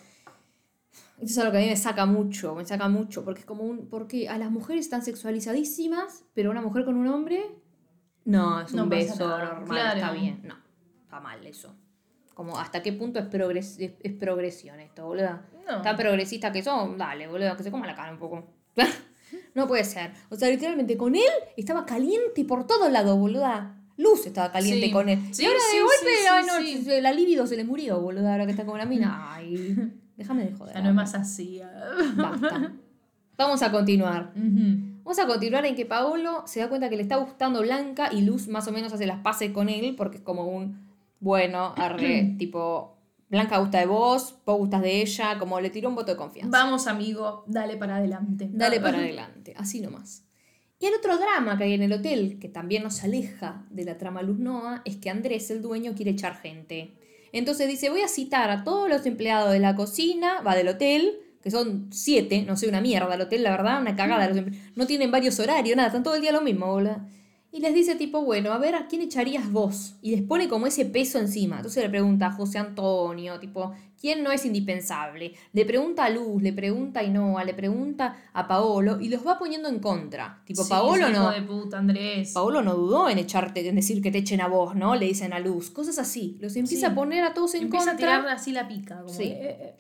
Eso 1.18 1.26
es 1.26 1.38
algo 1.40 1.52
que 1.52 1.58
a 1.58 1.62
mí 1.62 1.68
me 1.68 1.78
saca 1.78 2.06
mucho, 2.06 2.54
me 2.56 2.66
saca 2.66 2.90
mucho, 2.90 3.24
porque 3.24 3.40
es 3.40 3.46
como 3.46 3.64
un, 3.64 3.88
porque 3.88 4.30
a 4.30 4.38
las 4.38 4.52
mujeres 4.52 4.86
están 4.86 5.02
sexualizadísimas, 5.02 6.26
pero 6.34 6.52
una 6.52 6.62
mujer 6.62 6.86
con 6.86 6.96
un 6.96 7.08
hombre, 7.08 7.44
no, 8.26 8.62
es 8.62 8.72
un 8.72 8.78
No 8.78 8.90
pasa 8.90 8.96
beso 8.98 9.28
nada, 9.28 9.46
normal, 9.46 9.68
claro. 9.68 10.00
está 10.00 10.12
bien, 10.12 10.42
no, 10.44 10.56
está 11.04 11.20
mal 11.20 11.46
eso. 11.46 11.74
Como 12.34 12.60
hasta 12.60 12.84
qué 12.84 12.94
punto 12.94 13.20
es, 13.20 13.26
progres 13.26 13.80
es, 13.80 13.94
es 14.00 14.14
progresión 14.14 14.80
esto, 14.80 15.06
boludo. 15.06 15.40
No. 15.68 15.82
Tan 15.82 15.96
progresista 15.96 16.52
que 16.52 16.62
son, 16.62 16.98
dale, 16.98 17.28
boludo, 17.28 17.56
que 17.58 17.64
se 17.64 17.72
coma 17.72 17.88
la 17.88 17.96
cara 17.96 18.12
un 18.12 18.20
poco. 18.20 18.46
no 19.56 19.68
puede 19.68 19.84
ser. 19.84 20.12
O 20.30 20.36
sea, 20.36 20.50
literalmente 20.50 20.98
con 20.98 21.16
él 21.16 21.32
estaba 21.56 21.86
caliente 21.86 22.46
por 22.46 22.68
todos 22.68 22.92
lados, 22.92 23.18
boluda. 23.18 23.77
Luz 23.98 24.26
estaba 24.28 24.52
caliente 24.52 24.86
Sí. 24.88 24.92
con 24.92 25.10
él. 25.10 25.20
Sí, 25.32 25.44
y 25.44 25.46
ahora 25.48 25.60
sí, 25.72 25.78
de 25.78 25.84
golpe, 25.84 25.96
sí, 26.00 26.22
sí, 26.22 26.90
ay, 26.92 26.96
no, 26.96 27.02
la 27.02 27.12
libido 27.14 27.48
se 27.48 27.58
le 27.58 27.64
murió, 27.64 28.00
boluda, 28.00 28.32
ahora 28.34 28.46
que 28.46 28.52
está 28.52 28.66
con 28.66 28.78
la 28.78 28.86
mina. 28.86 29.34
Ay, 29.34 29.76
déjame 30.16 30.46
de 30.46 30.54
joder. 30.54 30.76
Ya 30.76 30.82
no 30.82 30.90
es 30.90 30.96
más 30.96 31.16
así. 31.16 31.60
ah. 31.62 31.96
Basta. 32.16 32.74
Vamos 33.38 33.62
a 33.62 33.72
continuar. 33.72 34.32
Ujú. 34.36 34.98
Vamos 35.04 35.20
a 35.20 35.26
continuar 35.28 35.66
en 35.66 35.76
que 35.76 35.86
Paolo 35.86 36.44
se 36.48 36.60
da 36.60 36.70
cuenta 36.70 36.90
que 36.90 36.96
le 36.98 37.02
está 37.04 37.16
gustando 37.18 37.62
Blanca 37.62 38.10
y 38.12 38.22
Luz 38.22 38.48
más 38.48 38.68
o 38.68 38.72
menos 38.72 38.92
hace 38.94 39.06
las 39.08 39.20
paces 39.22 39.52
con 39.52 39.70
él 39.70 39.96
porque 39.96 40.18
es 40.18 40.24
como 40.24 40.46
un, 40.48 40.86
bueno, 41.20 41.74
arre, 41.78 42.34
tipo, 42.38 42.98
Blanca 43.30 43.58
gusta 43.58 43.80
de 43.80 43.86
vos, 43.88 44.36
vos 44.46 44.58
gustas 44.58 44.82
de 44.82 45.02
ella, 45.02 45.38
como 45.40 45.60
le 45.60 45.70
tiró 45.70 45.90
un 45.90 45.96
voto 45.96 46.12
de 46.12 46.18
confianza. 46.18 46.50
Vamos, 46.58 46.88
amigo, 46.88 47.44
dale 47.48 47.78
para 47.78 47.96
adelante. 47.98 48.50
Dale 48.52 48.80
para 48.80 48.98
adelante, 49.00 49.54
así 49.58 49.82
nomás. 49.82 50.24
Y 50.80 50.86
el 50.86 50.94
otro 50.94 51.18
drama 51.18 51.58
que 51.58 51.64
hay 51.64 51.74
en 51.74 51.82
el 51.82 51.94
hotel, 51.94 52.38
que 52.40 52.50
también 52.50 52.84
nos 52.84 53.04
aleja 53.04 53.66
de 53.72 53.84
la 53.84 53.98
trama 53.98 54.22
Luz 54.22 54.38
Noa, 54.38 54.84
es 54.86 54.98
que 54.98 55.10
Andrés, 55.10 55.50
el 55.50 55.62
dueño, 55.62 55.96
quiere 55.96 56.12
echar 56.12 56.40
gente. 56.40 56.94
Entonces 57.32 57.68
dice, 57.68 57.90
voy 57.90 58.02
a 58.02 58.08
citar 58.08 58.52
a 58.52 58.64
todos 58.64 58.88
los 58.88 59.06
empleados 59.06 59.52
de 59.52 59.60
la 59.60 59.76
cocina, 59.76 60.42
va 60.42 60.56
del 60.56 60.68
hotel, 60.68 61.20
que 61.42 61.50
son 61.50 61.88
siete, 61.92 62.44
no 62.44 62.58
sé, 62.58 62.68
una 62.68 62.82
mierda 62.82 63.16
el 63.16 63.22
hotel, 63.22 63.44
la 63.44 63.52
verdad, 63.52 63.82
una 63.82 63.96
cagada. 63.96 64.30
los 64.30 64.44
no 64.76 64.86
tienen 64.86 65.12
varios 65.12 65.40
horarios, 65.40 65.76
nada, 65.76 65.88
están 65.88 66.04
todo 66.04 66.16
el 66.16 66.22
día 66.22 66.32
lo 66.32 66.42
mismo, 66.42 66.68
boludo. 66.68 67.02
Y 67.50 67.60
les 67.62 67.74
dice 67.74 67.96
tipo, 67.96 68.22
bueno, 68.24 68.52
a 68.52 68.58
ver, 68.58 68.76
¿a 68.76 68.88
quién 68.88 69.02
echarías 69.02 69.50
vos? 69.52 69.96
Y 70.02 70.12
les 70.12 70.22
pone 70.22 70.48
como 70.50 70.68
ese 70.68 70.86
peso 70.86 71.18
encima. 71.18 71.56
Entonces 71.58 71.82
le 71.82 71.90
pregunta 71.90 72.28
a 72.28 72.32
José 72.32 72.58
Antonio, 72.60 73.40
tipo, 73.40 73.74
¿quién 74.00 74.22
no 74.22 74.32
es 74.34 74.46
indispensable? 74.46 75.34
Le 75.54 75.66
pregunta 75.66 76.04
a 76.06 76.10
Luz, 76.10 76.42
le 76.44 76.52
pregunta 76.52 77.00
a 77.00 77.04
Inoa, 77.04 77.44
le 77.46 77.54
pregunta 77.54 78.18
a 78.34 78.48
Paolo 78.50 79.00
y 79.00 79.08
los 79.10 79.26
va 79.26 79.40
poniendo 79.40 79.70
en 79.70 79.80
contra. 79.80 80.42
Tipo, 80.46 80.64
Sí, 80.64 80.70
Paolo 80.70 81.10
no. 81.10 81.32
de 81.32 81.42
puta, 81.42 81.80
Andrés. 81.80 82.32
Paolo 82.34 82.62
no 82.62 82.76
dudó 82.76 83.10
en 83.10 83.18
echarte, 83.18 83.68
en 83.68 83.76
decir 83.76 84.02
que 84.04 84.12
te 84.12 84.18
echen 84.20 84.42
a 84.42 84.48
vos, 84.48 84.76
¿no? 84.76 84.96
Le 84.96 85.06
dicen 85.06 85.32
a 85.32 85.40
Luz. 85.40 85.70
Cosas 85.72 85.98
así. 86.00 86.38
Los 86.42 86.56
empieza 86.58 86.88
Sí. 86.88 86.92
a 86.92 86.96
poner 86.96 87.24
a 87.24 87.34
todos 87.34 87.56
en 87.56 87.64
Empieza 87.64 87.92
a 87.92 87.94
contra. 87.94 88.18
tirar 88.20 88.28
así 88.36 88.52
la 88.52 88.68
pica. 88.68 88.98
Como 89.02 89.10
Sí. 89.14 89.24
eh, 89.24 89.58
eh, 89.62 89.76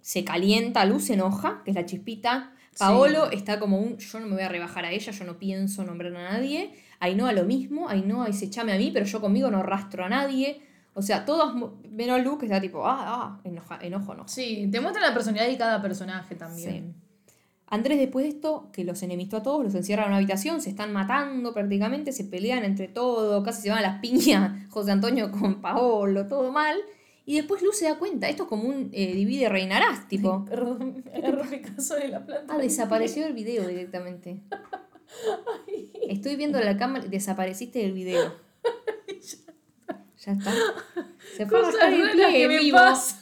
Se 0.00 0.24
calienta, 0.24 0.84
Luz 0.84 1.04
se 1.04 1.14
enoja, 1.14 1.62
que 1.64 1.72
es 1.72 1.74
la 1.74 1.84
chispita. 1.84 2.52
Paolo 2.78 3.30
está 3.30 3.60
como 3.60 3.78
un, 3.78 3.98
yo 3.98 4.18
no 4.18 4.26
me 4.26 4.32
voy 4.34 4.42
a 4.42 4.48
rebajar 4.48 4.84
a 4.86 4.90
ella, 4.92 5.12
yo 5.12 5.24
no 5.24 5.38
pienso 5.38 5.84
nombrar 5.84 6.16
a 6.16 6.32
nadie. 6.32 6.72
Ainhoa 7.02 7.32
lo 7.32 7.44
mismo, 7.44 7.88
Ainhoa 7.88 8.26
dice, 8.26 8.44
echame 8.44 8.72
a 8.72 8.78
mí, 8.78 8.92
pero 8.92 9.04
yo 9.04 9.20
conmigo 9.20 9.50
no 9.50 9.60
rastro 9.64 10.04
a 10.04 10.08
nadie. 10.08 10.62
O 10.94 11.02
sea, 11.02 11.24
todos, 11.24 11.52
menos 11.90 12.22
Luz, 12.22 12.38
que 12.38 12.46
está 12.46 12.60
tipo, 12.60 12.86
ah, 12.86 13.04
ah, 13.04 13.40
enoja, 13.42 13.78
enojo, 13.82 14.14
no. 14.14 14.28
Sí, 14.28 14.68
te 14.70 14.80
muestra 14.80 15.02
la 15.02 15.12
personalidad 15.12 15.50
de 15.50 15.58
cada 15.58 15.82
personaje 15.82 16.36
también. 16.36 16.94
Andrés 17.66 17.98
después 17.98 18.24
de 18.24 18.28
esto, 18.28 18.68
que 18.72 18.84
los 18.84 19.02
enemistó 19.02 19.38
a 19.38 19.42
todos, 19.42 19.64
los 19.64 19.74
encierra 19.74 20.04
en 20.04 20.10
una 20.10 20.18
habitación, 20.18 20.60
se 20.60 20.70
están 20.70 20.92
matando 20.92 21.52
prácticamente, 21.52 22.12
se 22.12 22.24
pelean 22.24 22.62
entre 22.62 22.86
todos, 22.86 23.42
casi 23.42 23.62
se 23.62 23.70
van 23.70 23.78
a 23.78 23.82
las 23.82 24.00
piñas 24.00 24.52
José 24.70 24.92
Antonio 24.92 25.32
con 25.32 25.60
Paolo, 25.60 26.28
todo 26.28 26.52
mal. 26.52 26.76
Y 27.26 27.34
después 27.34 27.62
Luz 27.62 27.78
se 27.78 27.86
da 27.86 27.98
cuenta, 27.98 28.28
esto 28.28 28.44
es 28.44 28.48
como 28.48 28.68
un 28.68 28.90
eh, 28.92 29.12
divide 29.12 29.48
reinarás, 29.48 30.06
tipo. 30.06 30.44
Perdón, 30.44 31.02
me 31.04 31.12
agarró 31.18 31.42
de 31.42 32.08
la 32.08 32.24
planta. 32.24 32.54
Ah, 32.54 32.58
desapareció 32.58 33.26
el 33.26 33.32
video 33.32 33.66
directamente. 33.66 34.40
Estoy 36.08 36.36
viendo 36.36 36.60
la 36.60 36.76
cámara 36.76 37.04
desapareciste 37.06 37.78
del 37.80 37.92
video. 37.92 38.34
Ya 40.24 40.32
está. 40.32 40.52
Se 41.36 41.46
fue 41.46 41.58
a 41.58 41.62
Cosas 41.62 41.80
arrancar 41.80 42.28
el 42.28 42.34
pie 42.34 42.48
me 42.48 42.58
vivo. 42.58 42.76
pasan. 42.78 43.18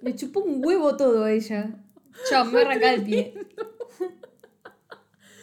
Me 0.00 0.14
chupó 0.14 0.40
un 0.40 0.64
huevo 0.64 0.96
todo 0.96 1.26
ella. 1.26 1.74
Chao, 2.28 2.44
me 2.46 2.52
voy 2.52 2.62
a 2.62 2.64
arrancar 2.66 2.94
el 2.94 3.02
pie. 3.04 3.34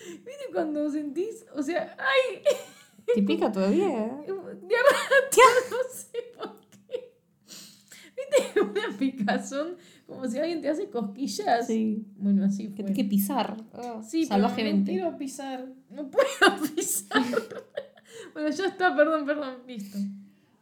¿Viste 0.06 0.46
cuando 0.52 0.90
sentís? 0.90 1.46
O 1.56 1.62
sea, 1.62 1.96
ay, 2.00 2.42
¿Te 3.14 3.22
pica 3.24 3.52
todavía? 3.52 3.88
de 3.88 3.96
rato, 4.28 5.42
no 5.72 5.78
sé 5.94 6.32
por 6.38 6.60
qué. 6.88 7.14
¿Viste 8.16 8.62
una 8.62 8.98
picazón? 8.98 9.78
Como 10.10 10.28
si 10.28 10.38
alguien 10.40 10.62
te 10.62 10.70
hace 10.70 10.90
cosquillas. 10.90 11.68
Sí. 11.68 12.04
Bueno, 12.18 12.44
así 12.46 12.70
Que 12.70 12.82
fue. 12.82 12.90
hay 12.90 12.96
que 12.96 13.06
pisar. 13.06 13.56
ah, 13.74 14.02
Sí, 14.06 14.26
pero 14.28 14.42
salvajemente. 14.42 14.92
no 14.92 14.98
quiero 15.04 15.18
pisar. 15.18 15.66
No 15.90 16.10
puedo 16.10 16.26
pisar. 16.76 17.22
bueno, 18.34 18.50
ya 18.50 18.66
está, 18.66 18.96
perdón, 18.96 19.26
perdón, 19.26 19.56
listo. 19.68 19.98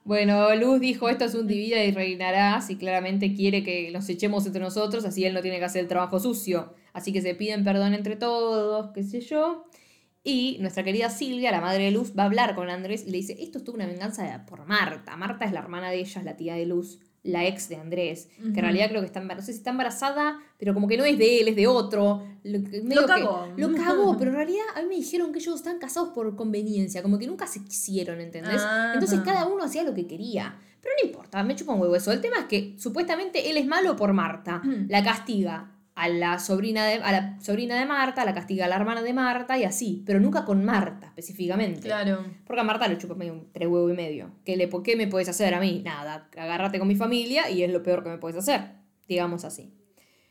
Bueno, 0.04 0.56
Luz 0.56 0.80
dijo, 0.80 1.10
esto 1.10 1.26
es 1.26 1.36
un 1.36 1.48
divida 1.48 1.84
y 1.84 1.92
reinarás, 1.92 2.70
y 2.70 2.78
claramente 2.78 3.34
quiere 3.34 3.62
que 3.64 3.92
nos 3.92 4.08
echemos 4.08 4.46
entre 4.46 4.62
nosotros, 4.62 5.04
así 5.04 5.26
él 5.26 5.34
no 5.34 5.42
tiene 5.42 5.60
que 5.60 5.66
hacer 5.66 5.82
el 5.82 5.88
trabajo 5.90 6.18
sucio. 6.20 6.74
Así 6.94 7.12
que 7.12 7.22
se 7.22 7.36
piden 7.36 7.64
perdón 7.66 7.94
entre 7.94 8.16
todos, 8.16 8.92
qué 8.94 9.04
sé 9.04 9.20
yo. 9.20 9.66
Y 10.24 10.58
nuestra 10.62 10.84
querida 10.84 11.10
Silvia, 11.10 11.52
la 11.52 11.60
madre 11.62 11.86
de 11.86 11.92
Luz, 11.92 12.14
va 12.18 12.24
a 12.24 12.26
hablar 12.28 12.56
con 12.56 12.70
Andrés 12.70 13.04
y 13.06 13.12
le 13.12 13.18
dice, 13.18 13.36
esto 13.40 13.58
es 13.60 13.64
toda 13.66 13.76
una 13.76 13.86
venganza 13.86 14.46
por 14.46 14.66
Marta. 14.66 15.16
Marta 15.18 15.46
es 15.46 15.52
la 15.52 15.60
hermana 15.60 15.90
de 15.90 16.00
ella, 16.00 16.20
es 16.20 16.26
la 16.26 16.36
tía 16.38 16.56
de 16.56 16.66
Luz, 16.66 17.00
la 17.28 17.46
ex 17.46 17.70
de 17.70 17.76
Andrés, 17.76 18.30
que 18.38 18.48
en 18.48 18.56
realidad 18.56 18.90
creo 18.90 19.02
que 19.02 19.08
está, 19.08 19.22
embar- 19.22 19.36
no 19.36 19.42
sé 19.42 19.52
si 19.54 19.60
está 19.60 19.70
embarazada, 19.70 20.40
pero 20.58 20.74
como 20.74 20.88
que 20.88 20.98
no 20.98 21.06
es 21.06 21.18
de 21.18 21.42
él, 21.42 21.48
es 21.50 21.56
de 21.56 21.68
otro. 21.68 22.24
Lo, 22.44 22.64
que- 22.64 22.82
medio 22.82 23.02
que- 23.02 23.08
cagó. 23.08 23.48
lo 23.56 23.74
cagó, 23.76 24.18
pero 24.20 24.32
en 24.32 24.38
realidad 24.38 24.66
a 24.76 24.82
mí 24.82 24.88
me 24.88 24.96
dijeron 24.96 25.32
que 25.32 25.40
ellos 25.40 25.56
están 25.56 25.78
casados 25.78 26.10
por 26.10 26.36
conveniencia, 26.36 27.02
como 27.04 27.20
que 27.20 27.28
nunca 27.28 27.46
se 27.48 27.64
quisieron, 27.64 28.20
¿entendés? 28.22 28.62
Ajá. 28.62 28.94
Entonces 28.94 29.20
cada 29.22 29.46
uno 29.46 29.64
hacía 29.64 29.84
lo 29.84 29.94
que 29.94 30.08
quería. 30.08 30.58
Pero 30.82 30.94
no 31.02 31.08
importa, 31.10 31.44
me 31.44 31.56
chupa 31.56 31.74
un 31.74 31.82
huevo 31.82 31.96
eso. 31.96 32.12
El 32.12 32.22
tema 32.22 32.38
es 32.40 32.46
que 32.46 32.76
supuestamente 32.78 33.50
él 33.50 33.58
es 33.58 33.66
malo 33.68 33.96
por 33.96 34.14
Marta. 34.14 34.62
Mm. 34.64 34.88
La 34.90 35.04
castiga 35.04 35.72
a 35.98 36.10
la 36.10 36.38
sobrina 36.38 36.86
de, 36.86 36.96
a 36.96 37.12
la 37.12 37.42
sobrina 37.42 37.80
de 37.80 37.88
Marta, 37.88 38.24
la 38.24 38.36
castiga 38.36 38.66
a 38.66 38.68
la 38.68 38.76
hermana 38.76 39.02
de 39.02 39.14
Marta 39.14 39.58
y 39.58 39.64
así. 39.64 40.04
Pero 40.06 40.20
nunca 40.20 40.46
con 40.46 40.64
Marta 40.64 41.08
específicamente. 41.08 41.82
Claro. 41.82 42.24
Porque 42.46 42.62
a 42.62 42.64
Marta 42.64 42.88
le 42.88 43.00
chupa 43.00 43.16
medio 43.16 43.48
tres 43.52 43.68
huevo 43.68 43.90
y 43.90 43.94
medio. 43.94 44.30
¿Qué, 44.46 44.56
le, 44.56 44.70
¿Qué 44.84 44.96
me 44.96 45.08
puedes 45.08 45.28
hacer 45.28 45.56
a 45.56 45.60
mí? 45.60 45.82
Nada, 45.84 46.30
agárrate 46.38 46.78
con 46.78 46.88
mi 46.88 46.96
familia 46.96 47.50
y 47.50 47.64
es 47.64 47.72
lo 47.72 47.82
peor 47.82 48.04
que 48.04 48.10
me 48.10 48.20
puedes 48.20 48.38
hacer. 48.38 48.76
Digamos 49.08 49.44
así. 49.44 49.74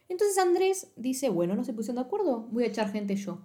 Entonces 0.09 0.38
Andrés 0.38 0.92
dice, 0.94 1.31
bueno, 1.31 1.57
no 1.57 1.64
se 1.64 1.72
pusieron 1.72 1.96
de 1.96 2.02
acuerdo, 2.02 2.46
voy 2.52 2.62
a 2.62 2.68
echar 2.68 2.92
gente 2.92 3.16
yo. 3.16 3.40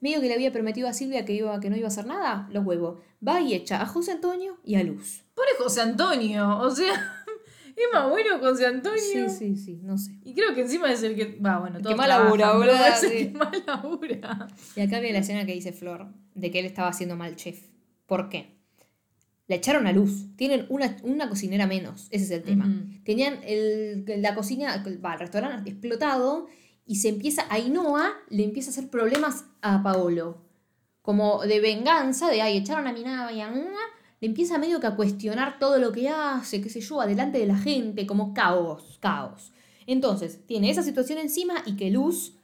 Medio 0.00 0.20
que 0.20 0.26
le 0.26 0.34
había 0.34 0.50
prometido 0.50 0.88
a 0.88 0.92
Silvia 0.92 1.24
que, 1.24 1.32
iba, 1.32 1.60
que 1.60 1.70
no 1.70 1.76
iba 1.76 1.86
a 1.86 1.92
hacer 1.92 2.06
nada, 2.06 2.48
los 2.50 2.66
huevos. 2.66 3.00
Va 3.24 3.40
y 3.40 3.54
echa 3.54 3.80
a 3.80 3.86
José 3.86 4.10
Antonio 4.10 4.58
y 4.64 4.74
a 4.74 4.82
Luz. 4.82 5.22
Pobre 5.32 5.50
José 5.58 5.82
Antonio, 5.82 6.58
o 6.58 6.72
sea, 6.72 7.21
es 7.82 7.92
más 7.92 8.08
bueno 8.08 8.38
José 8.38 8.66
Antonio. 8.66 8.98
Sí, 8.98 9.28
sí, 9.28 9.56
sí, 9.56 9.80
no 9.82 9.98
sé. 9.98 10.18
Y 10.24 10.34
creo 10.34 10.54
que 10.54 10.62
encima 10.62 10.92
es 10.92 11.02
el 11.02 11.14
que. 11.14 11.38
Va, 11.38 11.58
bueno, 11.58 11.76
El 11.76 11.82
todos 11.82 11.94
que 11.94 11.98
más 11.98 12.08
labura, 12.08 12.88
es 12.88 13.02
el 13.02 13.10
sí. 13.10 13.16
que 13.28 13.38
más 13.38 13.66
labura. 13.66 14.48
Y 14.76 14.80
acá 14.80 15.00
viene 15.00 15.14
la 15.14 15.18
escena 15.20 15.46
que 15.46 15.52
dice 15.52 15.72
Flor, 15.72 16.08
de 16.34 16.50
que 16.50 16.60
él 16.60 16.66
estaba 16.66 16.88
haciendo 16.88 17.16
mal 17.16 17.36
chef. 17.36 17.60
¿Por 18.06 18.28
qué? 18.28 18.58
La 19.46 19.56
echaron 19.56 19.86
a 19.86 19.92
luz. 19.92 20.34
Tienen 20.36 20.66
una, 20.68 20.96
una 21.02 21.28
cocinera 21.28 21.66
menos. 21.66 22.08
Ese 22.10 22.24
es 22.24 22.30
el 22.30 22.42
tema. 22.42 22.68
Tenían 23.04 23.40
el, 23.44 24.04
la 24.18 24.34
cocina, 24.34 24.82
va, 25.04 25.14
el 25.14 25.18
restaurante 25.18 25.70
explotado 25.70 26.46
y 26.86 26.96
se 26.96 27.08
empieza, 27.08 27.46
Ainhoa 27.50 28.12
le 28.28 28.44
empieza 28.44 28.70
a 28.70 28.72
hacer 28.72 28.88
problemas 28.88 29.44
a 29.60 29.82
Paolo. 29.82 30.42
Como 31.02 31.42
de 31.42 31.60
venganza, 31.60 32.28
de, 32.28 32.42
ay, 32.42 32.58
echaron 32.58 32.86
a 32.86 32.92
mi 32.92 33.02
novia, 33.02 33.50
mm, 33.50 33.66
le 34.22 34.28
empieza 34.28 34.56
medio 34.56 34.78
que 34.78 34.86
a 34.86 34.94
cuestionar 34.94 35.58
todo 35.58 35.80
lo 35.80 35.90
que 35.90 36.08
hace, 36.08 36.60
qué 36.60 36.70
sé 36.70 36.80
yo, 36.80 37.00
adelante 37.00 37.38
de 37.38 37.46
la 37.46 37.58
gente, 37.58 38.06
como 38.06 38.32
caos, 38.32 38.98
caos. 39.00 39.52
Entonces, 39.84 40.46
tiene 40.46 40.70
esa 40.70 40.84
situación 40.84 41.18
encima 41.18 41.54
y 41.66 41.74
que 41.74 41.90
Luz, 41.90 42.36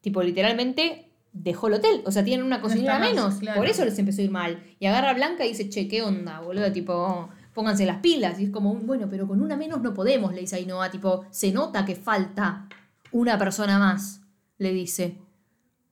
tipo, 0.00 0.22
literalmente 0.22 1.10
dejó 1.34 1.68
el 1.68 1.74
hotel. 1.74 2.00
O 2.06 2.10
sea, 2.10 2.24
tienen 2.24 2.46
una 2.46 2.62
cocinera 2.62 2.98
más, 2.98 3.10
menos. 3.10 3.34
claro. 3.34 3.58
Por 3.58 3.68
eso 3.68 3.84
les 3.84 3.98
empezó 3.98 4.22
a 4.22 4.24
ir 4.24 4.30
mal. 4.30 4.62
Y 4.80 4.86
agarra 4.86 5.10
a 5.10 5.12
Blanca 5.12 5.44
y 5.44 5.50
dice, 5.50 5.68
che, 5.68 5.86
¿qué 5.88 6.00
onda, 6.00 6.40
boludo? 6.40 6.72
Tipo, 6.72 7.28
pónganse 7.52 7.84
las 7.84 7.98
pilas. 7.98 8.40
Y 8.40 8.44
es 8.44 8.50
como, 8.50 8.72
un, 8.72 8.86
bueno, 8.86 9.06
pero 9.10 9.28
con 9.28 9.42
una 9.42 9.58
menos 9.58 9.82
no 9.82 9.92
podemos, 9.92 10.32
le 10.32 10.40
dice 10.40 10.56
Ainhoa. 10.56 10.90
Tipo, 10.90 11.26
se 11.30 11.52
nota 11.52 11.84
que 11.84 11.96
falta 11.96 12.66
una 13.12 13.36
persona 13.36 13.78
más, 13.78 14.22
le 14.56 14.72
dice. 14.72 15.18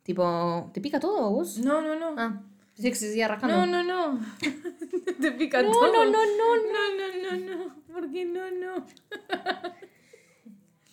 Tipo, 0.05 0.71
¿te 0.73 0.81
pica 0.81 0.99
todo 0.99 1.31
vos? 1.31 1.59
No, 1.59 1.83
no, 1.83 2.01
no. 2.01 2.15
Ah, 2.17 2.41
pensé 2.75 2.91
que 2.91 2.95
se 2.97 3.09
seguía 3.09 3.29
rajando. 3.29 3.67
No, 3.67 3.83
no, 3.83 3.85
no. 3.85 4.21
Te 5.21 5.33
pica 5.33 5.63
No, 5.63 5.71
todo. 5.73 5.93
no, 5.93 6.05
no, 6.05 6.13
no, 6.13 6.57
No, 6.57 7.39
no, 7.39 7.47
no, 7.47 7.57
no. 7.67 7.77
¿Por 7.93 8.11
qué 8.11 8.25
no, 8.25 8.51
no? 8.51 8.87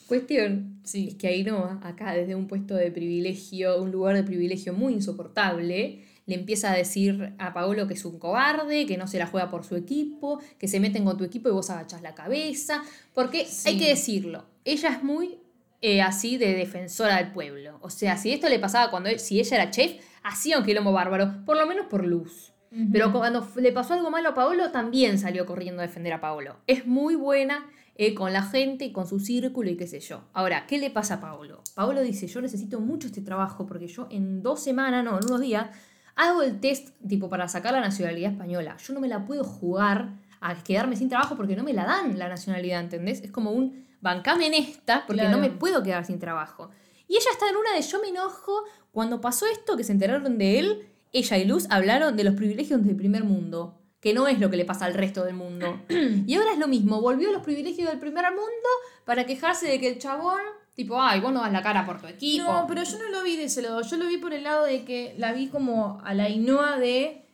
Cuestión 0.07 0.79
Sí. 0.83 1.09
es 1.09 1.15
que 1.15 1.27
Ainhoa, 1.27 1.79
acá 1.83 2.13
desde 2.13 2.35
un 2.35 2.47
puesto 2.47 2.75
de 2.75 2.91
privilegio, 2.91 3.81
un 3.81 3.91
lugar 3.91 4.15
de 4.15 4.23
privilegio 4.23 4.73
muy 4.73 4.93
insoportable, 4.93 6.03
le 6.25 6.35
empieza 6.35 6.71
a 6.71 6.75
decir 6.75 7.33
a 7.37 7.53
Paolo 7.53 7.87
que 7.87 7.93
es 7.93 8.03
un 8.03 8.19
cobarde, 8.19 8.85
que 8.85 8.97
no 8.97 9.07
se 9.07 9.19
la 9.19 9.27
juega 9.27 9.49
por 9.49 9.63
su 9.63 9.75
equipo, 9.75 10.39
que 10.57 10.67
se 10.67 10.79
meten 10.79 11.05
con 11.05 11.17
tu 11.17 11.23
equipo 11.23 11.49
y 11.49 11.51
vos 11.53 11.69
agachás 11.69 12.01
la 12.01 12.13
cabeza. 12.15 12.83
Porque 13.13 13.45
Sí. 13.45 13.69
hay 13.69 13.77
que 13.77 13.87
decirlo, 13.89 14.45
ella 14.65 14.89
es 14.89 15.03
muy 15.03 15.37
eh, 15.81 16.01
así 16.01 16.37
de 16.37 16.53
defensora 16.53 17.17
del 17.17 17.31
pueblo. 17.31 17.77
O 17.81 17.89
sea, 17.89 18.17
si 18.17 18.31
esto 18.31 18.47
le 18.49 18.59
pasaba 18.59 18.89
cuando 18.91 19.09
él- 19.09 19.19
si 19.19 19.39
ella 19.39 19.57
era 19.57 19.71
chef, 19.71 19.93
hacía 20.23 20.57
un 20.59 20.63
quilombo 20.65 20.91
bárbaro, 20.91 21.43
por 21.45 21.57
lo 21.57 21.65
menos 21.65 21.87
por 21.87 22.05
luz. 22.05 22.53
Pero 22.93 23.11
cuando 23.11 23.45
le 23.57 23.73
pasó 23.73 23.95
algo 23.95 24.09
malo 24.11 24.29
a 24.29 24.33
Paolo, 24.33 24.71
también 24.71 25.19
salió 25.19 25.45
corriendo 25.45 25.81
a 25.81 25.85
defender 25.87 26.13
a 26.13 26.21
Paolo. 26.21 26.55
Es 26.67 26.87
muy 26.87 27.15
buena 27.15 27.65
eh, 27.95 28.13
con 28.13 28.31
la 28.31 28.43
gente 28.43 28.85
y 28.85 28.93
con 28.93 29.05
su 29.07 29.19
círculo 29.19 29.69
y 29.69 29.75
qué 29.75 29.87
sé 29.87 29.99
yo. 29.99 30.23
Ahora, 30.31 30.65
¿qué 30.67 30.77
le 30.79 30.89
pasa 30.89 31.15
a 31.15 31.19
Paolo? 31.19 31.61
Paolo 31.75 32.01
dice, 32.01 32.27
yo 32.27 32.39
necesito 32.39 32.79
mucho 32.79 33.07
este 33.07 33.19
trabajo 33.21 33.65
porque 33.65 33.87
yo 33.87 34.07
en 34.09 34.41
dos 34.41 34.63
semanas, 34.63 35.03
no, 35.03 35.19
en 35.19 35.25
unos 35.25 35.41
días, 35.41 35.67
hago 36.15 36.43
el 36.43 36.61
test 36.61 36.89
tipo 37.05 37.27
para 37.27 37.49
sacar 37.49 37.73
la 37.73 37.81
nacionalidad 37.81 38.31
española. 38.31 38.77
Yo 38.77 38.93
no 38.93 39.01
me 39.01 39.09
la 39.09 39.25
puedo 39.25 39.43
jugar 39.43 40.13
a 40.39 40.55
quedarme 40.63 40.95
sin 40.95 41.09
trabajo 41.09 41.35
porque 41.35 41.57
no 41.57 41.63
me 41.65 41.73
la 41.73 41.83
dan 41.85 42.17
la 42.17 42.29
nacionalidad, 42.29 42.79
¿entendés? 42.79 43.21
Es 43.21 43.31
como 43.31 43.51
un 43.51 43.85
bancame 44.01 44.47
en 44.47 44.53
esta 44.55 45.05
porque 45.05 45.21
Claro. 45.21 45.37
no 45.37 45.41
me 45.41 45.49
puedo 45.49 45.81
quedar 45.83 46.05
sin 46.05 46.19
trabajo. 46.19 46.69
Y 47.07 47.15
ella 47.15 47.29
está 47.31 47.49
en 47.49 47.57
una 47.57 47.73
de 47.73 47.81
yo 47.81 48.01
me 48.01 48.09
enojo. 48.09 48.63
Cuando 48.91 49.21
pasó 49.21 49.45
esto, 49.45 49.77
que 49.77 49.83
se 49.83 49.91
enteraron 49.91 50.37
de 50.37 50.59
él, 50.59 50.89
ella 51.13 51.37
y 51.37 51.45
Luz 51.45 51.67
hablaron 51.69 52.15
de 52.15 52.23
los 52.23 52.35
privilegios 52.35 52.83
del 52.85 52.95
primer 52.95 53.23
mundo, 53.23 53.77
que 53.99 54.13
no 54.13 54.27
es 54.27 54.39
lo 54.39 54.49
que 54.49 54.57
le 54.57 54.65
pasa 54.65 54.85
al 54.85 54.93
resto 54.93 55.23
del 55.25 55.35
mundo. 55.35 55.81
y 55.89 56.35
ahora 56.35 56.53
es 56.53 56.59
lo 56.59 56.67
mismo, 56.67 57.01
volvió 57.01 57.29
a 57.29 57.33
los 57.33 57.43
privilegios 57.43 57.89
del 57.89 57.99
primer 57.99 58.25
mundo 58.31 58.69
para 59.05 59.25
quejarse 59.25 59.67
de 59.67 59.79
que 59.79 59.89
el 59.89 59.99
chabón, 59.99 60.39
tipo, 60.73 61.01
ay, 61.01 61.19
vos 61.19 61.33
no 61.33 61.41
das 61.41 61.51
la 61.51 61.61
cara 61.61 61.85
por 61.85 61.99
tu 62.01 62.07
equipo. 62.07 62.45
No, 62.45 62.65
pero 62.67 62.83
yo 62.83 62.97
no 62.97 63.09
lo 63.09 63.23
vi 63.23 63.35
de 63.35 63.45
ese 63.45 63.61
lado. 63.61 63.81
Yo 63.81 63.97
lo 63.97 64.07
vi 64.07 64.17
por 64.17 64.33
el 64.33 64.43
lado 64.43 64.65
de 64.65 64.85
que 64.85 65.13
la 65.17 65.33
vi 65.33 65.47
como 65.47 66.01
a 66.03 66.13
la 66.13 66.23
Ainhoa 66.25 66.77
de. 66.79 67.25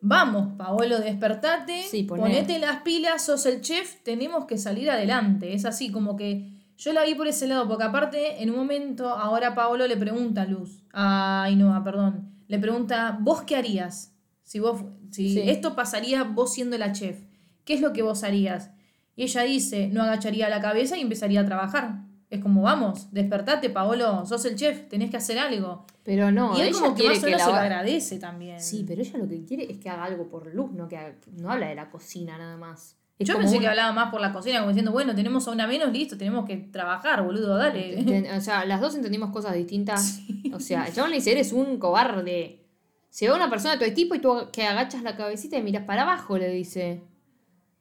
Vamos, 0.00 0.52
Paolo, 0.56 0.98
despertate, 1.00 1.82
Sí, 1.82 2.02
poné. 2.04 2.22
ponete 2.22 2.58
las 2.58 2.82
pilas, 2.82 3.24
sos 3.24 3.46
el 3.46 3.60
chef, 3.60 4.02
tenemos 4.02 4.44
que 4.44 4.58
salir 4.58 4.90
adelante. 4.90 5.54
Es 5.54 5.64
así, 5.64 5.90
como 5.90 6.16
que 6.16 6.52
yo 6.76 6.92
la 6.92 7.04
vi 7.04 7.14
por 7.14 7.26
ese 7.26 7.46
lado, 7.46 7.66
porque 7.66 7.84
aparte, 7.84 8.42
en 8.42 8.50
un 8.50 8.56
momento, 8.56 9.08
ahora 9.08 9.54
Paolo 9.54 9.86
le 9.86 9.96
pregunta 9.96 10.42
a 10.42 10.46
Luz, 10.46 10.82
a 10.92 11.44
Ainhoa, 11.44 11.82
perdón, 11.82 12.30
le 12.46 12.58
pregunta, 12.58 13.16
¿vos 13.20 13.42
qué 13.42 13.56
harías? 13.56 14.12
Si, 14.44 14.60
vos, 14.60 14.82
si 15.10 15.30
Sí. 15.32 15.40
esto 15.50 15.74
pasaría 15.74 16.22
vos 16.22 16.52
siendo 16.52 16.76
la 16.78 16.92
chef, 16.92 17.18
¿qué 17.64 17.74
es 17.74 17.80
lo 17.80 17.92
que 17.92 18.02
vos 18.02 18.22
harías? 18.22 18.70
Y 19.16 19.22
ella 19.24 19.42
dice, 19.42 19.88
no 19.88 20.02
agacharía 20.02 20.48
la 20.50 20.60
cabeza 20.60 20.96
y 20.96 21.00
empezaría 21.00 21.40
a 21.40 21.46
trabajar. 21.46 22.02
Es 22.28 22.40
como, 22.40 22.62
vamos, 22.62 23.12
despertate, 23.12 23.70
Paolo, 23.70 24.26
sos 24.26 24.44
el 24.44 24.56
chef, 24.56 24.88
tenés 24.88 25.10
que 25.10 25.16
hacer 25.16 25.38
algo. 25.38 25.86
Pero 26.06 26.30
no, 26.32 26.56
y 26.56 26.60
él 26.62 26.68
ella 26.68 26.78
como 26.78 26.94
que 26.94 27.00
quiere 27.02 27.14
más 27.16 27.24
que 27.24 27.30
la 27.32 27.38
se 27.40 27.50
lo 27.50 27.56
agradece 27.56 28.18
también. 28.18 28.60
Sí, 28.60 28.84
pero 28.88 29.02
ella 29.02 29.18
lo 29.18 29.28
que 29.28 29.44
quiere 29.44 29.70
es 29.70 29.76
que 29.78 29.90
haga 29.90 30.04
algo 30.04 30.28
por 30.28 30.54
Luz, 30.54 30.70
no 30.72 30.86
que 30.88 30.96
haga- 30.96 31.16
no 31.36 31.50
habla 31.50 31.66
de 31.68 31.74
la 31.74 31.90
cocina 31.90 32.38
nada 32.38 32.56
más. 32.56 32.96
Es 33.18 33.26
Yo 33.28 33.36
pensé 33.38 33.58
que 33.58 33.66
hablaba 33.66 33.92
más 33.92 34.10
por 34.12 34.20
la 34.20 34.32
cocina, 34.32 34.58
como 34.58 34.68
diciendo, 34.68 34.92
bueno, 34.92 35.14
tenemos 35.14 35.48
a 35.48 35.50
una 35.50 35.66
menos, 35.66 35.90
listo, 35.90 36.16
tenemos 36.16 36.44
que 36.46 36.56
trabajar, 36.58 37.24
boludo, 37.24 37.56
dale. 37.56 38.26
O 38.36 38.40
sea, 38.40 38.64
las 38.66 38.80
dos 38.80 38.94
entendimos 38.94 39.30
cosas 39.30 39.54
distintas. 39.54 40.20
O 40.54 40.60
sea, 40.60 40.86
el 40.86 40.94
chabón 40.94 41.10
le 41.10 41.16
dice, 41.16 41.32
eres 41.32 41.52
un 41.52 41.78
cobarde. 41.78 42.62
Se 43.10 43.28
va 43.28 43.34
una 43.36 43.50
persona 43.50 43.72
de 43.72 43.78
tu 43.78 43.84
equipo 43.84 44.14
y 44.14 44.20
tú 44.20 44.48
que 44.52 44.64
agachas 44.64 45.02
la 45.02 45.16
cabecita 45.16 45.56
y 45.58 45.62
miras 45.62 45.84
para 45.84 46.02
abajo, 46.02 46.38
le 46.38 46.48
dice. 46.50 47.02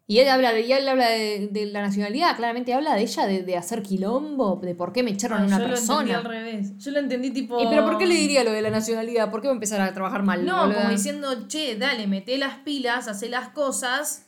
Y 0.08 0.20
él 0.20 0.30
habla 0.30 0.54
de, 0.54 0.62
y 0.62 0.72
él 0.72 0.88
habla 0.88 1.10
de, 1.10 1.48
de 1.52 1.66
la 1.66 1.82
nacionalidad, 1.82 2.36
claramente 2.36 2.74
habla 2.76 2.94
de 2.94 3.02
ella, 3.02 3.26
de, 3.26 3.42
de 3.42 3.58
hacer 3.58 3.82
quilombo, 3.82 4.60
de 4.64 4.76
por 4.76 4.94
qué 4.94 5.02
me 5.02 5.10
echaron 5.12 5.40
a 5.40 5.44
Ah, 5.44 5.48
una 5.48 5.58
yo 5.58 5.68
lo 5.68 5.70
entendí 5.76 5.88
persona. 5.88 6.18
al 6.20 6.24
revés. 6.26 6.78
Yo 6.78 6.92
lo 6.92 7.00
entendí 7.00 7.32
tipo. 7.32 7.60
¿Y 7.60 7.68
pero 7.68 7.84
por 7.86 7.98
qué 7.98 8.06
le 8.06 8.14
diría 8.14 8.44
lo 8.44 8.52
de 8.52 8.62
la 8.62 8.70
nacionalidad? 8.70 9.32
¿Por 9.32 9.42
qué 9.42 9.48
va 9.48 9.54
a 9.54 9.56
empezar 9.56 9.82
a 9.82 9.92
trabajar 9.96 10.22
mal? 10.22 10.46
No, 10.46 10.60
boluda? 10.62 10.78
como 10.78 10.90
diciendo, 10.92 11.48
che, 11.48 11.76
dale, 11.76 12.06
mete 12.06 12.38
las 12.38 12.58
pilas, 12.60 13.08
hace 13.08 13.30
las 13.30 13.50
cosas. 13.50 14.28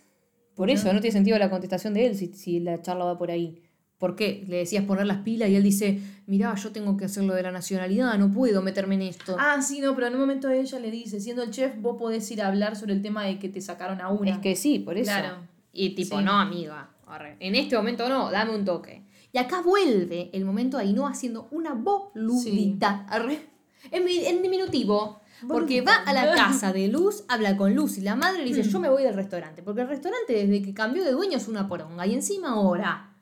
Por 0.56 0.72
eso, 0.72 0.92
no 0.92 1.00
tiene 1.00 1.12
sentido 1.14 1.38
la 1.38 1.52
contestación 1.52 1.94
de 1.94 2.08
él 2.08 2.16
si, 2.18 2.34
si 2.34 2.60
la 2.60 2.82
charla 2.82 3.06
va 3.06 3.18
por 3.20 3.30
ahí. 3.30 3.62
¿Por 4.00 4.16
qué? 4.16 4.44
Le 4.48 4.58
decías 4.58 4.84
poner 4.86 5.06
las 5.06 5.20
pilas 5.20 5.50
y 5.50 5.56
él 5.56 5.62
dice, 5.64 6.00
mirá, 6.26 6.56
yo 6.56 6.72
tengo 6.72 6.98
que 6.98 7.06
hacer 7.06 7.24
lo 7.24 7.36
de 7.36 7.44
la 7.44 7.52
nacionalidad, 7.52 8.18
no 8.18 8.32
puedo 8.32 8.64
meterme 8.64 8.96
en 8.96 9.04
esto. 9.04 9.36
Ah, 9.40 9.62
sí, 9.62 9.80
no, 9.80 9.94
pero 9.94 10.08
en 10.08 10.14
un 10.16 10.20
momento 10.22 10.50
ella 10.50 10.80
le 10.80 10.90
dice, 10.90 11.20
siendo 11.20 11.44
el 11.44 11.52
chef, 11.52 11.74
vos 11.80 11.98
podés 12.00 12.30
ir 12.32 12.42
a 12.42 12.48
hablar 12.48 12.76
sobre 12.76 12.94
el 12.94 13.04
tema 13.04 13.24
de 13.26 13.38
que 13.38 13.50
te 13.50 13.62
sacaron 13.62 14.02
a 14.02 14.10
una. 14.10 14.32
Es 14.32 14.38
que 14.40 14.56
sí, 14.56 14.80
por 14.80 14.98
eso. 14.98 15.12
Claro. 15.12 15.38
Y 15.78 15.96
tipo, 15.96 16.18
Sí. 16.20 16.24
no, 16.26 16.34
amiga. 16.34 16.90
arre. 17.06 17.38
En 17.40 17.56
este 17.56 17.78
momento 17.78 18.10
no, 18.10 18.30
dame 18.32 18.54
un 18.54 18.66
toque. 18.66 19.06
Y 19.32 19.38
acá 19.38 19.62
vuelve 19.62 20.30
el 20.34 20.44
momento 20.44 20.78
de 20.78 20.84
Ainhoa 20.84 21.12
haciendo 21.12 21.48
una 21.52 21.74
boludita. 21.74 23.06
arre. 23.10 23.48
En, 23.92 24.04
mi- 24.04 24.26
en 24.26 24.42
diminutivo. 24.42 25.22
Porque 25.48 25.82
va 25.82 25.94
a 25.98 26.14
la 26.14 26.34
casa 26.34 26.74
de 26.74 26.88
Luz, 26.88 27.24
habla 27.28 27.56
con 27.56 27.76
Luz 27.76 28.00
y 28.00 28.02
la 28.02 28.16
madre 28.16 28.40
le 28.40 28.46
dice, 28.46 28.64
yo 28.64 28.80
me 28.80 28.90
voy 28.90 29.04
del 29.04 29.14
restaurante. 29.14 29.62
Porque 29.62 29.82
el 29.82 29.88
restaurante 29.88 30.34
desde 30.34 30.64
que 30.64 30.74
cambió 30.74 31.04
de 31.04 31.12
dueño 31.12 31.38
es 31.38 31.48
una 31.48 31.68
poronga. 31.70 32.08
Y 32.08 32.16
encima 32.16 32.50
ahora 32.54 33.14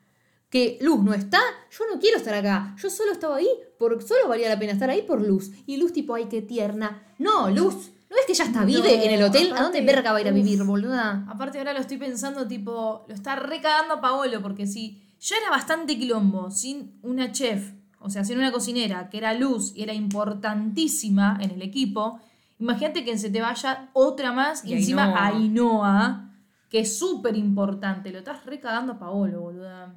que 0.48 0.78
Luz 0.80 1.02
no 1.04 1.12
está, 1.12 1.38
yo 1.70 1.84
no 1.92 2.00
quiero 2.00 2.16
estar 2.16 2.32
acá. 2.34 2.74
Yo 2.80 2.88
solo 2.88 3.12
estaba 3.12 3.36
ahí, 3.36 3.48
por, 3.78 4.02
solo 4.02 4.28
valía 4.28 4.48
la 4.48 4.58
pena 4.58 4.72
estar 4.72 4.88
ahí 4.88 5.02
por 5.02 5.20
Luz. 5.20 5.50
Y 5.66 5.76
Luz 5.76 5.92
tipo, 5.92 6.14
ay, 6.14 6.24
qué 6.30 6.40
tierna. 6.40 7.02
No, 7.18 7.50
Luz, 7.50 7.90
¿No 8.08 8.16
ves 8.16 8.24
que 8.26 8.34
ya 8.34 8.44
está 8.44 8.64
vive 8.64 8.96
No, 8.96 9.02
en 9.02 9.10
el 9.10 9.22
hotel? 9.22 9.52
¿A 9.56 9.62
dónde 9.62 9.80
verga 9.80 10.12
va 10.12 10.18
a 10.18 10.20
ir 10.20 10.28
a 10.28 10.32
vivir, 10.32 10.62
boluda? 10.62 11.24
Aparte 11.28 11.58
ahora 11.58 11.72
lo 11.72 11.80
estoy 11.80 11.98
pensando, 11.98 12.46
tipo, 12.46 13.04
lo 13.08 13.14
está 13.14 13.36
recagando 13.36 13.94
a 13.94 14.00
Paolo, 14.00 14.40
porque 14.42 14.66
si 14.66 15.02
ya 15.20 15.36
era 15.38 15.50
bastante 15.50 15.96
quilombo 15.98 16.50
sin 16.50 16.98
una 17.02 17.32
chef, 17.32 17.72
o 17.98 18.08
sea, 18.10 18.24
sin 18.24 18.38
una 18.38 18.52
cocinera, 18.52 19.08
que 19.10 19.18
era 19.18 19.34
Luz 19.34 19.72
y 19.74 19.82
era 19.82 19.92
importantísima 19.92 21.38
en 21.40 21.50
el 21.50 21.62
equipo, 21.62 22.20
imagínate 22.58 23.04
que 23.04 23.18
se 23.18 23.30
te 23.30 23.40
vaya 23.40 23.88
otra 23.92 24.32
más 24.32 24.64
y, 24.64 24.70
Y 24.70 24.74
encima 24.74 25.04
Ainhoa. 25.26 25.26
Ainhoa, 25.26 26.30
que 26.70 26.80
es 26.80 26.98
súper 26.98 27.36
importante. 27.36 28.10
Lo 28.12 28.18
estás 28.18 28.44
recagando 28.44 28.94
a 28.94 28.98
Paolo, 28.98 29.40
boluda. 29.40 29.94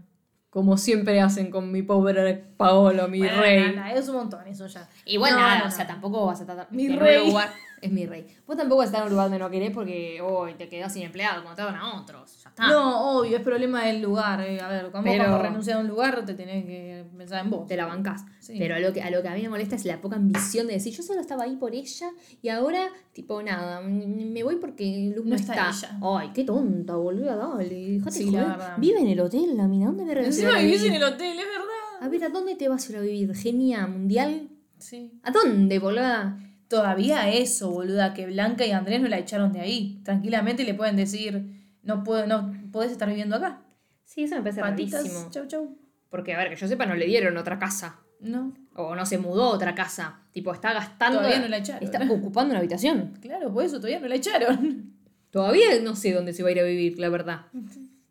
Como 0.49 0.77
siempre 0.77 1.21
hacen 1.21 1.51
con 1.51 1.71
mi 1.71 1.83
pobre 1.83 2.35
Paolo, 2.57 3.07
mi 3.07 3.19
Bueno, 3.19 3.39
rey. 3.39 3.75
nada, 3.75 3.91
es 3.93 4.09
un 4.09 4.15
montón 4.15 4.47
eso 4.47 4.65
ya. 4.65 4.89
Igual 5.05 5.33
No, 5.33 5.39
nada, 5.39 5.59
no, 5.59 5.67
o 5.67 5.71
sea, 5.71 5.85
tampoco 5.85 6.25
vas 6.25 6.39
a 6.39 6.41
estar 6.41 6.67
Mi 6.71 6.89
rey. 6.89 7.27
lugar. 7.27 7.51
Es 7.81 7.91
mi 7.91 8.05
rey. 8.05 8.25
Vos 8.45 8.57
tampoco 8.57 8.83
estar 8.83 9.01
en 9.01 9.05
un 9.05 9.09
lugar 9.11 9.25
donde 9.25 9.39
no 9.39 9.49
querés 9.49 9.71
porque 9.71 10.21
hoy 10.21 10.53
te 10.55 10.67
quedás 10.69 10.93
sin 10.93 11.03
empleado, 11.03 11.43
dan 11.55 11.75
a 11.75 12.01
otros. 12.01 12.41
Ya 12.43 12.49
está. 12.49 12.67
No, 12.67 13.19
obvio, 13.19 13.37
es 13.37 13.43
problema 13.43 13.85
del 13.85 14.01
lugar. 14.01 14.41
eh. 14.41 14.59
A 14.59 14.67
ver, 14.67 14.91
cuando 14.91 15.09
Pero- 15.09 15.23
vamos 15.25 15.39
a 15.39 15.43
renunciar 15.43 15.77
a 15.77 15.81
un 15.81 15.87
lugar, 15.87 16.25
te 16.25 16.33
tenés 16.33 16.65
que 16.65 17.05
pensar 17.17 17.43
en 17.43 17.49
vos. 17.49 17.67
Te 17.67 17.75
la 17.77 17.85
bancás. 17.85 18.25
Sí. 18.39 18.55
Pero 18.57 18.75
a 18.75 18.79
lo, 18.79 18.91
que, 18.93 19.01
a 19.01 19.09
lo 19.09 19.21
que 19.21 19.27
a 19.27 19.35
mí 19.35 19.41
me 19.43 19.49
molesta 19.49 19.75
es 19.75 19.85
la 19.85 20.01
poca 20.01 20.15
ambición 20.15 20.67
de 20.67 20.73
decir, 20.73 20.93
yo 20.93 21.03
solo 21.03 21.21
estaba 21.21 21.43
ahí 21.43 21.55
por 21.55 21.73
ella 21.75 22.09
y 22.41 22.49
ahora, 22.49 22.87
tipo, 23.13 23.41
nada, 23.43 23.81
me 23.81 24.43
voy 24.43 24.55
porque 24.57 25.11
Luz 25.15 25.25
no, 25.25 25.31
No 25.31 25.35
está. 25.35 25.71
Ay, 26.01 26.31
qué 26.33 26.43
tonta, 26.43 26.95
boluda, 26.95 27.35
dale. 27.35 27.91
Dejate 27.91 28.11
Sí, 28.11 28.25
joder. 28.31 28.57
Vive 28.77 28.99
en 28.99 29.07
el 29.07 29.19
hotel, 29.19 29.55
la 29.55 29.67
mina. 29.67 29.87
¿Dónde 29.87 30.05
se 30.13 30.25
Encima 30.25 30.57
vivís 30.59 30.83
en 30.83 30.93
el 30.95 31.03
hotel, 31.03 31.37
es 31.39 31.45
verdad. 31.45 31.69
A 32.01 32.07
ver, 32.09 32.23
¿a 32.23 32.29
dónde 32.29 32.55
te 32.55 32.69
vas 32.69 32.87
a 32.87 32.91
ir 32.91 32.97
a 32.97 33.01
vivir? 33.01 33.35
¿Genia 33.35 33.85
mundial? 33.87 34.49
Sí. 34.77 35.19
¿A 35.23 35.31
dónde, 35.31 35.77
boluda? 35.79 36.37
Todavía 36.69 37.29
eso, 37.29 37.71
boluda, 37.71 38.13
que 38.13 38.27
Blanca 38.27 38.65
y 38.65 38.71
Andrés 38.71 39.01
no 39.01 39.07
la 39.09 39.17
echaron 39.17 39.51
de 39.51 39.59
ahí. 39.59 39.99
Tranquilamente 40.05 40.63
le 40.63 40.73
pueden 40.75 40.95
decir, 40.95 41.73
no 41.83 42.03
puedo, 42.03 42.25
no 42.27 42.53
podés 42.71 42.91
estar 42.91 43.09
viviendo 43.09 43.35
acá. 43.35 43.63
Sí, 44.05 44.23
eso 44.23 44.35
me 44.35 44.41
parece 44.41 44.61
Patitas, 44.61 45.01
rarísimo. 45.03 45.29
chau 45.31 45.47
chau. 45.47 45.77
Porque, 46.09 46.33
a 46.33 46.37
ver, 46.37 46.49
que 46.49 46.55
yo 46.55 46.67
sepa, 46.67 46.85
no 46.85 46.95
le 46.95 47.05
dieron 47.05 47.35
otra 47.37 47.59
casa. 47.59 47.99
No, 48.21 48.53
O 48.75 48.95
no 48.95 49.05
se 49.05 49.17
mudó 49.17 49.43
a 49.45 49.49
otra 49.49 49.73
casa. 49.75 50.21
Tipo, 50.31 50.53
está 50.53 50.73
gastando. 50.73 51.19
Todavía 51.19 51.39
no 51.39 51.47
la 51.47 51.57
echaron. 51.57 51.83
Está 51.83 52.03
ocupando 52.11 52.51
una 52.51 52.59
habitación. 52.59 53.17
claro, 53.21 53.51
por 53.53 53.63
eso 53.63 53.77
todavía 53.77 53.99
no 53.99 54.07
la 54.07 54.15
echaron. 54.15 54.93
Todavía 55.31 55.67
no 55.83 55.95
sé 55.95 56.11
dónde 56.11 56.33
se 56.33 56.41
va 56.43 56.49
a 56.49 56.51
ir 56.51 56.59
a 56.59 56.63
vivir, 56.63 56.97
la 56.99 57.09
verdad. 57.09 57.45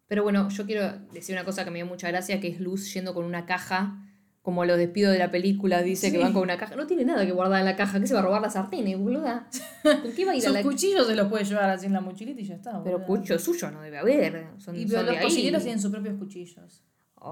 Pero 0.07 0.23
bueno, 0.23 0.49
yo 0.51 0.67
quiero 0.67 0.99
decir 1.13 1.35
una 1.35 1.45
cosa 1.45 1.65
que 1.65 1.71
me 1.71 1.79
dio 1.79 1.87
mucha 1.87 2.09
gracia, 2.09 2.39
que 2.41 2.47
es 2.49 2.61
Luz 2.61 2.95
yendo 2.95 3.13
con 3.13 3.25
una 3.25 3.45
caja, 3.45 4.05
como 4.43 4.65
los 4.65 4.79
despidos 4.79 5.13
de 5.13 5.19
la 5.19 5.31
película, 5.31 5.83
dice 5.83 6.11
que 6.11 6.19
van 6.19 6.33
con 6.33 6.43
una 6.43 6.57
caja. 6.57 6.75
No 6.77 6.87
tiene 6.87 7.05
nada 7.05 7.27
que 7.27 7.33
guardar 7.33 7.59
en 7.61 7.67
la 7.67 7.77
caja, 7.77 8.01
¿qué 8.01 8.07
se 8.07 8.15
va 8.15 8.21
a 8.21 8.23
robar 8.23 8.41
las 8.41 8.55
sartenes, 8.55 8.99
boluda? 8.99 9.47
¿Con 9.83 10.13
qué 10.17 10.25
va 10.25 10.33
a 10.33 10.37
ir 10.37 10.47
a 10.47 10.51
la 10.51 10.63
cuchillos 10.63 11.07
se 11.07 11.15
los 11.15 11.29
puede 11.29 11.45
llevar 11.45 11.69
así 11.71 11.87
en 11.87 11.93
la 11.93 12.01
mochilita 12.01 12.41
y 12.41 12.45
ya 12.45 12.55
está. 12.55 12.83
Pero 12.83 12.99
boluda. 13.01 13.07
cucho 13.07 13.39
suyo 13.39 13.71
no 13.71 13.83
debe 13.83 13.99
haber. 13.99 14.47
Son, 14.59 14.75
Y 14.75 14.81
son 14.83 14.89
pero 14.91 15.01
de 15.03 15.07
los 15.09 15.17
ahí. 15.17 15.23
cocineros 15.25 15.63
tienen 15.63 15.81
sus 15.81 15.91
propios 15.91 16.15
cuchillos. 16.19 16.83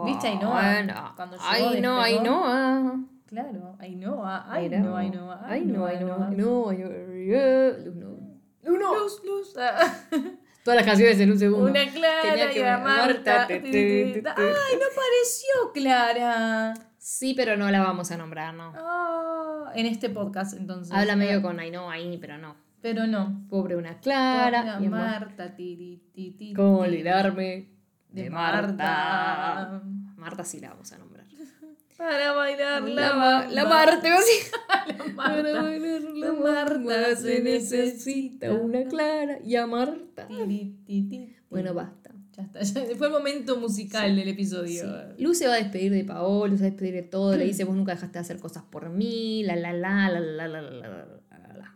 ¿Viste 0.04 0.26
Ainhoa? 0.26 0.60
Bueno, 0.72 1.12
Cuando 1.16 1.36
llegó, 1.36 1.48
Ay, 1.48 1.80
no, 1.80 2.82
no. 2.82 3.08
Claro, 3.26 3.76
Ainhoa, 3.80 4.44
ay 4.52 4.68
no, 4.68 4.96
Ainhoa, 4.96 5.40
Ay, 5.46 5.64
no, 5.64 5.86
ay, 5.86 5.98
no, 6.00 6.18
no, 6.18 6.30
no. 6.30 6.72
Luz, 6.72 6.76
no. 8.64 8.94
Luz, 8.94 9.22
luz. 9.24 9.54
ah. 9.58 9.94
Todas 10.64 10.78
las 10.80 10.86
canciones 10.86 11.20
en 11.20 11.30
un 11.30 11.38
segundo. 11.38 11.70
Una 11.70 11.86
Clara 11.88 12.22
Tenía 12.22 12.50
que 12.50 12.58
y 12.58 12.62
a 12.62 12.76
ver- 12.76 12.84
Marta. 12.84 13.46
te. 13.46 13.62
Ay, 13.62 14.22
no 14.24 14.86
apareció 14.92 15.72
Clara. 15.72 16.74
Sí, 17.08 17.34
pero 17.34 17.56
no 17.56 17.70
la 17.70 17.84
vamos 17.84 18.10
a 18.10 18.16
nombrar, 18.16 18.52
no. 18.52 18.72
Ah, 18.74 19.70
en 19.76 19.86
este 19.86 20.10
podcast, 20.10 20.54
entonces. 20.54 20.92
Habla 20.92 21.14
medio 21.14 21.38
Ah, 21.38 21.42
con 21.42 21.60
Ainhoa 21.60 21.92
ahí, 21.92 22.18
pero 22.18 22.36
no. 22.36 22.56
Pero 22.80 23.06
no. 23.06 23.46
Pobre 23.48 23.76
una 23.76 24.00
Clara. 24.00 24.74
Pobre 24.74 24.88
Marta, 24.88 25.54
tiri, 25.54 26.02
ti, 26.12 26.32
ti, 26.32 26.52
¿Cómo 26.52 26.78
olvidarme 26.80 27.68
de, 28.08 28.22
De 28.24 28.28
Marta? 28.30 28.72
Marta. 28.74 29.82
Marta 30.16 30.42
sí 30.42 30.58
la 30.58 30.70
vamos 30.70 30.92
a 30.92 30.98
nombrar. 30.98 31.26
Para 31.96 32.32
bailar 32.32 32.82
la, 32.82 33.14
La, 33.14 33.46
la 33.50 33.64
Marta. 33.66 34.08
La 34.88 35.04
Marta. 35.04 35.14
Para 35.16 35.62
bailar 35.62 36.00
la 36.02 36.32
Marta 36.32 36.78
Marta 36.80 37.16
se 37.16 37.40
necesita 37.40 38.52
una 38.52 38.82
Clara 38.82 39.38
y 39.44 39.54
a 39.54 39.64
Marta. 39.68 40.26
Tiri, 40.26 41.36
Bueno, 41.48 41.72
basta. 41.72 42.10
Ya 42.37 42.42
está, 42.42 42.85
ya 42.85 42.96
fue 42.96 43.07
el 43.07 43.12
momento 43.12 43.57
musical 43.57 44.14
del 44.14 44.29
episodio. 44.29 44.85
Sí. 44.85 45.22
Lu 45.22 45.35
se 45.35 45.46
va 45.46 45.55
a 45.55 45.57
despedir 45.57 45.92
de 45.92 46.05
Paolo, 46.05 46.57
se 46.57 46.62
va 46.62 46.66
a 46.68 46.70
despedir 46.70 46.94
de 46.94 47.03
todo, 47.03 47.37
le 47.37 47.44
dice, 47.44 47.64
vos 47.64 47.77
nunca 47.77 47.94
dejaste 47.94 48.18
de 48.18 48.22
hacer 48.22 48.38
cosas 48.38 48.62
por 48.70 48.90
mí, 48.90 49.42
la 49.44 49.57
la 49.57 49.72
la, 49.72 50.11
la 50.11 50.20
la 50.20 50.49
la 50.49 50.61
la 50.61 50.70
la 50.70 50.92
la 51.31 51.53
la 51.55 51.75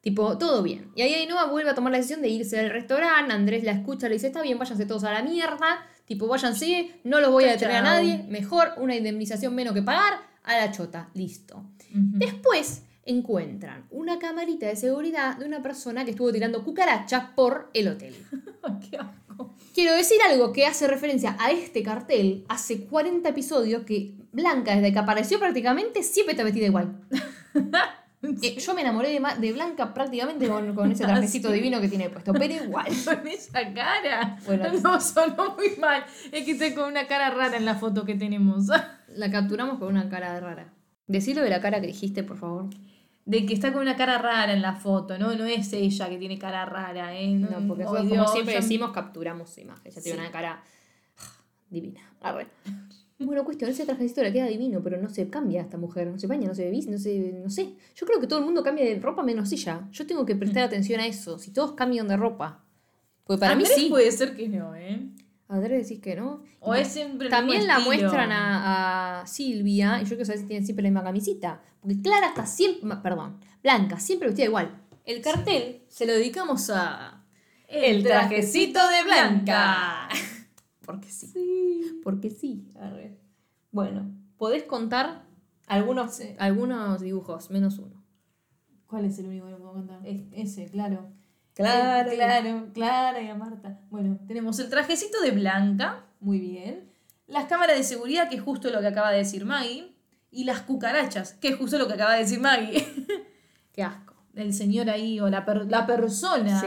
Tipo, 0.00 0.36
todo 0.36 0.62
bien. 0.62 0.90
Y 0.94 1.00
ahí 1.00 1.14
Ainhoa 1.14 1.46
vuelve 1.46 1.70
a 1.70 1.74
tomar 1.74 1.90
la 1.90 1.96
decisión 1.96 2.20
de 2.20 2.28
irse 2.28 2.56
del 2.58 2.70
restaurante, 2.70 3.32
Andrés 3.32 3.64
la 3.64 3.72
escucha, 3.72 4.08
le 4.08 4.14
dice, 4.16 4.26
está 4.26 4.42
bien, 4.42 4.58
váyanse 4.58 4.84
todos 4.84 5.04
a 5.04 5.12
la 5.12 5.22
mierda, 5.22 5.86
tipo, 6.04 6.26
váyanse, 6.26 7.00
no 7.04 7.20
los 7.20 7.30
voy 7.30 7.44
a 7.44 7.52
detener 7.52 7.76
a 7.76 7.82
nadie, 7.82 8.24
mejor 8.28 8.72
una 8.76 8.94
indemnización 8.94 9.54
menos 9.54 9.72
que 9.72 9.82
pagar, 9.82 10.20
a 10.42 10.58
la 10.58 10.70
chota, 10.70 11.08
listo. 11.14 11.64
Después 11.90 12.82
encuentran 13.06 13.86
una 13.90 14.18
camarita 14.18 14.66
de 14.66 14.76
seguridad 14.76 15.36
de 15.36 15.44
una 15.46 15.62
persona 15.62 16.04
que 16.04 16.12
estuvo 16.12 16.32
tirando 16.32 16.64
cucarachas 16.64 17.30
por 17.34 17.70
el 17.74 17.88
hotel. 17.88 18.14
Qué 18.90 18.96
asco. 18.96 19.54
Quiero 19.74 19.94
decir 19.94 20.18
algo 20.28 20.52
que 20.52 20.66
hace 20.66 20.86
referencia 20.86 21.36
a 21.40 21.50
este 21.50 21.82
cartel 21.82 22.44
hace 22.48 22.86
40 22.86 23.28
episodios 23.28 23.84
que 23.84 24.14
Blanca, 24.32 24.74
desde 24.74 24.92
que 24.92 24.98
apareció 24.98 25.38
prácticamente, 25.38 26.02
siempre 26.02 26.32
está 26.32 26.44
vestida 26.44 26.66
igual. 26.66 27.00
Eh, 28.42 28.58
yo 28.58 28.74
me 28.74 28.80
enamoré 28.80 29.20
de, 29.38 29.52
Blanca 29.52 29.92
prácticamente 29.92 30.48
con, 30.48 30.74
con 30.74 30.90
ese 30.90 31.04
trajecito 31.04 31.48
Ah, 31.48 31.50
sí. 31.50 31.56
divino 31.56 31.78
que 31.80 31.88
tiene 31.88 32.08
puesto, 32.08 32.32
pero 32.32 32.54
igual. 32.54 32.86
Con 33.04 33.26
esa 33.28 33.72
cara. 33.74 34.38
Bueno. 34.46 34.72
no, 34.82 34.98
sonó 35.00 35.54
muy 35.56 35.76
mal. 35.78 36.04
Es 36.32 36.44
que 36.44 36.52
está 36.52 36.74
con 36.74 36.90
una 36.90 37.06
cara 37.06 37.30
rara 37.30 37.56
en 37.56 37.66
la 37.66 37.74
foto 37.74 38.04
que 38.04 38.14
tenemos. 38.14 38.68
La 39.08 39.30
capturamos 39.30 39.78
con 39.78 39.88
una 39.88 40.08
cara 40.08 40.40
rara. 40.40 40.72
Decilo 41.06 41.42
de 41.42 41.50
la 41.50 41.60
cara 41.60 41.82
que 41.82 41.86
dijiste, 41.88 42.22
por 42.22 42.38
favor. 42.38 42.70
De 43.26 43.46
que 43.46 43.54
está 43.54 43.72
con 43.72 43.80
una 43.82 43.96
cara 43.96 44.18
rara 44.18 44.52
en 44.52 44.60
la 44.60 44.74
foto, 44.74 45.18
¿no? 45.18 45.34
No 45.34 45.44
es 45.46 45.72
ella 45.72 46.08
que 46.10 46.18
tiene 46.18 46.38
cara 46.38 46.66
rara, 46.66 47.16
¿eh? 47.18 47.28
No, 47.34 47.48
porque 47.66 47.84
Ay, 47.84 47.88
nosotros, 47.88 48.00
como 48.02 48.14
Dios, 48.14 48.32
siempre 48.32 48.54
ya- 48.54 48.60
decimos, 48.60 48.90
capturamos 48.92 49.56
imagen. 49.58 49.82
Ella 49.90 50.02
tiene 50.02 50.18
una 50.20 50.30
cara 50.30 50.62
divina. 51.70 52.00
Arre. 52.20 52.46
Bueno, 53.18 53.44
cuestión, 53.44 53.70
ese 53.70 53.86
trajecito 53.86 54.22
le 54.22 54.32
queda 54.32 54.46
divino, 54.46 54.82
pero 54.82 55.00
no 55.00 55.08
se 55.08 55.30
cambia 55.30 55.62
esta 55.62 55.78
mujer. 55.78 56.08
No 56.08 56.18
se 56.18 56.26
baña, 56.26 56.48
no 56.48 56.54
se 56.54 56.68
viste, 56.70 56.90
no 56.90 56.98
se. 56.98 57.32
No 57.42 57.48
sé. 57.48 57.74
Yo 57.94 58.06
creo 58.06 58.20
que 58.20 58.26
todo 58.26 58.40
el 58.40 58.44
mundo 58.44 58.62
cambia 58.62 58.84
de 58.84 58.98
ropa 58.98 59.22
menos 59.22 59.50
ella. 59.52 59.88
Yo 59.92 60.06
tengo 60.06 60.26
que 60.26 60.36
prestar 60.36 60.64
atención 60.64 61.00
a 61.00 61.06
eso. 61.06 61.38
Si 61.38 61.50
todos 61.52 61.72
cambian 61.72 62.06
de 62.08 62.16
ropa. 62.16 62.62
Porque 63.24 63.40
para 63.40 63.52
Andrés 63.52 63.72
mí 63.76 63.84
sí. 63.84 63.88
puede 63.88 64.10
ser 64.12 64.36
que 64.36 64.48
no, 64.48 64.74
¿eh? 64.74 65.00
Andrés 65.48 65.88
decís 65.88 66.02
que 66.02 66.16
no. 66.16 66.42
O 66.60 66.74
es 66.74 66.88
siempre 66.88 67.26
el 67.26 67.30
También 67.30 67.58
mismo 67.60 67.72
la 67.74 67.78
estilo. 67.78 68.00
muestran 68.02 68.32
a, 68.32 69.20
a 69.20 69.26
Silvia, 69.26 69.98
y 70.00 70.04
yo 70.04 70.10
quiero 70.10 70.24
saber 70.24 70.40
si 70.40 70.46
tienen 70.46 70.64
siempre 70.64 70.82
la 70.82 70.88
misma 70.90 71.04
camisita. 71.04 71.60
Porque 71.80 72.00
Clara 72.00 72.28
está 72.28 72.46
siempre, 72.46 72.96
perdón, 73.02 73.38
Blanca, 73.62 74.00
siempre 74.00 74.28
vestida 74.28 74.46
igual. 74.46 74.80
El 75.04 75.20
cartel 75.20 75.82
se 75.88 76.06
lo 76.06 76.12
dedicamos 76.14 76.70
a... 76.70 77.24
El 77.68 78.02
trajecito 78.02 78.78
de 78.88 79.02
Blanca. 79.04 80.08
Porque 80.86 81.08
sí. 81.10 82.00
Porque 82.02 82.30
sí. 82.30 82.68
Arre. 82.80 83.18
Bueno, 83.70 84.10
podés 84.38 84.62
contar 84.64 85.24
algunos, 85.66 86.14
Sí. 86.16 86.34
algunos 86.38 87.00
dibujos, 87.00 87.50
menos 87.50 87.78
uno. 87.78 88.02
¿Cuál 88.86 89.06
es 89.06 89.18
el 89.18 89.26
único 89.26 89.46
que 89.48 89.54
puedo 89.56 89.72
contar? 89.72 90.00
Es- 90.06 90.22
ese, 90.32 90.66
claro. 90.70 91.10
Claro. 91.54 92.10
Claro, 92.10 92.66
Clara 92.74 93.20
y 93.22 93.28
a 93.28 93.34
Marta. 93.34 93.78
Bueno, 93.90 94.18
tenemos 94.26 94.58
el 94.58 94.68
trajecito 94.68 95.20
de 95.20 95.30
Blanca, 95.30 96.04
muy 96.20 96.38
bien. 96.40 96.90
Las 97.26 97.44
cámaras 97.46 97.76
de 97.78 97.84
seguridad, 97.84 98.28
que 98.28 98.36
es 98.36 98.42
justo 98.42 98.70
lo 98.70 98.80
que 98.80 98.88
acaba 98.88 99.10
de 99.10 99.18
decir 99.18 99.44
Maggie. 99.44 99.92
Y 100.30 100.44
las 100.44 100.62
cucarachas, 100.62 101.34
que 101.34 101.48
es 101.48 101.56
justo 101.56 101.78
lo 101.78 101.86
que 101.86 101.94
acaba 101.94 102.14
de 102.14 102.20
decir 102.20 102.40
Maggie. 102.40 102.84
Qué 103.72 103.82
asco. 103.84 104.14
El 104.34 104.52
señor 104.52 104.90
ahí, 104.90 105.20
o 105.20 105.28
la, 105.28 105.44
per- 105.44 105.70
la 105.70 105.86
persona. 105.86 106.60
Sí. 106.60 106.66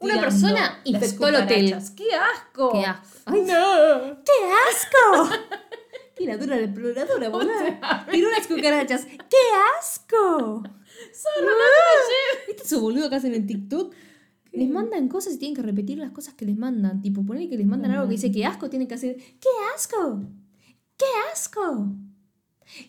Una 0.00 0.20
persona 0.20 0.60
las 0.60 0.72
infectó 0.84 1.28
el 1.28 1.36
hotel. 1.36 1.74
¡Qué 1.96 2.14
asco! 2.14 2.72
Qué 2.72 2.84
asco. 2.84 3.06
Ay, 3.24 3.40
¡No! 3.40 4.22
¡Qué 4.24 4.32
asco! 4.70 5.30
Tiradora 6.14 6.56
la 6.56 6.62
exploradora, 6.62 7.28
boluda. 7.30 8.06
Tiró 8.10 8.28
unas 8.28 8.46
cucarachas. 8.46 9.06
¡Qué 9.06 9.36
asco! 9.80 10.62
¿Viste 12.46 12.62
esos 12.64 12.80
boludos 12.80 13.08
que 13.08 13.16
hacen 13.16 13.34
en 13.34 13.46
TikTok? 13.46 13.94
Les 14.56 14.68
mandan 14.70 15.08
cosas 15.08 15.34
y 15.34 15.38
tienen 15.38 15.54
que 15.56 15.62
repetir 15.62 15.98
las 15.98 16.10
cosas 16.12 16.34
que 16.34 16.44
les 16.46 16.56
mandan. 16.56 17.02
Tipo, 17.02 17.24
poner 17.24 17.48
que 17.48 17.56
les 17.56 17.66
mandan 17.66 17.90
algo 17.92 18.06
que 18.06 18.12
dice 18.12 18.30
que 18.32 18.44
asco, 18.46 18.68
tienen 18.70 18.88
que 18.88 18.94
hacer 18.94 19.16
¡Qué 19.16 19.48
asco! 19.74 20.20
¡Qué 20.96 21.04
asco! 21.32 21.94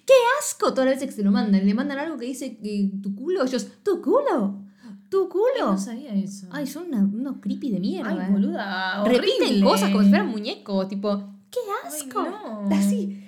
¡Qué 0.06 0.14
asco! 0.40 0.70
Todas 0.74 0.86
las 0.86 0.96
veces 0.96 1.10
que 1.10 1.16
se 1.18 1.24
lo 1.24 1.32
mandan. 1.32 1.66
Le 1.66 1.74
mandan 1.74 2.00
algo 2.00 2.18
que 2.18 2.26
dice 2.26 2.58
que 2.58 2.92
tu 3.04 3.14
culo. 3.16 3.44
Ellos, 3.46 3.68
¿tu 3.84 4.02
culo? 4.02 4.64
¿Tu 5.10 5.24
Ay, 5.24 5.30
culo? 5.30 5.72
No 5.72 5.78
sabía 5.78 6.14
eso. 6.16 6.48
Ay, 6.52 6.68
son 6.68 6.88
una- 6.88 7.00
unos 7.04 7.38
creepy 7.42 7.72
de 7.72 7.80
mierda. 7.80 8.10
Ay, 8.26 8.32
boluda. 8.32 9.04
Repiten 9.06 9.48
horrible. 9.48 9.64
cosas 9.64 9.90
como 9.92 10.04
si 10.04 10.10
fueran 10.10 10.28
muñecos. 10.28 10.88
Tipo, 10.88 11.18
¡qué 11.52 11.60
Ay, 11.84 11.90
asco! 12.02 12.24
no. 12.24 12.70
Así. 12.76 13.24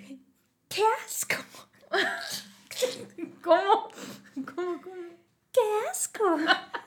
¡Qué 0.68 0.82
asco! 1.06 1.36
¿Cómo? 3.44 3.90
¿Cómo, 4.56 4.82
cómo? 4.82 4.96
¡Qué 5.52 5.62
asco! 5.92 6.24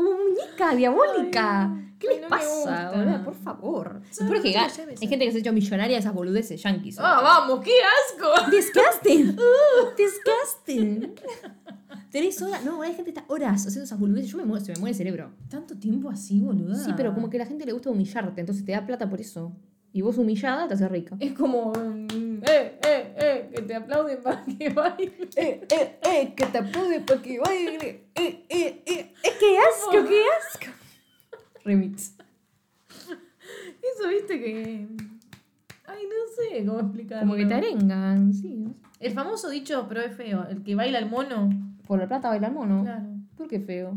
Como 0.00 0.16
muñeca 0.16 0.74
diabólica. 0.74 1.64
Ay, 1.64 1.94
¿Qué 1.98 2.08
les 2.08 2.22
no 2.22 2.28
pasa, 2.28 2.90
boluda? 2.92 3.22
Por 3.22 3.34
favor. 3.34 4.00
Son 4.10 4.30
Después 4.30 4.40
que 4.40 4.58
hay 4.58 5.08
gente 5.08 5.26
que 5.26 5.30
se 5.32 5.36
ha 5.36 5.40
hecho 5.40 5.52
millonaria 5.52 5.96
de 5.96 6.00
esas 6.00 6.14
boludeces 6.14 6.62
yankees. 6.62 6.98
Ah, 6.98 7.20
vamos, 7.22 7.60
qué 7.62 7.72
asco. 8.08 8.50
Disgusting. 8.50 9.36
Disgusting. 9.98 11.14
Tres 12.10 12.40
horas. 12.40 12.64
No, 12.64 12.80
hay 12.80 12.94
gente 12.94 13.12
que 13.12 13.20
está 13.20 13.30
horas 13.30 13.66
haciendo 13.66 13.84
esas 13.84 14.00
boludeces. 14.00 14.30
Yo 14.30 14.38
me 14.38 14.46
muero, 14.46 14.64
se 14.64 14.72
me 14.72 14.78
muere 14.78 14.92
el 14.92 14.96
cerebro. 14.96 15.32
¿Tanto 15.50 15.76
tiempo 15.76 16.08
así, 16.08 16.40
boluda? 16.40 16.76
Sí, 16.76 16.92
pero 16.96 17.12
como 17.12 17.28
que 17.28 17.36
a 17.36 17.40
la 17.40 17.46
gente 17.46 17.66
le 17.66 17.72
gusta 17.72 17.90
humillarte, 17.90 18.40
entonces 18.40 18.64
te 18.64 18.72
da 18.72 18.86
plata 18.86 19.10
por 19.10 19.20
eso. 19.20 19.52
Y 19.92 20.00
vos 20.00 20.16
humillada 20.16 20.66
te 20.68 20.74
haces 20.74 20.90
rica. 20.90 21.16
Es 21.20 21.34
como. 21.34 21.72
mm, 21.72 22.42
eh, 22.48 22.80
eh, 22.86 23.09
eh, 23.36 23.50
que 23.54 23.62
te 23.62 23.74
aplauden 23.74 24.22
para 24.22 24.44
que 24.44 24.68
bailes. 24.70 25.36
Eh, 25.36 25.66
eh, 25.70 25.98
eh, 26.02 26.34
que 26.34 26.46
te 26.46 26.58
aplaude 26.58 27.00
para 27.00 27.22
que 27.22 27.38
baile. 27.38 28.04
Eh, 28.14 28.44
eh, 28.48 28.82
eh. 28.86 29.14
Es 29.22 29.32
que 29.34 29.58
asco, 29.58 30.08
qué 30.08 30.22
asco. 30.38 30.72
Remix. 31.64 32.14
Eso, 32.98 34.08
viste 34.08 34.38
que. 34.40 34.86
Ay, 35.86 36.04
no 36.06 36.32
sé 36.36 36.64
cómo 36.66 36.80
explicarlo. 36.80 37.22
Como 37.26 37.36
que 37.36 37.46
te 37.46 37.54
arengan, 37.54 38.32
sí. 38.32 38.66
El 39.00 39.12
famoso 39.12 39.48
dicho, 39.48 39.86
pero 39.88 40.00
es 40.02 40.14
feo, 40.14 40.46
el 40.48 40.62
que 40.62 40.74
baila 40.74 40.98
el 40.98 41.08
mono. 41.08 41.48
Por 41.86 41.98
la 41.98 42.06
plata 42.06 42.28
baila 42.28 42.48
el 42.48 42.54
mono. 42.54 42.82
Claro. 42.84 43.06
¿Por 43.36 43.48
qué 43.48 43.60
feo? 43.60 43.96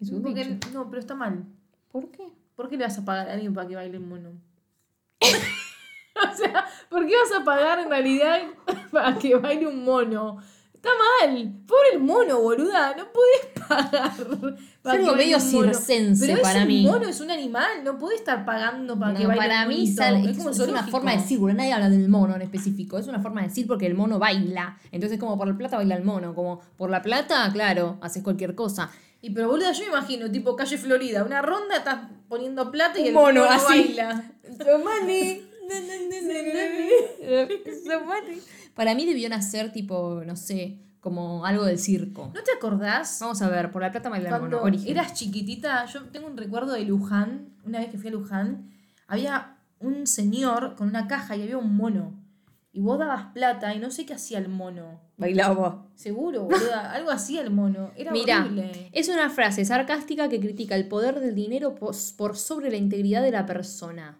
Es 0.00 0.10
un 0.10 0.22
Porque- 0.22 0.44
dicho. 0.44 0.68
no, 0.72 0.88
pero 0.90 1.00
está 1.00 1.14
mal. 1.14 1.44
¿Por 1.90 2.10
qué? 2.10 2.28
¿Por 2.54 2.68
qué 2.68 2.76
le 2.76 2.84
vas 2.84 2.98
a 2.98 3.04
pagar 3.04 3.28
a 3.28 3.32
alguien 3.32 3.54
para 3.54 3.66
que 3.66 3.74
baile 3.76 3.96
el 3.96 4.04
mono? 4.04 4.30
o 6.32 6.36
sea, 6.36 6.66
¿por 6.88 7.06
qué 7.06 7.14
vas 7.16 7.40
a 7.40 7.44
pagar 7.44 7.78
en 7.80 7.88
realidad 7.90 8.38
para 8.90 9.18
que 9.18 9.34
baile 9.36 9.66
un 9.66 9.84
mono? 9.84 10.38
Está 10.74 10.90
mal. 11.20 11.52
Pobre 11.64 11.90
el 11.92 12.00
mono, 12.00 12.40
boluda. 12.40 12.96
No 12.96 13.04
podés 13.12 13.66
pagar. 13.68 14.10
para 14.82 14.98
algo 14.98 15.12
que 15.12 15.16
baile 15.16 15.16
medio 15.16 15.36
un 15.36 15.42
circense 15.42 16.26
Pero 16.26 16.42
para 16.42 16.56
es 16.56 16.62
un 16.62 16.68
mí. 16.68 16.82
mono, 16.82 17.06
es 17.08 17.20
un 17.20 17.30
animal. 17.30 17.84
No 17.84 17.98
podés 17.98 18.18
estar 18.18 18.44
pagando 18.44 18.98
para 18.98 19.14
que 19.14 19.22
No, 19.22 19.28
baile 19.28 19.42
para 19.46 19.62
un 19.62 19.68
mí 19.68 19.74
monito. 19.76 20.02
sale- 20.02 20.20
es 20.22 20.26
es, 20.26 20.36
como 20.38 20.50
es 20.50 20.58
una 20.58 20.82
forma 20.88 21.12
de 21.12 21.18
decir, 21.18 21.38
porque 21.38 21.54
nadie 21.54 21.72
habla 21.72 21.88
del 21.88 22.08
mono 22.08 22.34
en 22.34 22.42
específico, 22.42 22.98
es 22.98 23.06
una 23.06 23.20
forma 23.20 23.42
de 23.42 23.48
decir 23.48 23.68
porque 23.68 23.86
el 23.86 23.94
mono 23.94 24.18
baila. 24.18 24.76
Entonces 24.90 25.20
como 25.20 25.38
por 25.38 25.46
la 25.46 25.56
plata 25.56 25.76
baila 25.76 25.94
el 25.94 26.02
mono, 26.02 26.34
como 26.34 26.60
por 26.76 26.90
la 26.90 27.00
plata, 27.00 27.48
claro, 27.52 27.98
haces 28.00 28.24
cualquier 28.24 28.56
cosa. 28.56 28.90
Y 29.20 29.30
pero 29.30 29.48
boluda, 29.50 29.70
yo 29.70 29.82
me 29.84 29.90
imagino, 29.90 30.28
tipo 30.32 30.56
calle 30.56 30.78
Florida, 30.78 31.22
una 31.22 31.42
ronda, 31.42 31.76
estás 31.76 32.00
poniendo 32.28 32.72
plata 32.72 32.98
y 32.98 33.02
Un 33.02 33.08
el 33.08 33.14
mono 33.14 33.40
mono, 33.42 33.52
así. 33.52 33.66
baila. 33.94 34.24
Para 38.74 38.94
mí 38.94 39.06
debió 39.06 39.28
nacer 39.28 39.72
tipo, 39.72 40.22
no 40.24 40.36
sé, 40.36 40.78
como 41.00 41.44
algo 41.44 41.64
del 41.64 41.78
circo. 41.78 42.30
¿No 42.34 42.42
te 42.42 42.52
acordás? 42.52 43.18
Vamos 43.20 43.42
a 43.42 43.48
ver, 43.48 43.70
por 43.70 43.82
la 43.82 43.90
plata 43.90 44.08
baila 44.08 44.30
el 44.30 44.38
Cuando 44.38 44.62
origen. 44.62 44.90
eras 44.90 45.14
chiquitita, 45.14 45.84
yo 45.86 46.04
tengo 46.10 46.28
un 46.28 46.36
recuerdo 46.36 46.72
de 46.72 46.84
Luján, 46.84 47.54
una 47.64 47.80
vez 47.80 47.90
que 47.90 47.98
fui 47.98 48.08
a 48.08 48.12
Luján, 48.12 48.70
había 49.06 49.58
un 49.80 50.06
señor 50.06 50.76
con 50.76 50.88
una 50.88 51.06
caja 51.08 51.36
y 51.36 51.42
había 51.42 51.58
un 51.58 51.76
mono. 51.76 52.18
Y 52.74 52.80
vos 52.80 52.98
dabas 52.98 53.32
plata 53.34 53.74
y 53.74 53.78
no 53.78 53.90
sé 53.90 54.06
qué 54.06 54.14
hacía 54.14 54.38
el 54.38 54.48
mono. 54.48 55.02
Bailaba. 55.18 55.86
Seguro, 55.94 56.44
boluda, 56.44 56.90
algo 56.92 57.10
hacía 57.10 57.42
el 57.42 57.50
mono. 57.50 57.90
Era 57.96 58.12
Mira, 58.12 58.40
horrible. 58.40 58.88
es 58.92 59.08
una 59.10 59.28
frase 59.28 59.66
sarcástica 59.66 60.30
que 60.30 60.40
critica 60.40 60.74
el 60.76 60.88
poder 60.88 61.20
del 61.20 61.34
dinero 61.34 61.74
por 61.74 62.36
sobre 62.36 62.70
la 62.70 62.78
integridad 62.78 63.22
de 63.22 63.32
la 63.32 63.44
persona. 63.44 64.18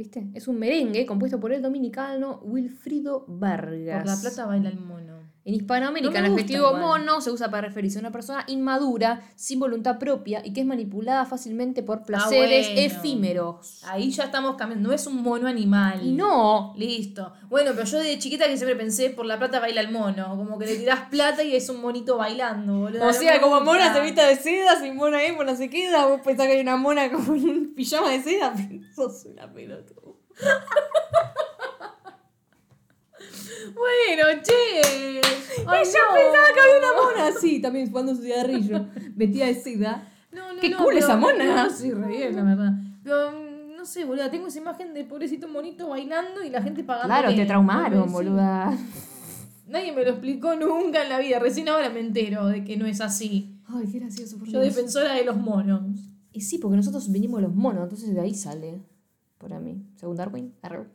¿Viste? 0.00 0.26
Es 0.32 0.48
un 0.48 0.58
merengue 0.58 1.04
compuesto 1.04 1.38
por 1.38 1.52
el 1.52 1.60
dominicano 1.60 2.40
Wilfrido 2.42 3.26
Vargas. 3.28 3.98
Por 3.98 4.06
la 4.06 4.16
plata 4.16 4.46
baila 4.46 4.70
el 4.70 4.80
mono. 4.80 5.09
En 5.42 5.54
Hispanoamérica, 5.54 6.20
No 6.20 6.26
el 6.26 6.32
adjetivo 6.34 6.66
igual. 6.68 6.80
mono 6.82 7.20
se 7.22 7.30
usa 7.30 7.50
para 7.50 7.66
referirse 7.68 7.98
a 7.98 8.00
una 8.00 8.12
persona 8.12 8.44
inmadura, 8.46 9.22
sin 9.36 9.58
voluntad 9.58 9.98
propia 9.98 10.42
y 10.44 10.52
que 10.52 10.60
es 10.60 10.66
manipulada 10.66 11.24
fácilmente 11.24 11.82
por 11.82 12.02
placeres 12.04 12.66
Ah, 12.68 12.72
bueno. 12.74 12.86
efímeros. 12.94 13.82
Ahí 13.86 14.10
ya 14.10 14.24
estamos 14.24 14.56
cambiando. 14.56 14.88
No 14.90 14.94
es 14.94 15.06
un 15.06 15.22
mono 15.22 15.48
animal. 15.48 16.00
Y 16.06 16.12
no, 16.12 16.74
Listo. 16.76 17.32
Bueno, 17.48 17.70
pero 17.74 17.84
yo 17.86 17.98
de 18.00 18.18
chiquita 18.18 18.46
que 18.48 18.56
siempre 18.58 18.76
pensé, 18.76 19.10
por 19.10 19.24
la 19.24 19.38
plata 19.38 19.60
baila 19.60 19.80
el 19.80 19.90
mono. 19.90 20.36
Como 20.36 20.58
que 20.58 20.66
le 20.66 20.76
tirás 20.76 21.08
plata 21.08 21.42
y 21.42 21.56
es 21.56 21.68
un 21.70 21.80
monito 21.80 22.18
bailando, 22.18 22.78
boludo. 22.80 23.06
O 23.06 23.12
sea, 23.12 23.40
como 23.40 23.60
mona 23.62 23.94
se 23.94 24.00
vista 24.02 24.26
de 24.26 24.36
seda, 24.36 24.78
sin 24.78 24.94
mona 24.94 25.22
es, 25.22 25.34
mona 25.34 25.56
se 25.56 25.70
queda. 25.70 26.04
Vos 26.06 26.20
pensás 26.22 26.46
que 26.48 26.52
hay 26.52 26.60
una 26.60 26.76
mona 26.76 27.10
como 27.10 27.34
en 27.34 27.48
un 27.48 27.74
pijama 27.74 28.10
de 28.10 28.22
seda, 28.22 28.52
pero 28.68 28.82
sos 28.94 29.24
una 29.24 29.50
pelotuda. 29.50 30.00
Bueno, 33.74 34.42
che. 34.42 34.80
Ay, 34.82 35.64
no. 35.64 35.70
pensaba 35.72 36.14
que 36.54 36.60
había 36.60 36.78
una 36.78 37.02
mona 37.02 37.26
así, 37.36 37.60
también 37.60 37.86
fumando 37.88 38.14
su 38.14 38.22
cigarrillo, 38.22 38.86
vestida 39.14 39.46
de 39.46 39.54
seda. 39.54 40.08
No, 40.32 40.52
no, 40.54 40.60
Qué 40.60 40.70
no, 40.70 40.78
cool 40.78 40.88
pero- 40.94 40.98
esa 40.98 41.16
mona. 41.16 41.64
No, 41.64 41.70
sí, 41.70 41.90
re 41.92 42.06
bien, 42.08 42.36
la 42.36 42.42
verdad. 42.44 42.72
Pero 43.02 43.32
mm, 43.32 43.76
no 43.76 43.84
sé, 43.84 44.04
boluda, 44.04 44.30
tengo 44.30 44.46
esa 44.46 44.58
imagen 44.58 44.94
de 44.94 45.04
pobrecito 45.04 45.48
monito 45.48 45.88
bailando 45.88 46.42
y 46.44 46.50
la 46.50 46.62
gente 46.62 46.84
pagando. 46.84 47.08
Claro, 47.08 47.34
te 47.34 47.44
traumaron, 47.46 48.06
Sí. 48.08 48.12
boluda. 48.12 48.76
Nadie 49.68 49.92
me 49.92 50.02
lo 50.04 50.10
explicó 50.10 50.54
nunca 50.56 51.02
en 51.02 51.08
la 51.08 51.18
vida. 51.18 51.38
Recién 51.38 51.68
ahora 51.68 51.90
me 51.90 52.00
entero 52.00 52.46
de 52.46 52.64
que 52.64 52.76
no 52.76 52.86
es 52.86 53.00
así. 53.00 53.60
Ay, 53.68 53.86
qué 53.90 54.00
gracioso, 54.00 54.36
por 54.38 54.48
Yo 54.48 54.60
Dios. 54.60 54.74
defensora 54.74 55.14
de 55.14 55.24
los 55.24 55.36
monos. 55.36 55.82
Y 56.32 56.40
sí, 56.40 56.58
porque 56.58 56.76
nosotros 56.76 57.10
venimos 57.10 57.40
de 57.40 57.46
los 57.48 57.54
monos, 57.56 57.84
entonces 57.84 58.14
de 58.14 58.20
ahí 58.20 58.34
sale. 58.34 58.82
Para 59.38 59.58
mí. 59.60 59.82
Según 59.96 60.16
Darwin. 60.16 60.54
arre. 60.62 60.86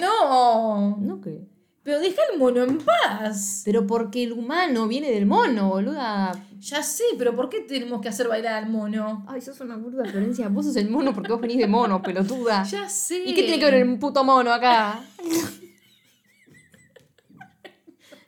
No. 0.00 0.96
¿No 1.00 1.20
qué? 1.20 1.46
Pero 1.82 1.98
deja 1.98 2.22
el 2.32 2.38
mono 2.38 2.62
en 2.62 2.78
paz. 2.78 3.62
Pero 3.64 3.86
porque 3.86 4.22
el 4.22 4.32
humano 4.32 4.86
viene 4.86 5.10
del 5.10 5.26
mono, 5.26 5.68
boluda. 5.68 6.32
Ya 6.60 6.82
sé, 6.82 7.02
pero 7.18 7.34
¿por 7.34 7.48
qué 7.48 7.60
tenemos 7.60 8.00
que 8.00 8.08
hacer 8.08 8.28
bailar 8.28 8.54
al 8.62 8.70
mono? 8.70 9.24
Ay, 9.26 9.40
sos 9.40 9.60
una 9.60 9.76
burda, 9.76 10.04
Florencia. 10.04 10.48
Vos 10.48 10.66
sos 10.66 10.76
el 10.76 10.88
mono 10.90 11.12
porque 11.12 11.32
vos 11.32 11.40
venís 11.40 11.58
de 11.58 11.66
mono, 11.66 12.00
pelotuda. 12.00 12.62
Ya 12.64 12.88
sé. 12.88 13.24
¿Y 13.24 13.34
qué 13.34 13.42
tiene 13.42 13.58
que 13.58 13.64
ver 13.64 13.74
el 13.74 13.98
puto 13.98 14.22
mono 14.22 14.52
acá? 14.52 15.02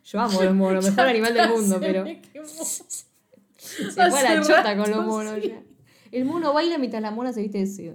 Yo 0.05 0.21
amo 0.21 0.43
los 0.43 0.55
monos, 0.55 0.85
mejor 0.91 1.07
animal 1.09 1.35
del 1.35 1.49
mundo, 1.49 1.79
pero 1.81 2.05
se 3.57 3.93
fue 3.93 4.03
a 4.03 4.35
la 4.35 4.43
chota 4.43 4.77
con 4.77 4.91
los 4.91 5.07
monos. 5.07 5.35
sí. 5.41 5.49
ya. 5.49 5.63
El 6.11 6.25
mono 6.27 6.53
baila 6.53 6.79
mientras 6.79 7.03
la 7.03 7.11
mona 7.11 7.33
se 7.33 7.43
viste 7.43 7.59
de 7.59 7.67
seda. 7.67 7.95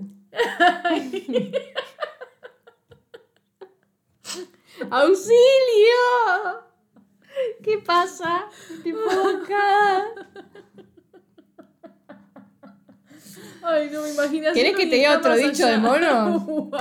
¡Auxilio! 4.92 6.66
¿Qué 7.64 7.78
pasa? 7.80 8.48
Te. 8.84 10.04
Ay, 13.62 13.90
no 13.92 14.02
me 14.02 14.10
imaginas. 14.12 14.54
¿Querés 14.54 14.76
que 14.76 14.88
te 14.88 14.96
diga 14.96 15.18
otro 15.18 15.36
dicho 15.36 15.66
de 15.68 15.78
mono? 15.78 16.46
Uh. 16.50 16.72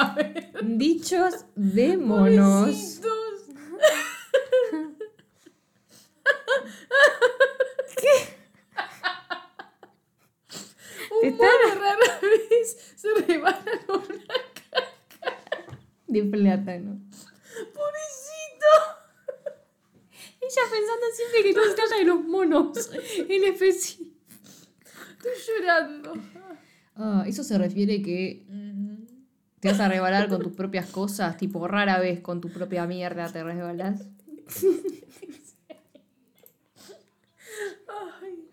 Dichos 0.63 1.45
de 1.55 1.97
monos. 1.97 3.01
Te 8.01 8.37
Un 11.23 11.37
mono 11.37 11.75
rara 11.75 12.21
vez 12.23 12.95
se 12.97 13.15
rebana 13.27 13.73
con 13.87 14.03
una 14.03 14.35
De 16.07 16.23
plátano. 16.25 17.01
pobrecito. 17.75 18.71
Ella 20.41 20.58
pensando 20.71 21.07
siempre 21.15 21.43
que 21.43 21.53
se 21.53 21.75
trata 21.75 21.97
de 21.99 22.05
los 22.05 22.25
monos. 22.25 22.91
En 23.29 23.45
específico. 23.45 24.17
Estoy 25.13 25.33
llorando. 25.57 26.15
Ah, 26.97 27.25
eso 27.27 27.45
se 27.45 27.59
refiere 27.59 28.03
que 28.03 28.45
te 29.61 29.69
vas 29.69 29.81
a 29.81 29.89
rebalar 29.89 30.29
con 30.29 30.43
tus 30.43 30.53
propias 30.53 30.89
cosas, 30.91 31.37
tipo 31.37 31.67
rara 31.67 31.99
vez 31.99 32.21
con 32.21 32.41
tu 32.41 32.49
propia 32.49 32.87
mierda 32.87 33.31
te 33.31 33.43
resbalas. 33.43 34.07
Ay, 37.89 38.49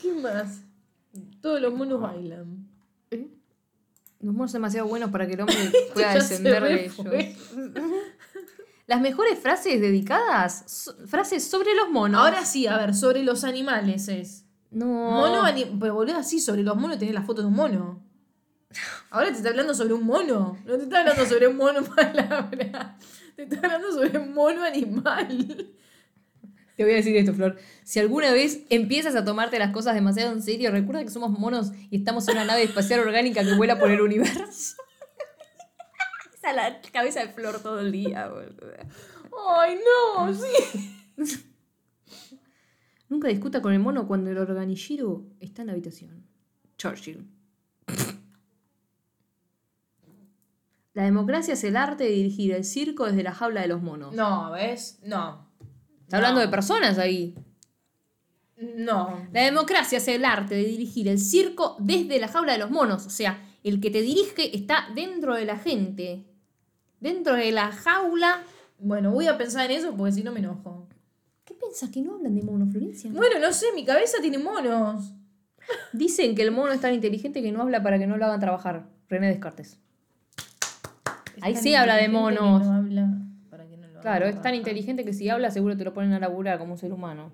¿qué 0.00 0.12
más? 0.12 0.62
Todos 1.40 1.60
los 1.60 1.74
monos 1.74 2.00
bailan. 2.00 2.68
Los 4.20 4.34
monos 4.34 4.50
son 4.50 4.60
demasiado 4.60 4.88
buenos 4.88 5.10
para 5.10 5.26
que 5.26 5.34
el 5.34 5.40
hombre 5.40 5.56
pueda 5.94 6.14
descender 6.14 6.62
de 6.64 6.84
ellos. 6.86 7.06
Las 8.88 9.00
mejores 9.00 9.38
frases 9.38 9.80
dedicadas, 9.80 10.64
so- 10.66 10.96
frases 11.06 11.44
sobre 11.44 11.74
los 11.76 11.90
monos. 11.90 12.20
Ahora 12.20 12.44
sí, 12.44 12.66
a 12.66 12.76
ver, 12.78 12.94
sobre 12.94 13.22
los 13.22 13.44
animales 13.44 14.08
es. 14.08 14.44
no. 14.72 14.86
Mono, 14.86 15.42
pero 15.78 15.94
boludo, 15.94 16.16
así 16.16 16.40
sobre 16.40 16.62
los 16.64 16.74
monos 16.76 16.98
tenés 16.98 17.14
la 17.14 17.22
foto 17.22 17.42
de 17.42 17.48
un 17.48 17.54
mono. 17.54 18.02
Ahora 19.10 19.28
te 19.30 19.36
está 19.36 19.50
hablando 19.50 19.74
sobre 19.74 19.94
un 19.94 20.04
mono. 20.04 20.58
No 20.66 20.76
te 20.76 20.82
está 20.84 21.00
hablando 21.00 21.24
sobre 21.26 21.48
un 21.48 21.56
mono 21.56 21.82
palabra. 21.96 22.98
Te 23.36 23.42
está 23.44 23.56
hablando 23.58 23.92
sobre 23.92 24.18
un 24.18 24.34
mono 24.34 24.64
animal. 24.64 25.68
Te 26.76 26.84
voy 26.84 26.92
a 26.92 26.96
decir 26.96 27.16
esto, 27.16 27.34
Flor. 27.34 27.56
Si 27.84 27.98
alguna 27.98 28.32
vez 28.32 28.60
empiezas 28.70 29.16
a 29.16 29.24
tomarte 29.24 29.58
las 29.58 29.72
cosas 29.72 29.94
demasiado 29.94 30.32
en 30.32 30.42
serio, 30.42 30.70
recuerda 30.70 31.02
que 31.02 31.10
somos 31.10 31.30
monos 31.38 31.72
y 31.90 31.96
estamos 31.98 32.26
en 32.28 32.36
una 32.36 32.44
nave 32.44 32.62
espacial 32.62 33.00
orgánica 33.00 33.42
que 33.44 33.54
vuela 33.54 33.78
por 33.78 33.90
el 33.90 34.00
universo. 34.00 34.76
La 36.52 36.80
cabeza 36.92 37.20
de 37.20 37.28
Flor 37.28 37.62
todo 37.62 37.80
el 37.80 37.92
día, 37.92 38.28
boludo. 38.28 38.72
Ay, 39.58 39.78
no, 40.16 40.34
sí. 40.34 41.44
Nunca 43.08 43.28
discuta 43.28 43.62
con 43.62 43.72
el 43.72 43.78
mono 43.78 44.06
cuando 44.06 44.30
el 44.30 44.38
organillero 44.38 45.24
está 45.40 45.62
en 45.62 45.66
la 45.66 45.72
habitación. 45.72 46.26
Churchill. 46.76 47.26
La 50.94 51.04
democracia 51.04 51.54
es 51.54 51.62
el 51.64 51.76
arte 51.76 52.04
de 52.04 52.10
dirigir 52.10 52.52
el 52.52 52.64
circo 52.64 53.06
desde 53.06 53.22
la 53.22 53.32
jaula 53.32 53.62
de 53.62 53.68
los 53.68 53.80
monos. 53.80 54.14
No, 54.14 54.50
¿ves? 54.50 54.98
No. 55.04 55.48
Está 56.02 56.16
hablando 56.16 56.40
de 56.40 56.48
personas 56.48 56.98
ahí. 56.98 57.36
No. 58.56 59.28
La 59.32 59.42
democracia 59.42 59.98
es 59.98 60.08
el 60.08 60.24
arte 60.24 60.56
de 60.56 60.64
dirigir 60.64 61.06
el 61.06 61.20
circo 61.20 61.76
desde 61.78 62.18
la 62.18 62.28
jaula 62.28 62.52
de 62.54 62.58
los 62.58 62.70
monos. 62.70 63.06
O 63.06 63.10
sea, 63.10 63.40
el 63.62 63.80
que 63.80 63.90
te 63.90 64.02
dirige 64.02 64.56
está 64.56 64.88
dentro 64.94 65.34
de 65.34 65.44
la 65.44 65.56
gente. 65.56 66.26
Dentro 67.00 67.34
de 67.34 67.52
la 67.52 67.70
jaula. 67.72 68.42
Bueno, 68.78 69.10
voy 69.12 69.26
a 69.26 69.36
pensar 69.38 69.70
en 69.70 69.78
eso 69.78 69.94
porque 69.96 70.12
si 70.12 70.22
no 70.22 70.32
me 70.32 70.40
enojo. 70.40 70.86
¿Qué 71.44 71.54
piensas 71.54 71.90
que 71.90 72.00
no 72.02 72.14
hablan 72.14 72.34
de 72.34 72.42
monos, 72.42 72.70
Florencia? 72.70 73.10
Bueno, 73.12 73.38
no 73.40 73.52
sé, 73.52 73.66
mi 73.74 73.84
cabeza 73.84 74.18
tiene 74.20 74.38
monos. 74.38 75.14
Dicen 75.92 76.34
que 76.34 76.42
el 76.42 76.50
mono 76.50 76.72
es 76.72 76.80
tan 76.80 76.94
inteligente 76.94 77.42
que 77.42 77.52
no 77.52 77.62
habla 77.62 77.82
para 77.82 77.98
que 77.98 78.06
no 78.06 78.16
lo 78.16 78.24
hagan 78.26 78.40
trabajar. 78.40 78.86
René 79.08 79.28
Descartes. 79.28 79.78
Ahí 81.40 81.54
sí 81.56 81.74
habla 81.74 81.96
de 81.96 82.08
monos. 82.08 82.64
no 82.66 82.72
habla 82.72 83.08
para 83.50 83.66
que 83.66 83.76
no 83.76 83.86
lo 83.88 84.00
Claro, 84.00 84.26
es 84.26 84.40
tan 84.42 84.54
inteligente 84.54 85.04
que 85.04 85.12
si 85.12 85.28
habla 85.28 85.50
seguro 85.50 85.76
te 85.76 85.84
lo 85.84 85.92
ponen 85.94 86.12
a 86.12 86.18
laburar 86.18 86.58
como 86.58 86.72
un 86.72 86.78
ser 86.78 86.92
humano. 86.92 87.32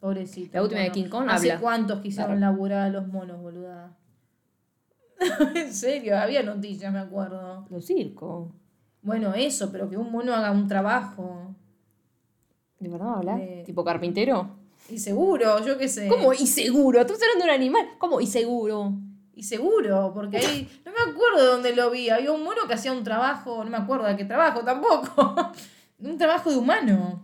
Pobrecito. 0.00 0.50
La 0.54 0.62
última 0.62 0.80
de 0.80 0.90
King 0.90 1.08
Kong 1.08 1.26
¿Hace 1.30 1.52
habla. 1.52 1.60
cuántos 1.60 2.00
quisieron 2.00 2.36
Claro. 2.38 2.52
laburar 2.52 2.82
a 2.82 2.88
los 2.90 3.06
monos, 3.06 3.40
boluda? 3.40 3.96
en 5.54 5.72
serio, 5.72 6.18
había 6.18 6.42
noticias, 6.42 6.92
me 6.92 6.98
acuerdo. 6.98 7.66
Los 7.70 7.86
circos. 7.86 8.52
Bueno, 9.02 9.34
eso, 9.34 9.70
pero 9.72 9.90
que 9.90 9.96
un 9.96 10.10
mono 10.10 10.32
haga 10.34 10.50
un 10.52 10.68
trabajo. 10.68 11.54
¿De 12.78 12.88
verdad 12.88 13.14
habla? 13.16 13.36
De- 13.36 13.62
¿Tipo 13.66 13.84
carpintero? 13.84 14.48
Y 14.88 14.98
seguro, 14.98 15.64
yo 15.64 15.78
qué 15.78 15.88
sé. 15.88 16.08
¿Cómo? 16.08 16.32
¿Y 16.32 16.46
seguro? 16.46 17.00
Estás 17.00 17.18
hablando 17.22 17.44
de 17.44 17.50
un 17.50 17.54
animal. 17.56 17.86
¿Cómo? 17.98 18.20
¿Y 18.20 18.26
seguro? 18.26 18.92
Y 19.34 19.42
seguro, 19.44 20.12
porque 20.14 20.38
ahí. 20.38 20.68
No 20.84 20.92
me 20.92 21.12
acuerdo 21.12 21.38
de 21.44 21.46
dónde 21.52 21.74
lo 21.76 21.90
vi. 21.90 22.10
Había 22.10 22.32
un 22.32 22.42
mono 22.44 22.62
que 22.68 22.74
hacía 22.74 22.92
un 22.92 23.02
trabajo, 23.04 23.64
no 23.64 23.70
me 23.70 23.76
acuerdo 23.76 24.06
de 24.06 24.16
qué 24.16 24.24
trabajo 24.24 24.60
tampoco. 24.64 25.52
un 26.00 26.18
trabajo 26.18 26.50
de 26.50 26.56
humano. 26.58 27.22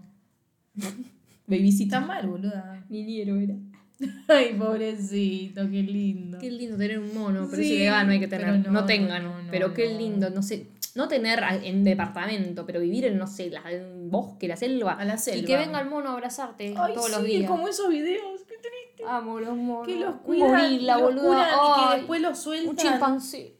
Babycita. 1.47 1.97
Está 1.99 2.07
mal, 2.07 2.26
boluda. 2.29 2.85
Niniero 2.89 3.37
era. 3.37 3.55
Ay, 4.28 4.55
pobrecito, 4.55 5.62
qué 5.62 5.82
lindo. 5.82 6.38
Qué 6.38 6.51
lindo 6.51 6.76
tener 6.76 6.99
un 6.99 7.12
mono, 7.14 7.46
pero 7.51 7.62
es 7.62 7.68
Sí, 7.68 7.74
ilegal, 7.74 8.07
no 8.07 8.12
hay 8.12 8.20
que 8.20 8.28
tener. 8.28 8.59
No, 8.61 8.70
no, 8.70 8.86
tengan. 8.86 9.24
no, 9.24 9.42
no, 9.42 9.51
pero 9.51 9.74
qué 9.74 9.86
lindo, 9.94 10.30
no 10.30 10.42
sé. 10.42 10.66
No 10.94 11.07
tener 11.09 11.40
en 11.62 11.84
departamento, 11.84 12.64
pero 12.66 12.80
vivir 12.80 13.05
en, 13.05 13.18
no 13.18 13.26
sé, 13.26 13.51
la, 13.51 13.62
en 13.70 14.11
bosque, 14.11 14.49
la 14.49 14.57
selva. 14.57 14.92
A 14.94 15.05
la 15.05 15.16
Y 15.34 15.44
que 15.44 15.57
venga 15.57 15.80
el 15.80 15.88
mono 15.88 16.11
a 16.11 16.12
abrazarte 16.14 16.74
Ay, 16.76 16.94
todos 16.94 17.07
sí, 17.07 17.12
los 17.12 17.24
días. 17.24 17.51
como 17.51 17.68
esos 17.68 17.88
videos. 17.88 18.40
Qué 18.49 18.55
triste. 18.57 19.05
Amo 19.07 19.38
los 19.38 19.57
monos. 19.57 19.86
Que 19.86 19.96
los 20.01 20.16
cuidan, 20.16 20.51
gorila, 20.51 20.94
los 20.99 21.03
boluda. 21.03 21.22
curan 21.22 21.49
y 21.49 21.90
que 21.92 21.96
después 21.99 22.20
los 22.20 22.38
sueltan. 22.38 22.70
Un 22.70 22.76
chimpancé. 22.76 23.55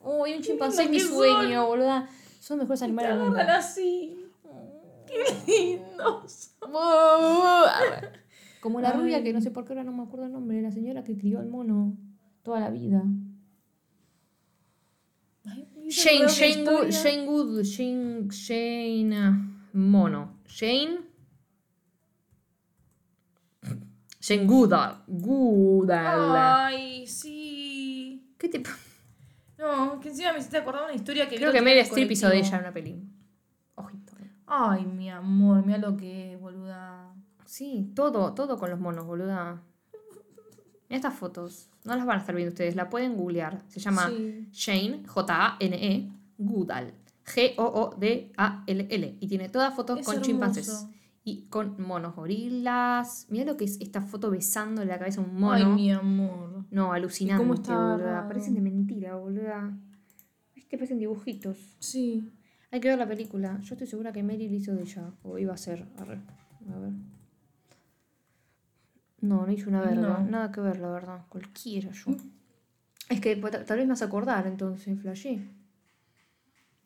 Uy, 0.00 0.34
un 0.34 0.42
chimpancé 0.42 0.82
es 0.84 0.90
mi 0.90 1.00
sueño, 1.00 1.60
son. 1.60 1.66
boluda. 1.66 2.08
Son 2.40 2.58
mejores 2.58 2.82
animales 2.82 3.10
del 3.10 3.18
mundo. 3.20 3.40
así. 3.40 4.16
Qué 5.06 5.24
lindos. 5.46 6.50
Como 8.64 8.80
la 8.80 8.92
Ay. 8.92 8.96
rubia 8.98 9.22
que 9.22 9.34
no 9.34 9.42
sé 9.42 9.50
por 9.50 9.66
qué 9.66 9.74
ahora 9.74 9.84
no 9.84 9.92
me 9.92 10.04
acuerdo 10.04 10.24
el 10.24 10.32
nombre 10.32 10.56
de 10.56 10.62
la 10.62 10.70
señora 10.70 11.04
que 11.04 11.18
crió 11.18 11.38
al 11.38 11.48
mono 11.48 11.98
toda 12.42 12.60
la 12.60 12.70
vida. 12.70 13.04
Ay, 15.44 15.68
Shane, 15.90 16.28
Shane 16.28 16.64
Good. 16.64 16.88
Shane 16.88 17.26
Good, 17.26 17.62
Shane, 17.62 18.28
Shane, 18.30 19.58
mono. 19.74 20.38
Shane. 20.46 20.96
Shane 24.18 24.46
Goodall. 24.46 25.02
Goodall. 25.08 26.34
Ay, 26.34 27.06
sí. 27.06 28.32
¿Qué 28.38 28.48
te 28.48 28.62
No, 29.58 30.00
que 30.00 30.08
encima 30.08 30.32
me 30.32 30.38
hiciste 30.38 30.56
acordar 30.56 30.84
una 30.84 30.94
historia 30.94 31.28
que 31.28 31.36
Creo 31.36 31.52
que 31.52 31.60
Meryl 31.60 31.82
Streep 31.82 32.10
hizo 32.12 32.30
de 32.30 32.38
ella 32.38 32.56
en 32.56 32.60
una 32.60 32.72
peli. 32.72 32.98
Ojito. 33.74 34.14
Ay, 34.46 34.86
mi 34.86 35.10
amor, 35.10 35.66
mira 35.66 35.76
lo 35.76 35.98
que 35.98 36.32
es, 36.32 36.40
boluda. 36.40 37.13
Sí, 37.54 37.92
todo, 37.94 38.34
todo 38.34 38.58
con 38.58 38.68
los 38.68 38.80
monos, 38.80 39.06
boluda. 39.06 39.62
Estas 40.88 41.14
fotos. 41.14 41.70
No 41.84 41.94
las 41.94 42.04
van 42.04 42.16
a 42.16 42.20
estar 42.20 42.34
viendo 42.34 42.50
ustedes, 42.52 42.74
la 42.74 42.88
pueden 42.90 43.14
googlear. 43.16 43.62
Se 43.68 43.78
llama 43.78 44.08
Sí. 44.08 44.48
Shane, 44.50 45.06
J-A-N-E, 45.06 46.10
Goodall. 46.36 46.92
G-O-O-D-A-L-L. 47.24 49.16
Y 49.20 49.28
tiene 49.28 49.48
todas 49.50 49.72
fotos 49.72 50.00
Es 50.00 50.04
con 50.04 50.14
hermoso. 50.16 50.28
chimpancés. 50.28 50.86
Y 51.22 51.42
con 51.48 51.80
monos 51.80 52.16
gorilas. 52.16 53.28
Mira 53.30 53.44
lo 53.44 53.56
que 53.56 53.66
es 53.66 53.80
esta 53.80 54.00
foto 54.02 54.30
besando 54.32 54.82
en 54.82 54.88
la 54.88 54.98
cabeza 54.98 55.20
a 55.20 55.24
un 55.24 55.38
mono. 55.38 55.54
Ay, 55.54 55.64
mi 55.66 55.92
amor. 55.92 56.64
No, 56.72 56.92
alucinante, 56.92 57.40
cómo 57.40 57.54
boluda. 57.54 58.26
Parecen 58.26 58.54
de 58.54 58.62
mentira, 58.62 59.14
boluda. 59.14 59.78
Viste, 60.56 60.76
parecen 60.76 60.98
dibujitos. 60.98 61.76
Sí. 61.78 62.28
Hay 62.72 62.80
que 62.80 62.88
ver 62.88 62.98
la 62.98 63.06
película. 63.06 63.60
Yo 63.60 63.74
estoy 63.74 63.86
segura 63.86 64.12
que 64.12 64.24
Meryl 64.24 64.52
hizo 64.52 64.74
de 64.74 64.82
ella. 64.82 65.12
O 65.22 65.38
iba 65.38 65.54
a 65.54 65.56
ser. 65.56 65.86
Arre. 65.98 66.20
A 66.74 66.78
ver. 66.80 67.13
No, 69.24 69.46
no 69.46 69.52
hizo 69.52 69.70
una 69.70 69.80
verga. 69.80 70.18
No. 70.18 70.18
Nada 70.20 70.52
que 70.52 70.60
ver, 70.60 70.78
la 70.78 70.90
verdad. 70.90 71.24
Cualquiera 71.28 71.90
yo. 71.90 72.12
Es 73.08 73.20
que 73.20 73.36
pues, 73.36 73.64
tal 73.64 73.78
vez 73.78 73.86
me 73.86 73.92
hace 73.94 74.04
acordar 74.04 74.46
entonces, 74.46 75.00
flashé. 75.00 75.40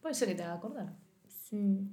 Puede 0.01 0.14
ser 0.14 0.28
que 0.28 0.34
te 0.34 0.43
haga 0.45 0.55
acordar. 0.55 0.95
Sí. 1.26 1.89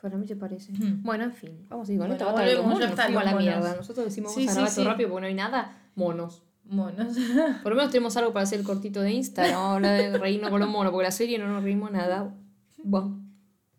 Para 0.00 0.16
mí 0.16 0.26
se 0.26 0.36
parece. 0.36 0.72
Hmm. 0.72 1.02
Bueno, 1.02 1.24
en 1.24 1.32
fin. 1.32 1.66
Vamos 1.68 1.88
a 1.88 1.92
ir 1.92 1.98
con 1.98 2.08
Bueno, 2.08 2.14
esto. 2.14 2.24
Va 2.34 2.40
a 2.40 2.44
estar 2.44 2.56
volvemos, 2.64 2.80
los 2.80 2.80
ya 2.80 2.86
monos. 2.88 3.04
fuimos 3.04 3.22
a 3.22 3.24
la 3.24 3.32
los 3.32 3.40
monos. 3.40 3.42
mierda. 3.62 3.76
Nosotros 3.76 4.06
decimos 4.06 4.34
Sí, 4.34 4.46
vamos 4.46 4.50
a 4.50 4.52
sí, 4.52 4.56
grabar 4.56 4.74
todo 4.74 4.84
sí. 4.84 4.88
rápido 4.90 5.08
porque 5.10 5.20
no 5.20 5.26
hay 5.28 5.34
nada. 5.34 5.78
Monos. 5.94 6.42
Monos. 6.64 7.16
Por 7.62 7.72
lo 7.72 7.76
menos 7.76 7.90
tenemos 7.90 8.16
algo 8.16 8.32
para 8.32 8.44
hacer 8.44 8.58
el 8.60 8.64
cortito 8.64 9.00
de 9.02 9.12
Insta. 9.12 9.42
No 9.50 9.52
vamos 9.58 9.68
a 9.70 9.74
hablar 9.76 9.98
de 10.12 10.18
reírnos 10.18 10.50
con 10.50 10.60
los 10.60 10.68
monos, 10.68 10.92
porque 10.92 11.04
la 11.04 11.10
serie 11.12 11.38
no 11.38 11.46
nos 11.48 11.62
reímos 11.62 11.90
nada. 11.90 12.34
Bueno, 12.82 13.20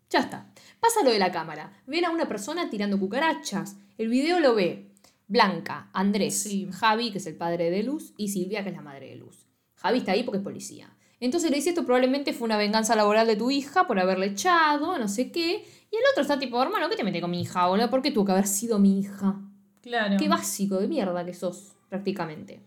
ya 0.09 0.19
está. 0.19 0.45
Pasa 0.79 1.03
lo 1.03 1.11
de 1.11 1.19
la 1.19 1.31
cámara. 1.31 1.71
Ven 1.87 2.05
a 2.05 2.11
una 2.11 2.27
persona 2.27 2.69
tirando 2.69 2.99
cucarachas. 2.99 3.77
El 3.97 4.09
video 4.09 4.39
lo 4.39 4.53
ve 4.55 4.92
Blanca, 5.27 5.89
Andrés, 5.93 6.37
Sí. 6.43 6.67
Javi, 6.71 7.11
que 7.11 7.17
es 7.17 7.25
el 7.27 7.35
padre 7.35 7.69
de 7.71 7.83
Luz, 7.83 8.13
y 8.17 8.27
Silvia, 8.29 8.63
que 8.63 8.69
es 8.69 8.75
la 8.75 8.81
madre 8.81 9.09
de 9.09 9.15
Luz. 9.15 9.47
Javi 9.75 9.99
está 9.99 10.11
ahí 10.13 10.23
porque 10.23 10.37
es 10.37 10.43
policía. 10.43 10.95
Entonces 11.19 11.49
le 11.49 11.55
dice 11.57 11.69
esto 11.69 11.85
probablemente 11.85 12.33
fue 12.33 12.45
una 12.45 12.57
venganza 12.57 12.95
laboral 12.95 13.25
de 13.27 13.35
tu 13.37 13.49
hija 13.49 13.87
por 13.87 13.97
haberle 13.99 14.25
echado, 14.27 14.97
no 14.99 15.07
sé 15.07 15.31
qué. 15.31 15.63
Y 15.91 15.95
el 15.95 16.01
otro 16.11 16.21
está 16.23 16.37
tipo, 16.37 16.61
hermano, 16.61 16.89
¿qué 16.89 16.95
te 16.97 17.03
metes 17.03 17.21
con 17.21 17.31
mi 17.31 17.41
hija, 17.41 17.67
boludo? 17.67 17.89
¿Por 17.89 18.01
qué 18.01 18.11
tuvo 18.11 18.25
que 18.25 18.31
haber 18.33 18.47
sido 18.47 18.77
mi 18.79 18.99
hija? 18.99 19.39
Claro. 19.81 20.17
Qué 20.17 20.27
básico 20.27 20.77
de 20.79 20.87
mierda 20.87 21.25
que 21.25 21.33
sos, 21.33 21.73
prácticamente. 21.89 22.61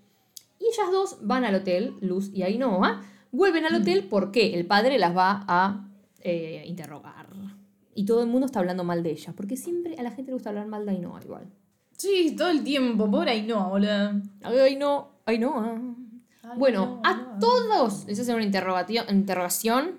Y 0.59 0.65
ellas 0.67 0.91
dos 0.91 1.19
van 1.23 1.45
al 1.45 1.55
hotel, 1.57 1.95
Luz 2.01 2.31
y 2.33 2.43
Ainhoa, 2.43 3.03
vuelven 3.31 3.65
Mm. 3.65 3.67
al 3.67 3.75
hotel 3.83 4.07
porque 4.09 4.55
el 4.55 4.67
padre 4.67 4.99
las 4.99 5.15
va 5.17 5.45
a 5.49 5.83
eh, 6.23 6.65
interrogar. 6.67 7.27
Y 7.95 8.05
todo 8.05 8.23
el 8.23 8.29
mundo 8.29 8.47
está 8.47 8.59
hablando 8.59 8.85
mal 8.85 9.03
de 9.03 9.11
ellas, 9.11 9.35
porque 9.37 9.57
siempre 9.57 9.97
a 9.97 10.03
la 10.03 10.11
gente 10.11 10.31
le 10.31 10.35
gusta 10.35 10.49
hablar 10.51 10.67
mal 10.67 10.85
de 10.85 10.93
Ainhoa 10.93 11.21
igual. 11.23 11.47
Sí, 11.97 12.35
todo 12.37 12.51
el 12.51 12.63
tiempo. 12.63 13.11
Pobre 13.11 13.31
Ainhoa, 13.33 13.69
boludo. 13.69 14.13
Ainhoa, 14.43 15.09
Ainhoa. 15.27 15.81
Ay, 16.43 16.51
Bueno, 16.59 16.87
no, 16.87 17.01
a 17.05 17.15
no. 17.15 17.39
todos 17.41 18.07
les 18.07 18.19
hacen 18.21 18.35
una 18.37 18.45
interrogación. 18.45 19.99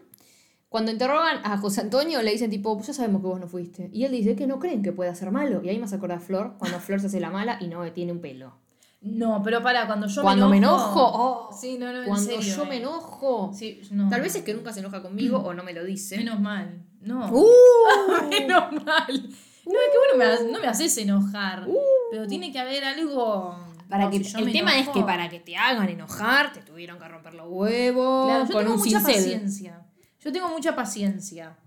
Cuando 0.70 0.92
interrogan 0.92 1.40
a 1.46 1.58
José 1.58 1.82
Antonio, 1.82 2.22
le 2.22 2.32
dicen 2.32 2.50
tipo, 2.50 2.80
ya 2.82 2.94
sabemos 2.94 3.22
que 3.22 3.28
vos 3.28 3.40
no 3.40 3.48
fuiste. 3.48 3.90
Y 3.94 4.04
él 4.04 4.12
dice 4.12 4.36
que 4.36 4.48
no 4.48 4.60
creen 4.60 4.84
que 4.84 4.92
pueda 4.92 5.16
ser 5.16 5.32
malo. 5.32 5.62
Y 5.64 5.70
ahí 5.70 5.80
me 5.80 5.86
hace 5.86 5.96
acordar 5.96 6.18
a 6.18 6.22
Flor, 6.22 6.56
cuando 6.60 6.80
Flor 6.80 7.00
se 7.00 7.08
hace 7.08 7.20
la 7.20 7.30
mala 7.30 7.58
y 7.62 7.68
no 7.68 7.90
tiene 7.94 8.12
un 8.12 8.20
pelo. 8.20 8.54
No, 9.00 9.42
pero 9.44 9.62
para, 9.62 9.86
cuando 9.86 10.08
yo 10.08 10.22
cuando 10.22 10.46
me 10.46 10.52
me 10.52 10.58
enojo, 10.58 11.00
enojo. 11.00 11.48
oh, 11.50 11.54
Sí, 11.54 11.78
no, 11.78 11.92
no, 11.94 12.00
en 12.00 12.08
cuando 12.08 12.26
serio, 12.26 12.56
yo 12.56 12.64
eh. 12.64 12.68
me 12.68 12.78
enojo. 12.78 13.52
Sí, 13.54 13.82
no. 13.92 14.10
Tal 14.10 14.22
vez 14.22 14.36
es 14.36 14.44
que 14.44 14.54
nunca 14.54 14.74
se 14.74 14.80
enoja 14.82 15.02
conmigo 15.02 15.38
o 15.38 15.54
no 15.54 15.64
me 15.64 15.72
lo 15.74 15.84
dice. 15.86 16.18
Menos 16.18 16.40
mal. 16.40 16.84
No. 17.02 17.30
¡Uh! 17.32 17.48
Menos 18.30 18.72
mal. 18.84 19.30
No, 19.68 19.74
es 19.74 19.92
que 19.92 19.98
bueno, 19.98 20.18
me 20.18 20.26
ha- 20.26 20.52
no 20.52 20.60
me 20.60 20.68
haces 20.68 20.98
enojar. 20.98 21.68
Pero 22.12 22.26
tiene 22.28 22.52
que 22.52 22.60
haber 22.60 22.84
algo. 22.86 23.52
Uh. 23.52 23.88
Para 23.90 24.06
No, 24.06 24.12
que, 24.12 24.24
si 24.24 24.32
yo 24.34 24.40
el 24.40 24.46
me 24.46 24.52
tema 24.52 24.78
es 24.78 24.86
enojo- 24.88 24.94
que 24.94 25.04
para 25.04 25.30
que 25.30 25.40
te 25.40 25.56
hagan 25.56 25.88
enojar, 25.88 26.52
te 26.52 26.62
tuvieron 26.62 27.00
que 27.00 27.08
romper 27.08 27.34
los 27.36 27.48
huevos 27.50 28.28
Claro, 28.28 28.46
yo 28.46 28.54
con 28.54 28.62
tengo 28.64 28.74
un 28.76 28.80
mucha 28.80 29.00
cincel. 29.00 29.16
paciencia. 29.16 29.86
Yo 30.20 30.32
tengo 30.34 30.50
mucha 30.50 30.76
paciencia. 30.76 31.58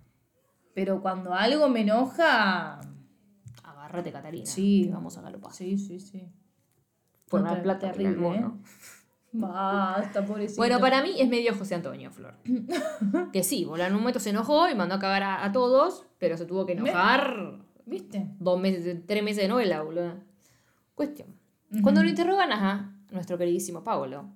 Pero 0.75 1.01
cuando 1.01 1.33
algo 1.35 1.69
me 1.69 1.81
enoja. 1.81 2.81
Agárrate, 3.65 4.13
Catarina. 4.13 4.45
Sí. 4.47 4.85
que 4.87 4.93
vamos 4.93 5.17
a 5.17 5.23
galopar. 5.23 5.53
Sí, 5.53 5.79
sí, 5.79 5.99
sí. 6.01 6.29
Por 7.29 7.43
la 7.43 7.63
plata 7.63 7.93
terrible, 7.93 8.15
terrible, 8.17 8.41
mono. 8.41 8.63
Basta, 9.33 10.25
pobrecito. 10.27 10.61
Bueno, 10.61 10.81
para 10.81 11.03
mí 11.03 11.15
es 11.21 11.29
medio 11.29 11.55
José 11.55 11.77
Antonio, 11.77 12.11
Flor. 12.11 12.35
que 13.33 13.43
sí, 13.45 13.63
en 13.79 13.93
un 13.95 14.01
momento 14.01 14.19
se 14.21 14.31
enojó 14.31 14.69
y 14.69 14.75
mandó 14.75 14.97
a 14.97 14.99
cagar 14.99 15.23
a, 15.23 15.45
a 15.45 15.53
todos, 15.53 16.05
pero 16.19 16.37
se 16.37 16.45
tuvo 16.47 16.67
que 16.67 16.73
enojar 16.73 17.57
¿Viste? 17.87 18.27
dos 18.39 18.61
meses, 18.61 18.99
tres 19.07 19.23
meses 19.23 19.43
de 19.43 19.49
novela, 19.49 19.83
boludo. 19.83 20.15
Cuestión. 20.95 21.29
Cuando 21.83 22.03
lo 22.03 22.09
interrogan 22.09 22.53
a 22.53 22.97
nuestro 23.11 23.39
queridísimo 23.39 23.85
Pablo, 23.85 24.29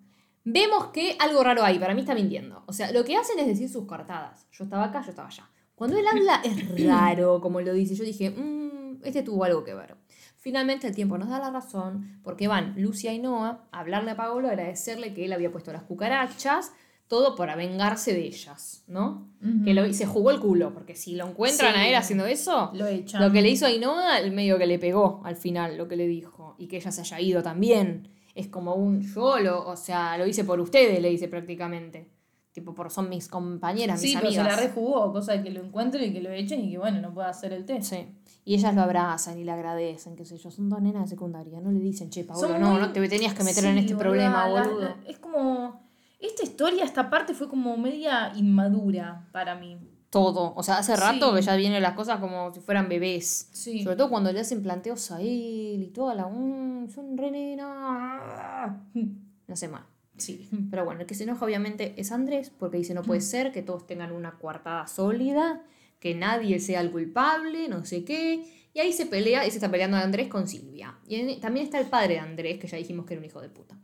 vemos 0.45 0.87
que 0.87 1.17
algo 1.19 1.43
raro 1.43 1.65
hay. 1.65 1.79
Para 1.79 1.95
mí 1.95 2.01
está 2.01 2.15
mintiendo. 2.15 2.63
O 2.67 2.73
sea, 2.73 2.93
lo 2.93 3.05
que 3.05 3.17
hacen 3.17 3.39
es 3.39 3.47
decir 3.47 3.69
sus 3.69 3.87
cartadas. 3.87 4.47
Yo 4.53 4.65
estaba 4.65 4.85
acá, 4.85 5.03
yo 5.03 5.11
estaba 5.11 5.29
allá. 5.29 5.49
Cuando 5.75 5.99
él 5.99 6.07
habla 6.07 6.41
es 6.45 6.85
raro, 6.87 7.41
como 7.41 7.61
lo 7.61 7.73
dice. 7.73 7.95
Yo 7.95 8.05
dije, 8.05 8.31
"Mm, 8.31 9.03
este 9.05 9.23
tuvo 9.23 9.45
algo 9.45 9.65
que 9.65 9.75
ver. 9.75 9.97
Finalmente 10.39 10.87
el 10.87 10.95
tiempo 10.95 11.19
nos 11.19 11.29
da 11.31 11.39
la 11.39 11.51
razón 11.51 12.21
porque 12.23 12.49
van 12.49 12.75
Lucia 12.77 13.13
y 13.13 13.19
Noah 13.19 13.67
a 13.73 13.81
hablarle 13.81 14.11
a 14.13 14.17
Paolo, 14.17 14.49
a 14.49 14.51
agradecerle 14.53 15.15
que 15.15 15.25
él 15.25 15.33
había 15.33 15.51
puesto 15.51 15.73
las 15.73 15.83
cucarachas, 15.85 16.73
todo 17.09 17.35
para 17.37 17.55
vengarse 17.55 18.13
de 18.15 18.25
ellas, 18.27 18.83
¿no? 18.87 19.29
Que 19.65 19.75
lo, 19.75 19.93
se 19.93 20.07
jugó 20.07 20.31
el 20.31 20.41
culo, 20.41 20.73
porque 20.73 20.95
si 20.97 21.15
lo 21.17 21.29
encuentran 21.29 21.75
Sí. 21.75 21.81
a 21.81 21.89
él 21.89 21.95
haciendo 21.95 22.27
eso, 22.27 22.71
Lo 22.75 22.87
echan. 22.87 23.21
lo 23.23 23.31
que 23.31 23.43
le 23.43 23.51
hizo 23.51 23.67
a 23.67 23.69
Ainhoa, 23.69 24.19
el 24.21 24.33
medio 24.33 24.57
que 24.59 24.67
le 24.67 24.79
pegó 24.79 25.21
al 25.25 25.37
final, 25.37 25.77
lo 25.77 25.87
que 25.87 25.97
le 25.97 26.07
dijo, 26.07 26.57
y 26.59 26.67
que 26.67 26.77
ella 26.79 26.91
se 26.91 27.03
haya 27.03 27.21
ido 27.21 27.43
también. 27.43 28.09
Es 28.35 28.49
como 28.49 28.75
un 28.75 29.03
yo, 29.03 29.39
lo, 29.39 29.67
o 29.69 29.77
sea, 29.77 30.17
lo 30.19 30.27
hice 30.27 30.45
por 30.45 30.59
ustedes, 30.61 31.01
le 31.01 31.11
dice 31.11 31.29
prácticamente. 31.29 32.11
Tipo, 32.53 32.73
por 32.75 32.91
son 32.91 33.09
mis 33.09 33.29
compañeras, 33.29 34.01
Sí, 34.01 34.09
mis 34.09 34.17
pero 34.17 34.31
se 34.33 34.39
amigas. 34.41 34.57
la 34.61 34.67
rejugó, 34.69 35.13
cosa 35.13 35.33
de 35.33 35.43
que 35.43 35.51
lo 35.51 35.61
encuentren 35.63 36.09
y 36.11 36.13
que 36.13 36.21
lo 36.21 36.31
echen 36.31 36.61
y 36.65 36.71
que 36.71 36.79
bueno, 36.79 37.01
no 37.01 37.13
pueda 37.13 37.29
hacer 37.29 37.53
el 37.53 37.65
test. 37.65 37.93
Sí. 37.95 38.07
Y 38.45 38.55
ellas 38.55 38.75
lo 38.75 38.83
abrazan 38.83 39.39
y 39.39 39.45
le 39.45 39.51
agradecen, 39.53 40.15
qué 40.17 40.25
sé 40.25 40.37
yo. 40.39 40.51
Son 40.51 40.69
dos 40.69 40.81
nenas 40.81 41.03
de 41.05 41.09
secundaria. 41.09 41.61
No 41.61 41.71
le 41.73 41.81
dicen, 41.81 42.11
che, 42.11 42.25
Paolo, 42.25 42.49
Son 42.49 42.61
no, 42.61 42.71
muy- 42.73 42.81
no 42.81 42.93
te 42.93 43.09
tenías 43.09 43.35
que 43.35 43.43
meter 43.43 43.65
Sí, 43.65 43.69
en 43.71 43.79
este 43.79 43.95
boluda, 43.95 44.09
problema, 44.09 44.49
la- 44.49 44.63
boludo. 44.63 44.81
la- 44.83 44.97
es 45.07 45.19
como. 45.19 45.84
Esta 46.19 46.43
historia, 46.43 46.85
esta 46.85 47.11
parte 47.11 47.35
fue 47.35 47.49
como 47.49 47.77
media 47.77 48.33
inmadura 48.37 49.27
para 49.33 49.55
mí. 49.55 49.79
Todo. 50.11 50.55
O 50.57 50.63
sea, 50.63 50.79
hace 50.79 50.95
rato 50.97 51.31
Sí. 51.31 51.37
que 51.37 51.43
ya 51.43 51.57
vienen 51.57 51.83
las 51.83 51.95
cosas 51.95 52.21
como 52.21 52.53
si 52.55 52.61
fueran 52.61 52.89
bebés. 52.89 53.49
Sí. 53.53 53.83
Sobre 53.83 53.97
todo 53.97 54.09
cuando 54.11 54.33
le 54.33 54.41
hacen 54.41 54.63
planteos 54.63 55.11
a 55.11 55.21
él 55.21 55.83
y 55.83 55.91
toda 55.93 56.15
la. 56.15 56.29
"Mm, 56.29 56.89
son 56.89 57.17
re 57.19 57.31
nena". 57.31 58.81
No 59.47 59.57
sé 59.57 59.69
más. 59.69 59.83
Sí. 60.17 60.49
Pero 60.71 60.85
bueno, 60.87 61.01
el 61.03 61.07
que 61.07 61.15
se 61.15 61.25
enoja 61.25 61.45
obviamente 61.45 61.93
es 61.99 62.13
Andrés, 62.13 62.51
porque 62.57 62.79
dice 62.79 62.95
no 62.95 63.03
puede 63.03 63.21
ser 63.21 63.53
que 63.53 63.63
todos 63.63 63.87
tengan 63.87 64.13
una 64.13 64.39
coartada 64.39 64.87
sólida, 64.87 65.63
que 65.99 66.15
nadie 66.15 66.61
sea 66.61 66.81
el 66.81 66.91
culpable, 66.93 67.69
no 67.69 67.85
sé 67.85 68.05
qué. 68.05 68.45
Y 68.73 68.81
ahí 68.81 68.93
se 68.93 69.07
pelea, 69.07 69.47
y 69.47 69.51
se 69.51 69.59
está 69.59 69.71
peleando 69.71 69.97
Andrés 69.97 70.29
con 70.29 70.49
Silvia. 70.49 70.95
Y 71.09 71.17
en- 71.17 71.41
también 71.41 71.67
está 71.67 71.79
el 71.81 71.87
padre 71.87 72.15
de 72.15 72.21
Andrés, 72.21 72.59
que 72.59 72.69
ya 72.69 72.79
dijimos 72.79 73.05
que 73.05 73.15
era 73.15 73.21
un 73.21 73.27
hijo 73.27 73.41
de 73.41 73.49
puta. 73.51 73.77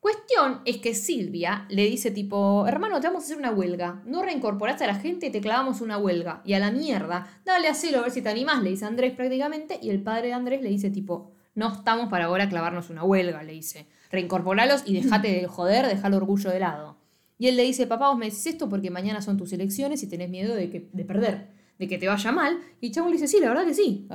Cuestión 0.00 0.62
es 0.64 0.78
que 0.78 0.94
Silvia 0.94 1.66
le 1.68 1.84
dice 1.84 2.10
tipo, 2.10 2.66
hermano, 2.66 3.00
te 3.00 3.06
vamos 3.06 3.22
a 3.22 3.26
hacer 3.26 3.36
una 3.36 3.50
huelga. 3.50 4.02
No 4.06 4.22
reincorporaste 4.22 4.84
a 4.84 4.86
la 4.86 4.94
gente, 4.94 5.28
te 5.28 5.42
clavamos 5.42 5.82
una 5.82 5.98
huelga. 5.98 6.40
Y 6.46 6.54
a 6.54 6.58
la 6.58 6.70
mierda, 6.70 7.28
dale, 7.44 7.68
hacelo, 7.68 7.98
a 7.98 8.02
ver 8.02 8.10
si 8.10 8.22
te 8.22 8.30
animás, 8.30 8.62
le 8.62 8.70
dice 8.70 8.86
Andrés 8.86 9.12
prácticamente. 9.12 9.78
Y 9.82 9.90
el 9.90 10.02
padre 10.02 10.28
de 10.28 10.32
Andrés 10.32 10.62
le 10.62 10.70
dice 10.70 10.88
tipo, 10.88 11.32
no 11.54 11.70
estamos 11.70 12.08
para 12.08 12.24
ahora 12.24 12.48
clavarnos 12.48 12.88
una 12.88 13.04
huelga, 13.04 13.42
le 13.42 13.52
dice. 13.52 13.88
Reincorporalos 14.10 14.84
y 14.86 14.94
dejate 14.94 15.28
de 15.28 15.46
joder, 15.46 15.86
deja 15.86 16.08
el 16.08 16.14
orgullo 16.14 16.50
de 16.50 16.60
lado. 16.60 16.96
Y 17.36 17.48
él 17.48 17.56
le 17.56 17.64
dice, 17.64 17.86
papá, 17.86 18.08
vos 18.08 18.16
me 18.16 18.26
decís 18.26 18.46
esto 18.46 18.70
porque 18.70 18.90
mañana 18.90 19.20
son 19.20 19.36
tus 19.36 19.52
elecciones 19.52 20.02
y 20.02 20.06
tenés 20.06 20.30
miedo 20.30 20.54
de, 20.54 20.70
que, 20.70 20.88
de 20.92 21.04
perder, 21.04 21.48
de 21.78 21.88
que 21.88 21.98
te 21.98 22.08
vaya 22.08 22.32
mal. 22.32 22.58
Y 22.80 22.90
chabón 22.90 23.10
le 23.10 23.16
dice, 23.18 23.28
sí, 23.28 23.38
la 23.38 23.48
verdad 23.48 23.66
que 23.66 23.74
sí. 23.74 24.08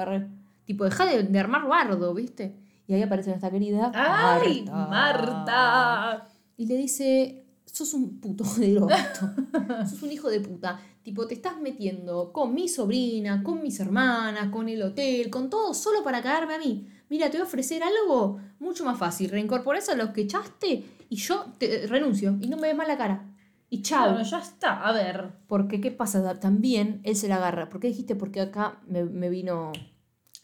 Tipo, 0.65 0.83
deja 0.83 1.05
de, 1.05 1.23
de 1.23 1.39
armar 1.39 1.67
bardo, 1.67 2.11
¿viste? 2.15 2.55
Y 2.87 2.93
ahí 2.93 3.01
aparece 3.01 3.29
nuestra 3.29 3.49
querida 3.49 3.91
¡Ay, 3.93 4.65
Marta! 4.65 6.27
y 6.57 6.65
le 6.67 6.77
dice, 6.77 7.45
sos 7.65 7.93
un 7.93 8.19
puto 8.19 8.43
orto. 8.81 9.29
sos 9.89 10.01
un 10.03 10.11
hijo 10.11 10.29
de 10.29 10.39
puta. 10.39 10.79
Tipo, 11.03 11.27
te 11.27 11.35
estás 11.35 11.59
metiendo 11.59 12.31
con 12.31 12.53
mi 12.53 12.67
sobrina, 12.67 13.43
con 13.43 13.61
mis 13.61 13.79
hermanas, 13.79 14.49
con 14.49 14.69
el 14.69 14.81
hotel, 14.81 15.29
con 15.29 15.49
todo, 15.49 15.73
solo 15.73 16.03
para 16.03 16.21
cagarme 16.21 16.55
a 16.55 16.59
mí. 16.59 16.87
Mira, 17.09 17.29
te 17.29 17.37
voy 17.37 17.41
a 17.41 17.47
ofrecer 17.47 17.83
algo 17.83 18.39
mucho 18.59 18.83
más 18.83 18.97
fácil. 18.97 19.29
Reincorporás 19.29 19.89
a 19.89 19.95
los 19.95 20.09
que 20.09 20.21
echaste 20.21 20.83
y 21.09 21.15
yo 21.17 21.45
te 21.59 21.85
renuncio 21.87 22.37
y 22.41 22.47
no 22.47 22.57
me 22.57 22.67
ves 22.69 22.75
más 22.75 22.87
la 22.87 22.97
cara. 22.97 23.31
Y 23.69 23.81
chao. 23.81 24.09
Bueno, 24.13 24.23
ya 24.23 24.39
está. 24.39 24.81
A 24.87 24.91
ver. 24.93 25.33
Porque, 25.47 25.81
¿qué 25.81 25.91
pasa? 25.91 26.39
También 26.39 27.01
él 27.03 27.15
se 27.15 27.27
la 27.27 27.35
agarra. 27.35 27.69
¿Por 27.69 27.79
qué 27.79 27.87
dijiste? 27.87 28.15
Porque 28.15 28.41
acá 28.41 28.79
me, 28.87 29.03
me 29.03 29.29
vino 29.29 29.71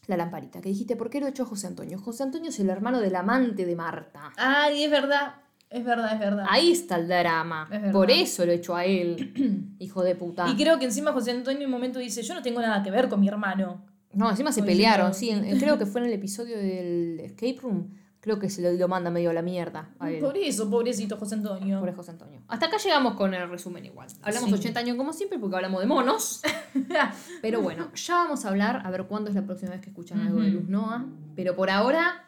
la 0.06 0.16
lamparita. 0.16 0.60
Que 0.60 0.68
dijiste, 0.70 0.96
¿por 0.96 1.10
qué 1.10 1.20
lo 1.20 1.26
echó 1.28 1.44
José 1.44 1.66
Antonio? 1.68 1.98
José 1.98 2.22
Antonio 2.24 2.50
es 2.50 2.58
el 2.60 2.68
hermano 2.70 3.00
del 3.00 3.14
amante 3.16 3.64
de 3.66 3.76
Marta. 3.76 4.32
Ay, 4.36 4.84
es 4.84 4.90
verdad. 4.90 5.34
Es 5.70 5.84
verdad, 5.84 6.12
es 6.12 6.18
verdad. 6.20 6.44
Ahí 6.50 6.70
está 6.70 6.96
el 6.96 7.08
drama. 7.08 7.66
Es. 7.72 7.92
Por 7.92 8.10
eso 8.10 8.44
lo 8.44 8.52
echó 8.52 8.76
a 8.76 8.84
él, 8.84 9.74
hijo 9.78 10.02
de 10.02 10.14
puta. 10.14 10.46
Y 10.48 10.54
creo 10.56 10.78
que 10.78 10.84
encima 10.84 11.12
José 11.12 11.30
Antonio 11.30 11.60
en 11.60 11.66
un 11.66 11.72
momento 11.72 11.98
dice, 11.98 12.22
yo 12.22 12.34
no 12.34 12.42
tengo 12.42 12.60
nada 12.60 12.82
que 12.82 12.90
ver 12.90 13.08
con 13.08 13.20
mi 13.20 13.28
hermano. 13.28 13.82
No, 14.12 14.28
encima 14.28 14.52
se 14.52 14.62
pelearon. 14.62 15.12
diciendo- 15.12 15.44
Sí, 15.46 15.50
en- 15.52 15.58
creo 15.58 15.78
que 15.78 15.86
fue 15.86 16.02
en 16.02 16.08
el 16.08 16.12
episodio 16.12 16.58
del 16.58 17.18
Escape 17.20 17.56
Room. 17.62 17.88
Creo 18.22 18.38
que 18.38 18.48
se 18.48 18.62
lo, 18.62 18.70
lo 18.70 18.86
manda 18.86 19.10
medio 19.10 19.30
a 19.30 19.32
la 19.32 19.42
mierda 19.42 19.90
a. 19.98 20.08
Por 20.20 20.36
eso, 20.38 20.70
pobrecito 20.70 21.16
José 21.16 21.34
Antonio. 21.34 21.80
Pobre 21.80 21.92
José 21.92 22.12
Antonio. 22.12 22.40
Hasta 22.46 22.66
acá 22.66 22.76
llegamos 22.78 23.14
con 23.14 23.34
el 23.34 23.50
resumen 23.50 23.84
igual. 23.84 24.06
Hablamos 24.22 24.48
Sí. 24.50 24.54
80 24.54 24.78
años 24.78 24.96
como 24.96 25.12
siempre 25.12 25.40
porque 25.40 25.56
hablamos 25.56 25.80
de 25.80 25.86
monos. 25.88 26.40
Pero 27.42 27.60
bueno, 27.62 27.90
ya 27.94 28.14
vamos 28.14 28.44
a 28.44 28.48
hablar 28.50 28.82
a 28.86 28.90
ver 28.92 29.04
cuándo 29.06 29.28
es 29.28 29.34
la 29.34 29.44
próxima 29.44 29.72
vez 29.72 29.80
que 29.80 29.90
escuchan 29.90 30.20
algo 30.20 30.40
de. 30.40 30.50
Luz 30.50 30.68
Noa. 30.68 31.04
Pero 31.34 31.56
por 31.56 31.68
ahora 31.68 32.24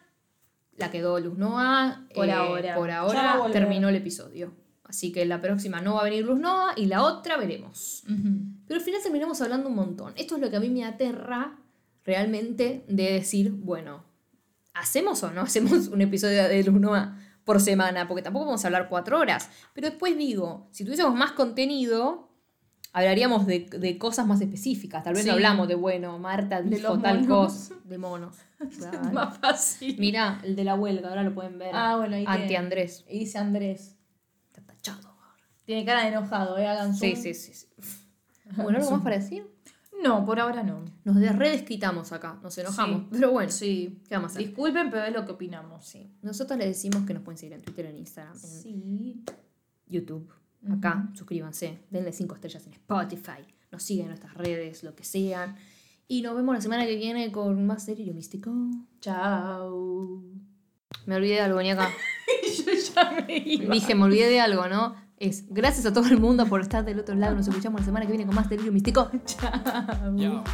la 0.77 0.91
quedó 0.91 1.21
Luz 1.21 1.39
Noa. 1.39 2.05
Por 2.13 2.29
ahora. 2.29 2.75
Por 2.75 2.91
ahora 2.91 3.41
terminó 3.53 3.89
el 3.89 3.95
episodio. 3.95 4.53
Así 4.83 5.13
que 5.13 5.25
la 5.25 5.41
próxima 5.41 5.81
no 5.81 5.95
va 5.95 6.01
a 6.01 6.05
venir 6.05 6.25
Luz 6.25 6.41
Noa 6.41 6.73
y 6.77 6.87
la 6.87 7.05
otra 7.05 7.37
veremos. 7.37 8.03
Pero 8.67 8.81
al 8.81 8.85
final 8.85 9.01
terminamos 9.01 9.41
hablando 9.41 9.69
un 9.69 9.77
montón. 9.77 10.13
Esto 10.17 10.35
es 10.35 10.41
lo 10.43 10.51
que 10.51 10.57
a 10.57 10.61
mí 10.61 10.71
me 10.71 10.85
aterra 10.85 11.57
realmente 12.05 12.85
de 12.89 13.13
decir, 13.13 13.53
bueno, 13.53 14.03
¿hacemos 14.75 15.23
o 15.23 15.31
no 15.31 15.41
hacemos 15.43 15.89
un 15.89 16.01
episodio 16.03 16.45
de 16.49 16.63
Luz 16.65 16.81
Noa 16.81 17.19
por 17.45 17.61
semana? 17.61 18.07
Porque 18.09 18.23
tampoco 18.23 18.47
vamos 18.47 18.65
a 18.65 18.69
hablar 18.69 18.89
cuatro 18.89 19.19
horas. 19.19 19.49
Pero 19.73 19.89
después 19.89 20.17
digo, 20.19 20.69
si 20.71 20.85
tuviésemos 20.85 21.15
más 21.15 21.33
contenido, 21.33 22.31
hablaríamos 22.93 23.47
de, 23.47 23.61
de 23.61 23.99
cosas 23.99 24.27
más 24.27 24.41
específicas. 24.41 25.03
Tal 25.05 25.15
vez 25.15 25.23
Sí. 25.23 25.29
no 25.29 25.35
hablamos 25.35 25.67
de, 25.69 25.75
bueno, 25.75 26.19
Marta 26.19 26.63
De 26.63 26.77
dijo 26.77 26.99
tal 26.99 27.27
cosa. 27.27 27.75
De 27.85 27.99
monos. 27.99 28.37
Claro. 28.79 29.13
más 29.13 29.37
fácil. 29.39 29.99
Mirá, 29.99 30.41
el 30.43 30.57
de 30.57 30.65
la 30.65 30.75
huelga, 30.75 31.11
ahora 31.11 31.23
lo 31.23 31.35
pueden 31.35 31.59
ver. 31.59 31.71
Ah, 31.75 31.97
bueno, 31.97 32.17
ahí 32.17 32.25
Anti. 32.27 32.57
Andrés. 32.57 33.05
Y 33.11 33.19
dice 33.19 33.37
Andrés. 33.39 33.97
Está 34.47 34.63
tachado. 34.63 35.15
Tiene 35.67 35.85
cara 35.85 36.03
de 36.03 36.09
enojado, 36.09 36.57
¿eh? 36.57 36.67
Hagan 36.67 36.95
sí, 36.95 37.15
sí. 37.17 37.35
sí. 37.35 37.67
Bueno, 38.57 38.79
¿algo 38.79 38.91
más 38.93 39.03
para 39.03 39.17
decir? 39.19 39.47
No, 40.05 40.25
por 40.27 40.39
ahora 40.39 40.63
no. 40.63 40.85
Nos 41.05 41.17
de 41.17 41.33
redesquitamos 41.33 42.13
acá, 42.13 42.39
nos 42.43 42.57
enojamos. 42.59 43.01
Sí. 43.03 43.09
Pero 43.13 43.31
bueno, 43.33 43.51
Sí. 43.51 43.99
¿qué 44.09 44.15
vamos 44.17 44.33
a 44.33 44.35
hacer? 44.35 44.47
Disculpen, 44.47 44.91
pero 44.91 45.05
es 45.05 45.13
lo 45.15 45.25
que 45.25 45.33
opinamos. 45.33 45.85
Sí. 45.87 46.11
Nosotros 46.23 46.59
les 46.59 46.69
decimos 46.69 47.07
que 47.07 47.15
nos 47.15 47.23
pueden 47.23 47.39
seguir 47.39 47.55
en 47.55 47.63
Twitter, 47.63 47.87
en 47.87 47.97
Instagram, 47.97 48.35
en 48.35 48.41
Sí. 48.63 49.25
YouTube. 49.87 50.31
Acá, 50.71 51.09
suscríbanse, 51.15 51.79
denle 51.91 52.13
5 52.13 52.35
estrellas 52.35 52.67
en 52.67 52.73
Spotify, 52.75 53.43
nos 53.73 53.83
siguen 53.83 54.05
en 54.05 54.09
nuestras 54.11 54.35
redes, 54.35 54.83
lo 54.85 54.95
que 54.95 55.05
sean. 55.05 55.57
Y 56.07 56.21
nos 56.23 56.35
vemos 56.37 56.55
la 56.55 56.61
semana 56.61 56.87
que 56.87 56.97
viene 56.97 57.33
con 57.33 57.67
más 57.67 57.87
Delirio 57.87 58.13
Místico. 58.15 58.51
Chao. 59.01 60.23
Me 61.07 61.17
olvidé 61.17 61.35
de 61.35 61.41
algo, 61.41 61.59
acá. 61.59 61.91
Yo 62.67 62.73
ya 62.95 63.25
me 63.27 63.37
iba. 63.39 63.75
Dije, 63.75 63.95
me 63.95 64.05
olvidé 64.05 64.29
de 64.29 64.41
algo, 64.41 64.69
¿no? 64.69 64.95
Es 65.19 65.45
gracias 65.49 65.87
a 65.87 65.93
todo 65.93 66.07
el 66.09 66.19
mundo 66.19 66.47
por 66.47 66.61
estar 66.61 66.85
del 66.85 66.99
otro 66.99 67.15
lado. 67.15 67.37
Nos 67.37 67.47
escuchamos 67.47 67.81
la 67.81 67.85
semana 67.85 68.05
que 68.07 68.13
viene 68.13 68.27
con 68.27 68.35
más 68.35 68.49
Delirio 68.49 68.73
Místico. 68.73 69.11
Chao. 69.27 70.45